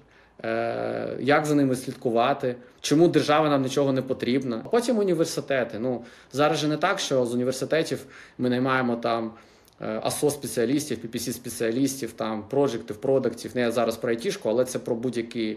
е, 0.44 1.16
як 1.20 1.46
за 1.46 1.54
ними 1.54 1.76
слідкувати, 1.76 2.56
чому 2.80 3.08
держава 3.08 3.48
нам 3.48 3.62
нічого 3.62 3.92
не 3.92 4.02
потрібна. 4.02 4.64
Потім 4.70 4.98
університети. 4.98 5.78
Ну 5.78 6.04
зараз 6.32 6.58
же 6.58 6.68
не 6.68 6.76
так, 6.76 6.98
що 6.98 7.26
з 7.26 7.34
університетів 7.34 8.06
ми 8.38 8.50
наймаємо 8.50 8.96
там. 8.96 9.32
АСО 10.02 10.30
спеціалістів, 10.30 10.98
PPC 10.98 11.32
спеціалістів, 11.32 12.12
там 12.12 12.44
проджектів, 12.48 12.96
продуктів. 12.96 13.50
Не 13.54 13.70
зараз 13.70 13.96
про 13.96 14.10
айтішку, 14.10 14.48
але 14.48 14.64
це 14.64 14.78
про 14.78 14.96
будь-які 14.96 15.56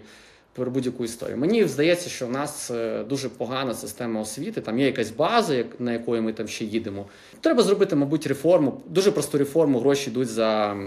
про 0.54 0.72
будь-яку 0.72 1.06
історію. 1.06 1.38
Мені 1.38 1.66
здається, 1.66 2.10
що 2.10 2.28
в 2.28 2.32
нас 2.32 2.72
е, 2.72 3.04
дуже 3.04 3.30
погана 3.30 3.74
система 3.74 4.22
освіти. 4.22 4.62
Там 4.62 4.80
є 4.80 4.86
якась 4.86 5.12
база, 5.12 5.64
на 5.80 5.94
якої 5.94 6.22
ми 6.22 6.34
там 6.34 6.48
ще 6.48 6.66
їдемо. 6.66 7.06
Треба 7.42 7.64
зробити, 7.64 7.96
мабуть, 7.96 8.28
реформу, 8.28 8.82
дуже 8.86 9.12
просту 9.12 9.38
реформу. 9.38 9.80
Гроші 9.80 10.10
йдуть 10.10 10.28
за, 10.28 10.78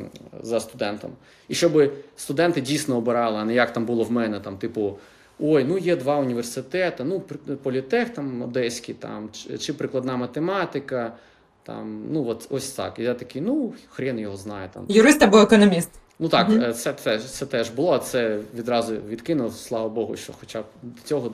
за 0.42 0.60
студентом. 0.60 1.10
І 1.48 1.54
щоб 1.54 1.92
студенти 2.16 2.60
дійсно 2.60 2.96
обирали, 2.96 3.38
а 3.38 3.44
не 3.44 3.54
як 3.54 3.72
там 3.72 3.84
було 3.84 4.04
в 4.04 4.12
мене, 4.12 4.40
там, 4.40 4.56
типу. 4.56 4.98
Ой, 5.38 5.64
ну 5.64 5.78
є 5.78 5.96
два 5.96 6.16
університети, 6.16 7.04
ну 7.04 7.20
політех 7.62 8.10
там 8.10 8.42
одеський, 8.42 8.94
там 8.94 9.30
чи, 9.60 9.72
прикладна 9.72 10.16
математика. 10.16 11.12
Там, 11.62 12.04
ну 12.10 12.28
от 12.28 12.46
ось 12.50 12.70
так. 12.70 12.98
І 12.98 13.02
я 13.02 13.14
такий, 13.14 13.42
ну 13.42 13.72
хрен 13.88 14.18
його 14.18 14.36
знає 14.36 14.70
там. 14.74 14.84
Юрист 14.88 15.22
або 15.22 15.38
економіст? 15.38 15.90
Ну 16.18 16.28
так, 16.28 16.48
Мгм. 16.48 16.62
е, 16.62 16.72
це, 16.72 16.92
теж 16.92 17.24
це 17.24 17.46
теж 17.46 17.70
було, 17.70 17.92
а 17.92 17.98
це 17.98 18.38
відразу 18.54 18.96
відкинув, 19.08 19.52
слава 19.54 19.88
Богу, 19.88 20.16
що 20.16 20.32
хоча 20.40 20.60
б 20.62 20.64
до 20.82 21.02
цього 21.04 21.32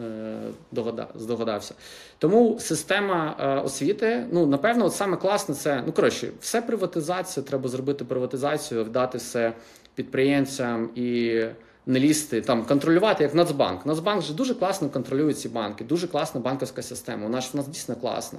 е, 0.00 0.38
догада, 0.72 1.06
здогадався. 1.14 1.74
Тому 2.18 2.56
система 2.60 3.36
е, 3.40 3.66
освіти, 3.66 4.26
ну 4.32 4.46
напевно, 4.46 4.84
от 4.84 4.94
саме 4.94 5.16
класне 5.16 5.54
це, 5.54 5.82
ну 5.86 5.92
коротше, 5.92 6.28
все 6.40 6.62
приватизація, 6.62 7.46
треба 7.46 7.68
зробити 7.68 8.04
приватизацію, 8.04 8.84
вдати 8.84 9.18
все 9.18 9.52
підприємцям 9.94 10.90
і 10.94 11.42
не 11.86 12.00
лізти, 12.00 12.40
там 12.40 12.64
контролювати, 12.64 13.24
як 13.24 13.34
Нацбанк. 13.34 13.86
Нацбанк 13.86 14.22
же 14.22 14.34
дуже 14.34 14.54
класно 14.54 14.88
контролює 14.88 15.34
ці 15.34 15.48
банки, 15.48 15.84
дуже 15.84 16.08
класна 16.08 16.40
банківська 16.40 16.82
система. 16.82 17.22
Вона 17.22 17.40
ж 17.40 17.50
в 17.52 17.56
нас 17.56 17.68
дійсно 17.68 17.96
класна. 17.96 18.38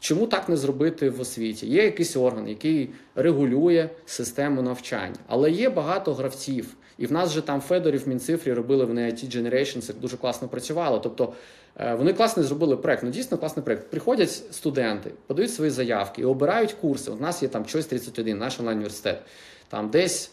Чому 0.00 0.26
так 0.26 0.48
не 0.48 0.56
зробити 0.56 1.10
в 1.10 1.20
освіті? 1.20 1.66
Є 1.66 1.84
якийсь 1.84 2.16
орган, 2.16 2.48
який 2.48 2.90
регулює 3.14 3.90
систему 4.06 4.62
навчання, 4.62 5.16
але 5.26 5.50
є 5.50 5.70
багато 5.70 6.14
гравців. 6.14 6.76
І 6.98 7.06
в 7.06 7.12
нас 7.12 7.32
же 7.32 7.42
там 7.42 7.60
Федорів 7.60 8.04
в 8.04 8.08
Мінцифрі 8.08 8.52
робили 8.52 8.84
вони 8.84 9.06
IT 9.06 9.36
Generation, 9.36 9.80
це 9.80 9.92
дуже 9.92 10.16
класно 10.16 10.48
працювало. 10.48 10.98
Тобто 10.98 11.32
е, 11.76 11.94
вони 11.94 12.12
класно 12.12 12.42
зробили 12.42 12.76
проект. 12.76 13.02
Ну 13.02 13.10
дійсно 13.10 13.38
класний 13.38 13.64
проект. 13.64 13.90
Приходять 13.90 14.30
студенти, 14.30 15.10
подають 15.26 15.54
свої 15.54 15.70
заявки 15.70 16.22
і 16.22 16.24
обирають 16.24 16.72
курси. 16.72 17.10
У 17.10 17.20
нас 17.20 17.42
є 17.42 17.48
там 17.48 17.62
Choice 17.62 17.88
31, 17.88 18.38
наш 18.38 18.60
онлайн 18.60 18.76
університет. 18.78 19.18
Там 19.68 19.90
десь 19.90 20.30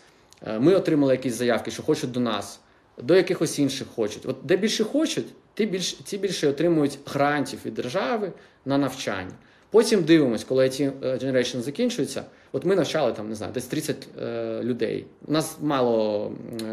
е, 0.47 0.59
ми 0.59 0.75
отримали 0.75 1.13
якісь 1.13 1.33
заявки, 1.33 1.71
що 1.71 1.83
хочуть 1.83 2.11
до 2.11 2.19
нас, 2.19 2.59
до 2.97 3.15
якихось 3.15 3.59
інших 3.59 3.88
хочуть. 3.95 4.25
От 4.25 4.38
де 4.43 4.57
більше 4.57 4.83
хочуть, 4.83 5.27
ті 5.53 5.65
більше, 5.65 6.03
ті 6.03 6.17
більше 6.17 6.49
отримують 6.49 6.99
грантів 7.05 7.59
від 7.65 7.73
держави 7.73 8.31
на 8.65 8.77
навчання. 8.77 9.33
Потім 9.74 10.03
дивимось, 10.03 10.43
коли 10.43 10.63
IT 10.65 10.91
Generation 11.01 11.61
закінчується. 11.61 12.24
От 12.51 12.65
ми 12.65 12.76
навчали 12.76 13.13
там, 13.13 13.30
не 13.30 13.36
знаю, 13.36 13.53
десь 13.53 13.65
30 13.65 14.07
е, 14.21 14.59
людей. 14.63 15.05
У 15.28 15.32
нас 15.32 15.57
мало 15.61 16.32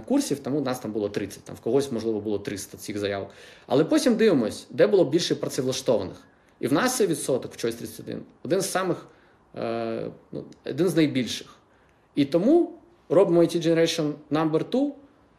курсів, 0.08 0.38
тому 0.38 0.58
у 0.58 0.60
нас 0.60 0.80
там 0.80 0.92
було 0.92 1.08
30, 1.08 1.44
там 1.44 1.56
в 1.56 1.60
когось, 1.60 1.92
можливо, 1.92 2.20
було 2.20 2.38
300 2.38 2.78
цих 2.78 2.98
заявок. 2.98 3.30
Але 3.66 3.84
потім 3.84 4.14
дивимось, 4.14 4.66
де 4.70 4.86
було 4.86 5.04
більше 5.04 5.34
працевлаштованих. 5.34 6.16
І 6.60 6.66
в 6.66 6.72
нас 6.72 6.96
цей 6.96 7.06
відсоток 7.06 7.52
в 7.54 7.66
Choice 7.66 7.74
31 7.74 8.22
один 8.44 8.60
з 8.60 8.70
самих, 8.70 9.06
е, 9.56 10.06
ну, 10.32 10.44
один 10.64 10.88
з 10.88 10.96
найбільших. 10.96 11.46
І 12.14 12.24
тому 12.24 12.72
робимо 13.08 13.40
IT 13.40 13.68
Generation 13.68 14.12
number 14.30 14.70
2, 14.70 14.90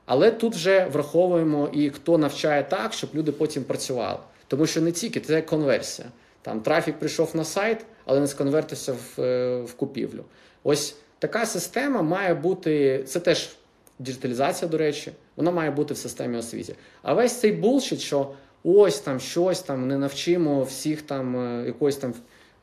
але 0.06 0.32
тут 0.32 0.56
вже 0.56 0.86
враховуємо 0.86 1.70
і 1.74 1.90
хто 1.90 2.18
навчає 2.18 2.64
так, 2.64 2.94
щоб 2.94 3.10
люди 3.16 3.32
потім 3.32 3.64
працювали. 3.64 4.20
Тому 4.48 4.66
що 4.66 4.82
не 4.82 4.92
тільки 4.92 5.20
це 5.20 5.42
конверсія. 5.42 6.08
Там 6.42 6.62
трафік 6.62 7.00
прийшов 7.00 7.32
на 7.34 7.44
сайт, 7.44 7.86
але 8.06 8.20
не 8.20 8.28
сконвертився 8.28 8.94
в, 8.94 9.22
е, 9.22 9.62
в 9.62 9.74
купівлю. 9.74 10.24
Ось 10.64 10.96
така 11.20 11.46
система 11.46 12.02
має 12.02 12.34
бути. 12.34 13.04
Це 13.08 13.20
теж 13.20 13.50
діджиталізація, 14.00 14.72
до 14.72 14.78
речі, 14.78 15.12
вона 15.36 15.52
має 15.52 15.72
бути 15.72 15.94
в 15.94 15.98
системі 15.98 16.38
освіті. 16.38 16.76
А 17.02 17.14
весь 17.14 17.40
цей 17.40 17.52
булшіт, 17.52 18.00
що 18.00 18.32
ось 18.64 19.00
там 19.00 19.20
щось 19.20 19.60
там 19.60 19.88
не 19.88 19.98
навчимо 19.98 20.64
всіх 20.64 21.02
там 21.02 21.36
е, 21.36 21.66
якоїсь 21.66 21.96
там 21.96 22.14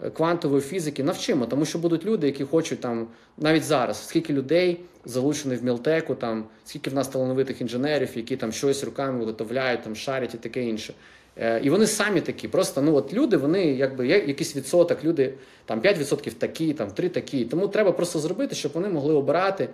е, 0.04 0.10
квантової 0.10 0.62
фізики, 0.62 1.04
навчимо, 1.04 1.46
тому 1.46 1.64
що 1.64 1.78
будуть 1.78 2.04
люди, 2.04 2.26
які 2.26 2.44
хочуть 2.44 2.80
там 2.80 3.06
навіть 3.38 3.64
зараз, 3.64 4.08
скільки 4.08 4.32
людей 4.32 4.80
залучені 5.04 5.56
в 5.56 5.64
мілтеку, 5.64 6.14
там 6.14 6.44
скільки 6.64 6.90
в 6.90 6.94
нас 6.94 7.08
талановитих 7.08 7.60
інженерів, 7.60 8.10
які 8.14 8.36
там 8.36 8.52
щось 8.52 8.84
руками 8.84 9.18
виготовляють, 9.18 9.82
там 9.82 9.96
шарять 9.96 10.34
і 10.34 10.38
таке 10.38 10.64
інше. 10.64 10.94
Е, 11.40 11.60
І 11.62 11.70
вони 11.70 11.86
самі 11.86 12.20
такі. 12.20 12.48
Просто 12.48 12.82
ну 12.82 12.94
от 12.94 13.12
люди, 13.12 13.36
вони 13.36 13.64
якби 13.64 14.06
якийсь 14.06 14.56
відсоток, 14.56 15.04
люди 15.04 15.34
там 15.64 15.80
5% 15.80 16.32
такі, 16.32 16.72
там 16.72 16.90
3 16.90 17.08
такі. 17.08 17.44
Тому 17.44 17.68
треба 17.68 17.92
просто 17.92 18.18
зробити, 18.18 18.54
щоб 18.54 18.72
вони 18.74 18.88
могли 18.88 19.14
обирати, 19.14 19.68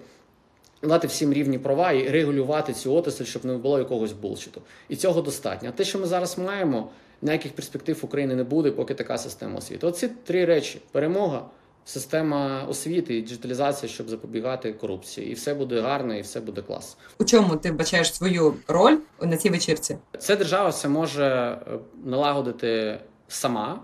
дати 0.83 1.07
всім 1.07 1.33
рівні 1.33 1.59
права 1.59 1.93
і 1.93 2.09
регулювати 2.09 2.73
цю 2.73 2.95
отрасль, 2.95 3.25
щоб 3.25 3.45
не 3.45 3.57
було 3.57 3.79
якогось 3.79 4.13
булшиту. 4.13 4.61
І 4.89 4.97
цього 4.97 5.23
достатньо. 5.23 5.69
А 5.69 5.73
те, 5.73 5.85
що 5.85 5.99
ми 5.99 6.07
зараз 6.07 6.39
маємо, 6.39 6.89
ніяких 7.23 7.53
перспектив 7.53 7.99
України 8.03 8.35
не 8.35 8.45
буде, 8.45 8.71
поки 8.71 8.95
така 8.95 9.19
система 9.19 9.59
освіти. 9.59 9.87
Оці 9.87 10.09
три 10.09 10.45
речі: 10.45 10.81
перемога. 10.93 11.45
Система 11.87 12.65
освіти 12.69 13.17
і 13.17 13.21
діджиталізація, 13.21 13.93
щоб 13.93 14.09
запобігати 14.09 14.73
корупції, 14.73 15.31
і 15.31 15.35
все 15.35 15.55
буде 15.55 15.81
гарно, 15.81 16.15
і 16.15 16.21
все 16.21 16.41
буде 16.41 16.63
клас. 16.63 16.97
У 17.19 17.25
чому 17.25 17.57
ти 17.57 17.73
бачаєш 17.73 18.15
свою 18.15 18.55
роль 18.69 18.97
на 19.23 19.37
цій 19.37 19.51
вечірці? 19.51 19.99
Це 20.19 20.37
держава 20.37 20.69
все 20.69 20.89
може 20.89 21.25
е, 21.25 21.59
налагодити 22.05 23.01
сама, 23.29 23.81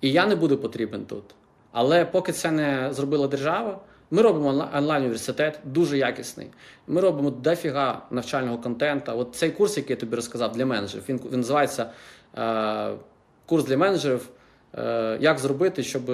і 0.00 0.12
я 0.12 0.26
не 0.26 0.36
буду 0.36 0.58
потрібен 0.58 1.04
тут. 1.04 1.24
Але 1.72 2.04
поки 2.04 2.32
це 2.32 2.50
не 2.50 2.88
зробила 2.92 3.28
держава, 3.28 3.80
ми 4.10 4.22
робимо 4.22 4.68
онлайн-університет 4.74 5.60
дуже 5.64 5.98
якісний. 5.98 6.46
Ми 6.86 7.00
робимо 7.00 7.30
дофіга 7.30 8.02
навчального 8.10 8.58
контенту. 8.58 9.12
От 9.16 9.34
цей 9.34 9.50
курс, 9.50 9.76
який 9.76 9.94
я 9.94 10.00
тобі 10.00 10.16
розказав 10.16 10.52
для 10.52 10.66
менеджерів, 10.66 11.04
він, 11.08 11.20
він 11.32 11.40
називається 11.40 11.90
е, 12.38 12.90
курс 13.46 13.64
для 13.64 13.76
менеджерів. 13.76 14.28
Е, 14.74 15.18
як 15.20 15.38
зробити, 15.38 15.82
щоб 15.82 16.10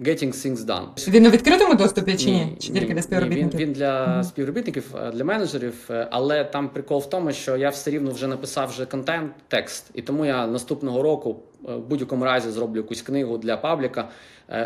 getting 0.00 0.32
things 0.32 0.56
done. 0.56 1.10
Він 1.10 1.26
у 1.26 1.30
відкритому 1.30 1.74
доступі 1.74 2.16
чи 2.16 2.30
ні? 2.30 2.56
Чи 2.60 2.72
тільки 2.72 2.86
для 2.86 2.94
Він, 2.94 3.02
співробітників? 3.02 3.60
він 3.60 3.72
для 3.72 4.06
Мгм. 4.06 4.24
співробітників, 4.24 4.84
е, 4.96 5.10
для 5.10 5.24
менеджерів, 5.24 5.74
е, 5.90 6.08
але 6.10 6.44
там 6.44 6.68
прикол 6.68 6.98
в 7.00 7.10
тому, 7.10 7.32
що 7.32 7.56
я 7.56 7.68
все 7.68 7.90
рівно 7.90 8.10
вже 8.10 8.26
написав 8.26 8.68
вже 8.68 8.86
контент, 8.86 9.32
текст, 9.48 9.90
і 9.94 10.02
тому 10.02 10.26
я 10.26 10.46
наступного 10.46 11.02
року 11.02 11.36
е, 11.68 11.74
в 11.74 11.80
будь-якому 11.80 12.24
разі 12.24 12.50
зроблю 12.50 12.76
якусь 12.76 13.02
книгу 13.02 13.38
для 13.38 13.56
пабліка. 13.56 14.08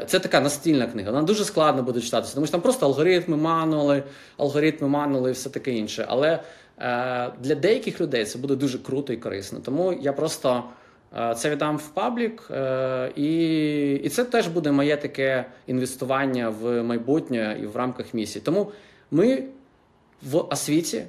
Це 0.07 0.19
така 0.19 0.41
настільна 0.41 0.87
книга. 0.87 1.11
Вона 1.11 1.23
дуже 1.23 1.45
складно 1.45 1.83
буде 1.83 2.01
читатися, 2.01 2.35
тому 2.35 2.47
що 2.47 2.53
там 2.53 2.61
просто 2.61 2.87
алгоритми, 2.87 3.37
мануали, 3.37 4.03
алгоритми, 4.37 4.89
мануали 4.89 5.31
і 5.31 5.33
все 5.33 5.51
таке 5.51 5.73
інше. 5.73 6.05
Але 6.09 6.41
для 7.41 7.55
деяких 7.55 8.01
людей 8.01 8.25
це 8.25 8.39
буде 8.39 8.57
дуже 8.57 8.79
круто 8.79 9.13
і 9.13 9.17
корисно. 9.17 9.59
Тому 9.65 9.93
я 9.93 10.13
просто. 10.13 10.65
Е, 11.17 11.35
Це 11.35 11.51
віддам 11.51 11.77
в 11.77 11.89
паблік, 11.89 12.49
е, 12.51 13.13
і, 13.17 13.95
і 13.95 14.09
це 14.09 14.25
теж 14.25 14.49
буде 14.49 14.73
моє 14.73 14.97
таке 14.97 15.45
інвестування 15.67 16.49
в 16.49 16.83
майбутнє 16.83 17.59
і 17.63 17.67
в 17.67 17.77
рамках 17.77 18.15
місії. 18.15 18.43
Тому 18.45 18.73
ми 19.11 19.45
в 20.23 20.37
освіті 20.37 21.05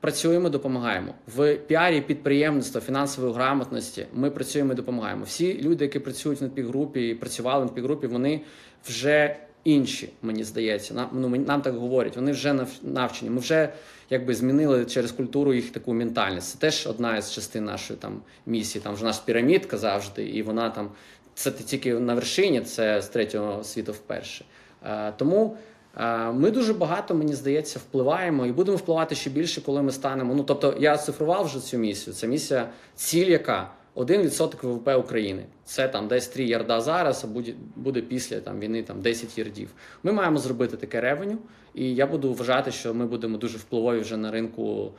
працюємо, 0.00 0.48
допомагаємо. 0.48 1.14
В 1.36 1.56
піарі 1.56 2.00
підприємництва, 2.00 2.80
фінансової 2.80 3.34
грамотності 3.34 4.06
ми 4.14 4.30
працюємо 4.30 4.72
і 4.72 4.76
допомагаємо. 4.76 5.24
Всі 5.24 5.62
люди, 5.62 5.84
які 5.84 5.98
працюють 5.98 6.40
в 6.40 6.42
надпігрупі 6.42 7.08
і 7.08 7.14
працювали 7.14 7.60
в 7.60 7.66
надпігрупі, 7.66 8.06
вони 8.06 8.40
вже 8.88 9.36
інші, 9.64 10.08
мені 10.22 10.44
здається. 10.44 10.94
Нам, 10.94 11.08
ну, 11.12 11.28
нам 11.28 11.62
так 11.62 11.74
говорять, 11.76 12.16
вони 12.16 12.32
вже 12.32 12.66
навчені. 12.82 13.30
Ми 13.30 13.40
вже 13.40 13.68
якби 14.10 14.34
змінили 14.34 14.84
через 14.84 15.12
культуру 15.12 15.54
їх 15.54 15.70
таку 15.70 15.94
ментальність. 15.94 16.50
Це 16.50 16.58
теж 16.58 16.86
одна 16.86 17.16
із 17.16 17.32
частин 17.32 17.64
нашої 17.64 17.98
там 17.98 18.20
місії. 18.46 18.82
Там 18.82 18.96
ж 18.96 19.04
наш 19.04 19.18
пірамідка 19.18 19.76
завжди, 19.76 20.26
і 20.28 20.42
вона 20.42 20.70
там 20.70 20.90
це 21.34 21.50
тільки 21.50 21.94
на 21.94 22.14
вершині, 22.14 22.60
це 22.60 23.02
з 23.02 23.08
третього 23.08 23.64
світу 23.64 23.92
вперше. 23.92 24.44
Е, 24.84 25.12
тому 25.16 25.56
е, 25.96 26.32
ми 26.32 26.50
дуже 26.50 26.72
багато, 26.72 27.14
мені 27.14 27.34
здається, 27.34 27.78
впливаємо 27.78 28.46
і 28.46 28.52
будемо 28.52 28.76
впливати 28.76 29.14
ще 29.14 29.30
більше, 29.30 29.60
коли 29.60 29.82
ми 29.82 29.92
станемо. 29.92 30.34
Ну 30.34 30.42
тобто, 30.42 30.76
я 30.80 30.96
цифрував 30.96 31.44
вже 31.44 31.60
цю 31.60 31.78
місію. 31.78 32.14
Це 32.14 32.26
місія, 32.26 32.68
ціль, 32.94 33.26
яка 33.26 33.70
1% 33.96 34.66
ВВП 34.66 34.88
України. 34.88 35.46
Це 35.64 35.88
там 35.88 36.08
десь 36.08 36.28
3 36.28 36.44
ярда 36.44 36.80
зараз, 36.80 37.24
а 37.24 37.26
буде, 37.26 37.54
буде 37.76 38.00
після 38.00 38.40
там 38.40 38.60
війни 38.60 38.82
там 38.82 39.00
10 39.00 39.38
ярдів. 39.38 39.68
Ми 40.02 40.12
маємо 40.12 40.38
зробити 40.38 40.76
таке 40.76 41.00
ревеню, 41.00 41.38
і 41.74 41.94
я 41.94 42.06
буду 42.06 42.32
вважати, 42.32 42.70
що 42.72 42.94
ми 42.94 43.06
будемо 43.06 43.38
дуже 43.38 43.58
впливові 43.58 44.00
вже 44.00 44.16
на 44.16 44.30
ринку 44.30 44.92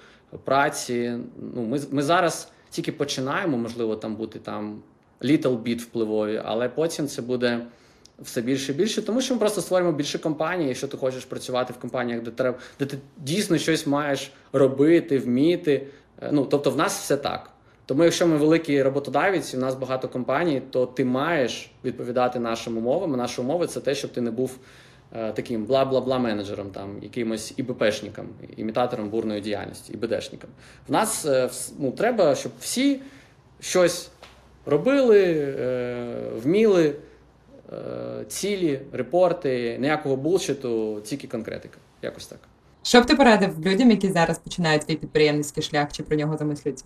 праці. 0.44 1.18
Ну, 1.56 1.62
ми, 1.62 1.80
ми 1.92 2.02
зараз 2.04 2.52
тільки 2.70 2.92
починаємо, 2.92 3.58
можливо, 3.58 3.96
там 3.96 4.16
бути 4.16 4.40
там 4.40 4.82
little 5.22 5.64
bit 5.64 5.80
впливові, 5.80 6.42
але 6.46 6.70
потім 6.70 7.08
це 7.08 7.22
буде 7.22 7.66
все 8.20 8.42
більше 8.42 8.72
і 8.72 8.76
більше, 8.76 9.02
тому 9.02 9.22
що 9.22 9.34
ми 9.34 9.40
просто 9.40 9.62
створюємо 9.62 9.98
більше 9.98 10.20
компаній. 10.20 10.68
Якщо 10.68 10.88
ти 10.88 10.98
хочеш 10.98 11.26
працювати 11.26 11.74
в 11.74 11.82
компаніях, 11.82 12.22
де 12.22 12.32
треба, 12.32 12.58
де 12.80 12.86
ти 12.86 12.98
дійсно 13.18 13.58
щось 13.58 13.88
маєш 13.88 14.32
робити, 14.54 15.20
вміти. 15.20 15.88
Е, 16.22 16.30
Ну 16.32 16.46
тобто, 16.46 16.72
в 16.72 16.78
нас 16.78 17.00
все 17.00 17.18
так. 17.18 17.52
Тому, 17.88 18.04
якщо 18.04 18.28
ми 18.28 18.38
великий 18.38 18.84
роботодавець, 18.84 19.54
і 19.54 19.58
в 19.58 19.60
нас 19.60 19.76
багато 19.76 20.08
компаній, 20.10 20.62
то 20.72 20.86
ти 20.86 21.06
маєш 21.06 21.72
відповідати 21.86 22.40
нашим 22.40 22.78
умовам. 22.78 23.14
А 23.14 23.18
Наші 23.18 23.42
умови 23.42 23.68
це 23.68 23.80
те, 23.80 23.96
щоб 23.96 24.12
ти 24.12 24.22
не 24.22 24.32
був 24.32 24.58
е, 25.16 25.32
таким 25.32 25.66
бла-бла-бла 25.66 26.20
менеджером, 26.20 26.70
там 26.70 26.98
якимось 27.02 27.54
ІБПшником, 27.58 28.26
імітатором 28.58 29.10
бурної 29.10 29.42
діяльності, 29.42 29.94
ІБДшником. 29.94 30.50
В 30.88 30.92
нас 30.92 31.26
е, 31.26 31.50
ну, 31.80 31.92
треба, 31.92 32.36
щоб 32.36 32.52
всі 32.60 33.00
щось 33.60 34.10
робили, 34.66 35.24
е, 35.60 36.32
вміли, 36.44 36.96
цілі, 38.28 38.80
репорти, 38.92 39.78
ніякого 39.80 40.16
булшиту, 40.16 41.02
тільки 41.02 41.28
конкретика. 41.28 41.78
Якось 42.02 42.28
так. 42.28 42.40
Що 42.84 43.02
б 43.02 43.06
ти 43.06 43.16
порадив 43.16 43.66
людям, 43.66 43.92
які 43.92 44.12
зараз 44.12 44.40
починають 44.40 44.84
свій 44.84 44.96
підприємницький 44.96 45.64
шлях, 45.64 45.92
чи 45.92 46.04
про 46.04 46.18
нього 46.18 46.38
замислюються? 46.38 46.86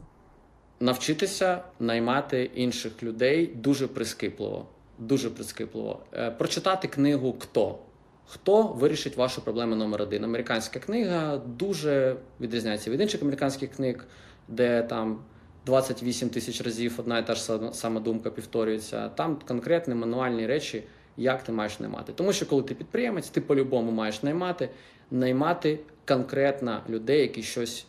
Навчитися 0.81 1.63
наймати 1.79 2.51
інших 2.55 3.03
людей 3.03 3.51
дуже 3.55 3.87
прискіпливо. 3.87 4.65
Дуже 4.99 5.29
прискіпливо. 5.29 5.99
Е, 6.13 6.31
Прочитати 6.31 6.87
книгу 6.87 7.35
Хто? 7.39 7.79
Хто 8.25 8.63
вирішить 8.63 9.17
вашу 9.17 9.41
проблему 9.41 9.75
номер 9.75 10.01
один? 10.01 10.23
Американська 10.23 10.79
книга 10.79 11.37
дуже 11.37 12.15
відрізняється 12.39 12.91
від 12.91 13.01
інших 13.01 13.21
американських 13.21 13.71
книг, 13.71 14.05
де 14.47 14.83
там 14.83 15.19
28 15.65 16.29
тисяч 16.29 16.61
разів 16.61 16.93
одна 16.97 17.19
і 17.19 17.27
та 17.27 17.35
ж 17.35 17.41
сама- 17.73 17.99
думка 17.99 18.31
повторюється. 18.31 19.09
Там 19.09 19.39
конкретні 19.47 19.95
мануальні 19.95 20.47
речі, 20.47 20.83
як 21.17 21.43
ти 21.43 21.51
маєш 21.51 21.79
наймати. 21.79 22.13
Тому 22.15 22.33
що 22.33 22.45
коли 22.45 22.63
ти 22.63 22.75
підприємець, 22.75 23.29
ти 23.29 23.41
по-любому 23.41 23.91
маєш 23.91 24.23
наймати, 24.23 24.69
наймати 25.11 25.79
конкретно 26.07 26.81
людей, 26.89 27.21
які 27.21 27.43
щось 27.43 27.85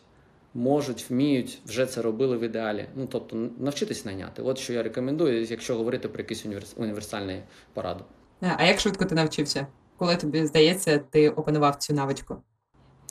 можуть, 0.54 1.10
вміють, 1.10 1.58
вже 1.66 1.86
це 1.86 2.02
робили 2.02 2.36
в 2.38 2.40
ідеалі. 2.40 2.88
Ну 2.94 3.06
тобто 3.06 3.36
навчитись 3.58 4.04
найняти. 4.04 4.42
От 4.42 4.58
що 4.58 4.72
я 4.72 4.82
рекомендую, 4.82 5.44
якщо 5.44 5.76
говорити 5.76 6.08
про 6.08 6.20
якийсь 6.22 6.46
універс... 6.46 6.74
універсальний 6.76 7.42
пораду. 7.72 8.04
А 8.40 8.64
як 8.64 8.80
швидко 8.80 9.04
ти 9.04 9.14
навчився? 9.14 9.66
Коли 9.96 10.16
тобі 10.16 10.46
здається, 10.46 10.98
ти 10.98 11.30
опанував 11.30 11.76
цю 11.76 11.94
навичку? 11.94 12.36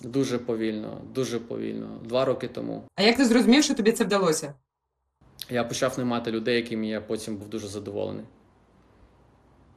Дуже 0.03 0.37
повільно, 0.37 1.01
дуже 1.13 1.39
повільно. 1.39 1.99
Два 2.03 2.25
роки 2.25 2.47
тому 2.47 2.83
А 2.95 3.01
як 3.01 3.17
ти 3.17 3.25
зрозумів, 3.25 3.63
що 3.63 3.75
тобі 3.75 3.91
це 3.91 4.03
вдалося? 4.03 4.53
я 5.49 5.63
почав 5.63 5.93
наймати 5.97 6.31
людей, 6.31 6.55
яким 6.55 6.83
я 6.83 7.01
потім 7.01 7.37
був 7.37 7.49
дуже 7.49 7.67
задоволений. 7.67 8.25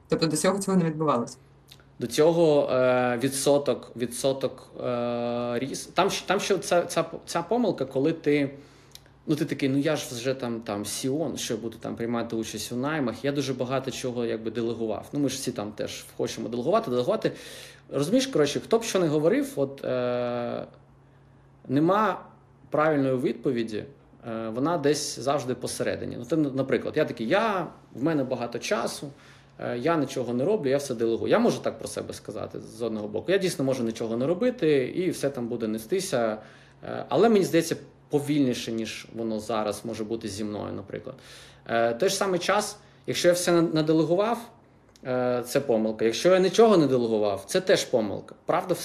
Тобто 0.07 0.27
до 0.27 0.37
цього 0.37 0.59
цього 0.59 0.77
не 0.77 0.85
відбувалося? 0.85 1.37
До 1.99 2.07
цього 2.07 2.69
е, 2.71 3.19
відсоток, 3.23 3.91
відсоток 3.95 4.71
е, 4.85 5.59
ріс. 5.59 5.85
Там, 5.85 6.09
там 6.25 6.39
ще 6.39 6.57
ця, 6.57 6.85
ця, 6.85 7.05
ця 7.25 7.41
помилка, 7.41 7.85
коли 7.85 8.13
ти 8.13 8.49
Ну, 9.27 9.35
ти 9.35 9.45
такий, 9.45 9.69
ну 9.69 9.77
я 9.77 9.95
ж 9.95 10.15
вже 10.15 10.33
там 10.33 10.61
там 10.61 10.85
Сіон, 10.85 11.37
що 11.37 11.57
буду 11.57 11.77
там 11.77 11.95
приймати 11.95 12.35
участь 12.35 12.71
у 12.71 12.75
наймах. 12.75 13.25
Я 13.25 13.31
дуже 13.31 13.53
багато 13.53 13.91
чого 13.91 14.25
якби 14.25 14.51
делегував. 14.51 15.09
Ну, 15.11 15.19
ми 15.19 15.29
ж 15.29 15.35
всі 15.35 15.51
там 15.51 15.71
теж 15.71 16.05
хочемо 16.17 16.49
делегувати, 16.49 16.91
делегувати. 16.91 17.31
Розумієш, 17.91 18.27
коротше, 18.27 18.59
хто 18.59 18.79
б 18.79 18.83
що 18.83 18.99
не 18.99 19.07
говорив, 19.07 19.53
от 19.55 19.85
е, 19.85 20.65
нема 21.67 22.21
правильної 22.69 23.17
відповіді, 23.17 23.83
е, 24.27 24.49
вона 24.49 24.77
десь 24.77 25.19
завжди 25.19 25.55
посередині. 25.55 26.15
Ну, 26.19 26.25
ти, 26.25 26.35
наприклад, 26.35 26.97
я 26.97 27.05
такий, 27.05 27.27
я 27.27 27.67
в 27.93 28.03
мене 28.03 28.23
багато 28.23 28.59
часу. 28.59 29.09
Е, 29.59 29.77
Я 29.77 29.97
нічого 29.97 30.33
не 30.33 30.45
роблю, 30.45 30.69
я 30.69 30.77
все 30.77 30.95
делегую. 30.95 31.31
Я 31.31 31.39
можу 31.39 31.59
так 31.59 31.79
про 31.79 31.87
себе 31.87 32.13
сказати 32.13 32.59
з 32.77 32.81
одного 32.81 33.07
боку. 33.07 33.31
Я 33.31 33.37
дійсно 33.37 33.65
можу 33.65 33.83
нічого 33.83 34.17
не 34.17 34.27
робити, 34.27 34.93
і 34.95 35.09
все 35.09 35.29
там 35.29 35.47
буде 35.47 35.67
нестися. 35.67 36.37
Е, 36.83 37.05
Але 37.09 37.29
мені 37.29 37.45
здається, 37.45 37.75
повільніше, 38.09 38.71
ніж 38.71 39.07
воно 39.15 39.39
зараз 39.39 39.81
може 39.85 40.03
бути 40.03 40.27
зі 40.27 40.43
мною, 40.43 40.73
наприклад. 40.73 41.15
Е, 41.69 41.93
Той 41.93 42.09
ж 42.09 42.15
самий 42.15 42.39
час, 42.39 42.77
якщо 43.07 43.27
я 43.27 43.33
все 43.33 43.51
на- 43.51 43.61
наделегував, 43.61 44.37
це 45.45 45.59
помилка. 45.67 46.05
Якщо 46.05 46.33
я 46.33 46.39
нічого 46.39 46.77
не 46.77 46.87
делегував, 46.87 47.43
це 47.47 47.61
теж 47.61 47.83
помилка. 47.85 48.35
Правда, 48.45 48.75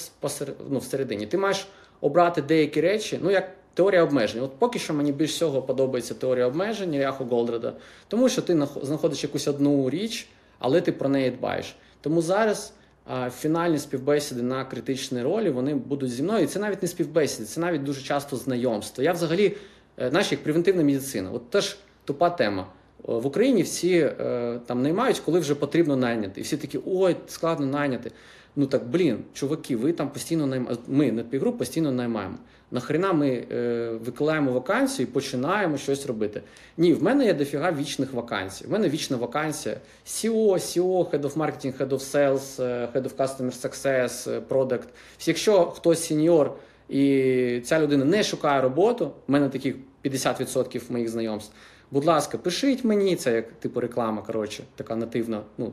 ну, 0.71 0.79
всередині. 0.79 1.27
Ти 1.27 1.39
маєш 1.39 1.67
обрати 2.01 2.43
деякі 2.43 2.81
речі, 2.81 3.19
ну 3.23 3.31
як 3.31 3.51
теорія 3.75 4.03
обмежень. 4.05 4.43
От 4.43 4.53
поки 4.59 4.79
що 4.79 4.95
мені 4.95 5.13
більш 5.13 5.31
всього 5.31 5.63
подобається 5.63 6.15
теорія 6.15 6.47
обмежень 6.47 6.99
Ряху 6.99 7.25
Голдреда, 7.25 7.73
тому 8.09 8.29
що 8.29 8.43
ти 8.43 8.55
нах- 8.55 8.85
знаходиш 8.85 9.23
якусь 9.25 9.49
одну 9.49 9.91
річ, 9.91 10.29
але 10.61 10.81
ти 10.81 10.93
про 10.93 11.09
неї 11.09 11.31
дбаєш. 11.31 11.77
Тому 12.01 12.23
зараз 12.23 12.73
а, 13.05 13.31
фінальні 13.31 13.79
співбесіди 13.79 14.43
на 14.43 14.65
критичній 14.65 15.23
ролі 15.23 15.51
вони 15.51 15.75
будуть 15.75 16.11
зі 16.11 16.23
мною. 16.23 16.45
І 16.45 16.47
це 16.47 16.59
навіть 16.59 16.83
не 16.83 16.89
співбесіди, 16.89 17.45
це 17.45 17.61
навіть 17.61 17.83
дуже 17.83 18.03
часто 18.03 18.37
знайомство. 18.37 19.05
Я 19.05 19.13
взагалі, 19.13 19.57
е, 20.01 20.11
знаєш, 20.11 20.33
як 20.33 20.43
превентивна 20.43 20.83
медицина. 20.83 21.31
От 21.31 21.51
теж 21.51 21.79
тупа 22.05 22.31
тема. 22.31 22.67
Е, 23.09 23.13
В 23.13 23.27
Україні 23.27 23.63
всі 23.63 23.99
е, 23.99 24.61
там 24.67 24.83
наймають, 24.83 25.21
коли 25.21 25.41
вже 25.41 25.55
потрібно 25.55 25.97
найняти. 25.97 26.41
І 26.41 26.45
всі 26.45 26.57
такі, 26.57 26.81
ой, 26.87 27.17
складно 27.27 27.67
найняти. 27.67 28.11
Ну 28.57 28.67
так, 28.67 28.89
блін, 28.89 29.19
чуваки, 29.33 29.77
ви 29.77 29.93
там 29.93 30.09
постійно 30.11 30.47
наймаєте. 30.47 30.83
Ми 30.89 31.13
на 31.13 31.23
півгруп 31.23 31.59
постійно 31.59 31.93
наймаємо. 31.93 32.35
Нахрена 32.71 33.13
ми 33.13 33.47
е, 33.53 33.91
викладаємо 34.05 34.53
вакансію 34.53 35.07
і 35.07 35.11
починаємо 35.11 35.77
щось 35.77 36.07
робити. 36.07 36.43
Ні, 36.77 36.95
в 36.95 37.03
мене 37.03 37.27
є 37.27 37.35
дофіга 37.35 37.73
вічних 37.73 38.13
вакансій. 38.13 38.67
В 38.67 38.71
мене 38.71 38.89
вічна 38.89 39.17
вакансія 39.17 39.77
CEO, 40.07 40.53
CEO, 40.53 41.11
Head 41.11 41.21
of 41.21 41.37
Marketing, 41.37 41.79
Head 41.79 41.89
of 41.89 41.99
Sales, 41.99 42.63
е, 42.63 42.89
Head 42.95 43.03
of 43.03 43.17
Customer 43.17 43.69
Success, 43.69 44.31
е, 44.31 44.43
Product. 44.49 44.87
Якщо 45.27 45.65
хтось 45.65 46.05
сеньор 46.05 46.53
і 46.89 47.63
ця 47.65 47.81
людина 47.81 48.05
не 48.05 48.23
шукає 48.23 48.61
роботу, 48.61 49.13
в 49.29 49.33
мене 49.33 49.49
таких 49.49 49.75
50% 50.03 50.91
моїх 50.91 51.09
знайомств. 51.09 51.55
Будь 51.91 52.05
ласка, 52.05 52.39
пишіть 52.39 52.85
мені, 52.85 53.17
це 53.17 53.35
як 53.35 53.53
типу 53.53 53.81
реклама, 53.81 54.23
коротше, 54.23 54.63
така 54.77 54.97
нативна, 54.97 55.43
ну 55.59 55.73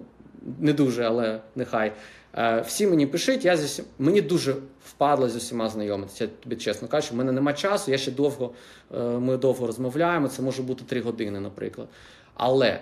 не 0.59 0.73
дуже, 0.73 1.03
але 1.03 1.39
нехай. 1.55 1.91
Е, 2.37 2.61
Всі 2.61 2.87
мені 2.87 3.05
пишіть, 3.05 3.45
я 3.45 3.57
зі 3.57 3.83
мені 3.99 4.21
дуже 4.21 4.55
впадло 4.85 5.29
з 5.29 5.35
усіма 5.35 5.69
знайомитися. 5.69 6.23
Я 6.23 6.29
тобі 6.43 6.55
чесно 6.55 6.87
кажу, 6.87 7.13
в 7.13 7.17
мене 7.17 7.31
нема 7.31 7.53
часу, 7.53 7.91
я 7.91 7.97
ще 7.97 8.11
довго, 8.11 8.53
е, 8.95 8.99
ми 8.99 9.37
довго 9.37 9.67
розмовляємо, 9.67 10.27
це 10.27 10.41
може 10.41 10.61
бути 10.61 10.83
три 10.87 11.01
години, 11.01 11.39
наприклад. 11.39 11.87
Але 12.33 12.79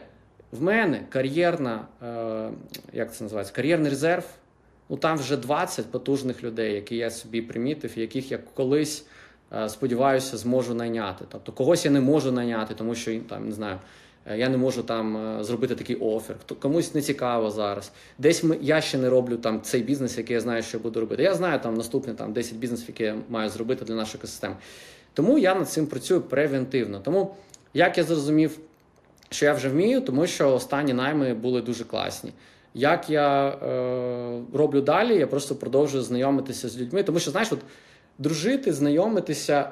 в 0.51 0.62
мене 0.62 1.06
кар'єрна, 1.10 1.88
е, 2.03 2.49
як 2.93 3.16
це 3.16 3.24
називається, 3.24 3.53
кар'єрний 3.53 3.89
резерв. 3.89 4.26
Ну 4.89 4.97
там 4.97 5.18
вже 5.18 5.38
20 5.38 5.91
потужних 5.91 6.43
людей, 6.43 6.74
які 6.74 6.95
я 6.95 7.12
собі 7.12 7.41
примітив, 7.41 7.97
яких 7.99 8.32
я 8.32 8.39
колись 8.53 9.06
сподіваюся 9.68 10.38
зможу 10.38 10.74
найняти. 10.74 11.26
Тобто 11.32 11.51
когось 11.51 11.86
я 11.86 11.91
не 11.91 12.01
можу 12.01 12.32
найняти, 12.32 12.74
тому 12.74 12.95
що 12.95 13.20
там 13.20 13.45
не 13.45 13.51
знаю. 13.51 13.80
Е, 14.26 14.38
Я 14.38 14.49
не 14.49 14.57
можу 14.57 14.84
там 14.84 15.17
е, 15.17 15.43
зробити 15.43 15.76
такий 15.76 15.95
офер. 15.95 16.36
Комусь 16.59 16.95
не 16.95 17.01
цікаво 17.01 17.51
зараз. 17.51 17.91
Десь 18.17 18.43
ми, 18.43 18.57
я 18.61 18.82
ще 18.82 18.97
не 18.97 19.09
роблю 19.09 19.38
там 19.38 19.61
цей 19.61 19.82
бізнес, 19.82 20.17
який 20.17 20.34
я 20.34 20.41
знаю, 20.41 20.63
що 20.63 20.78
я 20.78 20.84
буду 20.84 20.99
робити. 20.99 21.23
Я 21.23 21.36
знаю 21.36 21.59
там 21.59 21.73
наступні 21.73 22.13
там 22.13 22.34
10 22.34 22.55
бізнесів, 22.55 22.86
які 22.88 23.03
я 23.03 23.15
маю 23.30 23.49
зробити 23.49 23.86
для 23.86 23.95
нашої 23.95 24.17
екосистеми. 24.17 24.55
Тому 25.13 25.38
я 25.38 25.55
над 25.55 25.69
цим 25.69 25.88
працюю 25.88 26.21
превентивно. 26.21 26.99
Тому 26.99 27.36
як 27.73 27.97
я 27.97 28.03
зрозумів, 28.03 28.59
що 29.30 29.45
я 29.45 29.53
вже 29.53 29.69
вмію, 29.69 30.01
тому 30.01 30.28
що 30.28 30.53
останні 30.53 30.93
найми 30.93 31.34
були 31.34 31.61
дуже 31.61 31.84
класні. 31.84 32.32
Як 32.73 33.09
я 33.09 33.47
е, 33.47 34.41
роблю 34.53 34.82
далі, 34.82 35.17
я 35.17 35.28
просто 35.28 35.55
продовжую 35.55 36.03
знайомитися 36.03 36.69
з 36.69 36.78
людьми, 36.78 37.03
тому 37.03 37.19
що 37.19 37.32
знаєш, 37.32 37.51
от 37.51 37.59
дружити, 38.17 38.73
знайомитися, 38.73 39.69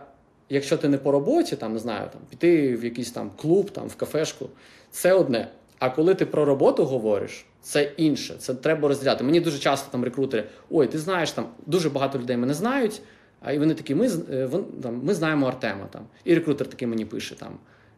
якщо 0.53 0.77
ти 0.77 0.89
не 0.89 0.97
по 0.97 1.11
роботі, 1.11 1.55
там 1.55 1.73
не 1.73 1.79
знаю, 1.79 2.09
там 2.13 2.21
піти 2.29 2.75
в 2.75 2.83
якийсь 2.83 3.11
там 3.11 3.31
клуб, 3.37 3.71
там 3.71 3.87
в 3.87 3.95
кафешку, 3.95 4.49
це 4.91 5.13
одне. 5.13 5.47
А 5.79 5.89
коли 5.89 6.15
ти 6.15 6.25
про 6.25 6.45
роботу 6.45 6.85
говориш, 6.85 7.45
це 7.61 7.91
інше. 7.97 8.35
Це 8.39 8.53
треба 8.53 8.87
розділяти. 8.87 9.23
Мені 9.23 9.39
дуже 9.39 9.59
часто 9.59 9.91
там 9.91 10.03
рекрутери, 10.03 10.43
ой, 10.69 10.87
ти 10.87 10.99
знаєш, 10.99 11.31
там 11.31 11.45
дуже 11.65 11.89
багато 11.89 12.19
людей 12.19 12.37
мене 12.37 12.53
знають. 12.53 13.01
А 13.41 13.51
і 13.51 13.59
вони 13.59 13.73
такі, 13.73 13.95
ми, 13.95 14.09
е, 14.31 14.45
вон- 14.45 14.65
там, 14.83 15.01
ми 15.03 15.13
знаємо 15.13 15.47
Артема. 15.47 15.85
Там. 15.91 16.01
І 16.23 16.35
рекрутер 16.35 16.67
такий 16.67 16.87
мені 16.87 17.05
пише 17.05 17.35
там. 17.35 17.57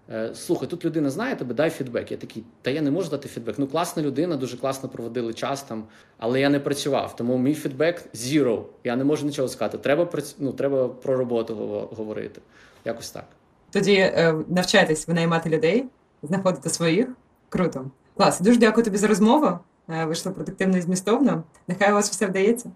«Е, 0.09 0.35
Слухай, 0.35 0.67
тут 0.67 0.85
людина 0.85 1.09
знає 1.09 1.35
тебе, 1.35 1.53
дай 1.53 1.69
фідбек. 1.69 2.11
Я 2.11 2.17
такий, 2.17 2.43
та 2.61 2.71
я 2.71 2.81
не 2.81 2.91
можу 2.91 3.09
дати 3.09 3.27
фідбек. 3.27 3.59
Ну, 3.59 3.67
класна 3.67 4.03
людина, 4.03 4.35
дуже 4.35 4.57
класно 4.57 4.89
проводили 4.89 5.33
час 5.33 5.63
там, 5.63 5.83
але 6.17 6.39
я 6.39 6.49
не 6.49 6.59
працював. 6.59 7.15
Тому 7.15 7.37
мій 7.37 7.53
фідбек 7.53 8.03
zero. 8.13 8.63
Я 8.83 8.95
не 8.95 9.03
можу 9.03 9.25
нічого 9.25 9.47
сказати. 9.47 9.77
Треба 9.77 10.09
ну, 10.39 10.53
треба 10.53 10.87
про 10.87 11.17
роботу 11.17 11.55
говорити. 11.91 12.41
Якось 12.85 13.11
так. 13.11 13.25
Тоді 13.71 13.95
е, 13.95 14.35
навчайтесь 14.47 15.07
винаймати 15.07 15.49
людей, 15.49 15.85
знаходити 16.23 16.69
своїх. 16.69 17.07
Круто. 17.49 17.91
Клас. 18.17 18.41
Дуже 18.41 18.59
дякую 18.59 18.83
тобі 18.83 18.97
за 18.97 19.07
розмову. 19.07 19.59
Е, 19.89 20.05
Вийшло 20.05 20.31
продуктивно 20.31 20.77
і 20.77 20.81
змістовно. 20.81 21.43
Нехай 21.67 21.91
у 21.91 21.93
вас 21.93 22.09
все 22.09 22.25
вдається. 22.25 22.71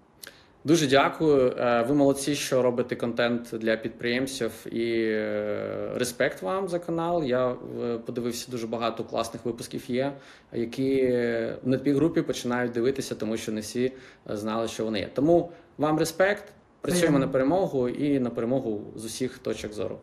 Дуже 0.70 0.88
дякую. 0.88 1.54
Е, 1.58 1.86
Ви 1.88 1.96
молодці, 1.96 2.36
що 2.36 2.62
робите 2.62 2.96
контент 2.96 3.50
для 3.54 3.78
підприємців 3.78 4.52
і 4.72 5.02
е, 5.02 5.92
респект 5.96 6.42
вам 6.42 6.68
за 6.68 6.80
канал. 6.80 7.24
Я 7.24 7.50
е, 7.50 7.98
подивився 7.98 8.52
дуже 8.52 8.68
багато 8.68 9.04
класних 9.04 9.46
випусків 9.46 9.84
є, 9.88 10.14
які 10.54 11.08
в 11.64 11.70
Netpeak 11.70 12.00
групі 12.00 12.22
починають 12.22 12.72
дивитися, 12.72 13.16
тому 13.16 13.38
що 13.38 13.52
не 13.52 13.62
всі 13.62 13.92
знали, 14.26 14.68
що 14.68 14.86
вони 14.86 15.00
є. 15.00 15.10
Тому 15.14 15.52
вам 15.78 16.00
респект. 16.00 16.44
Працюємо 16.82 17.08
Приємно. 17.08 17.26
на 17.26 17.32
перемогу 17.32 17.90
і 17.90 18.20
на 18.20 18.30
перемогу 18.30 18.82
з 18.96 19.06
усіх 19.06 19.38
точок 19.38 19.74
зору. 19.74 20.00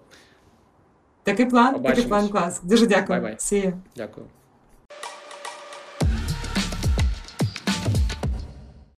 Такий 1.22 1.46
план, 1.46 1.82
такий 1.82 2.04
план 2.04 2.28
клас. 2.28 2.60
Дуже 2.62 2.86
дякую. 2.86 3.20
Bye-bye. 3.20 3.36
Дякую. 3.96 4.26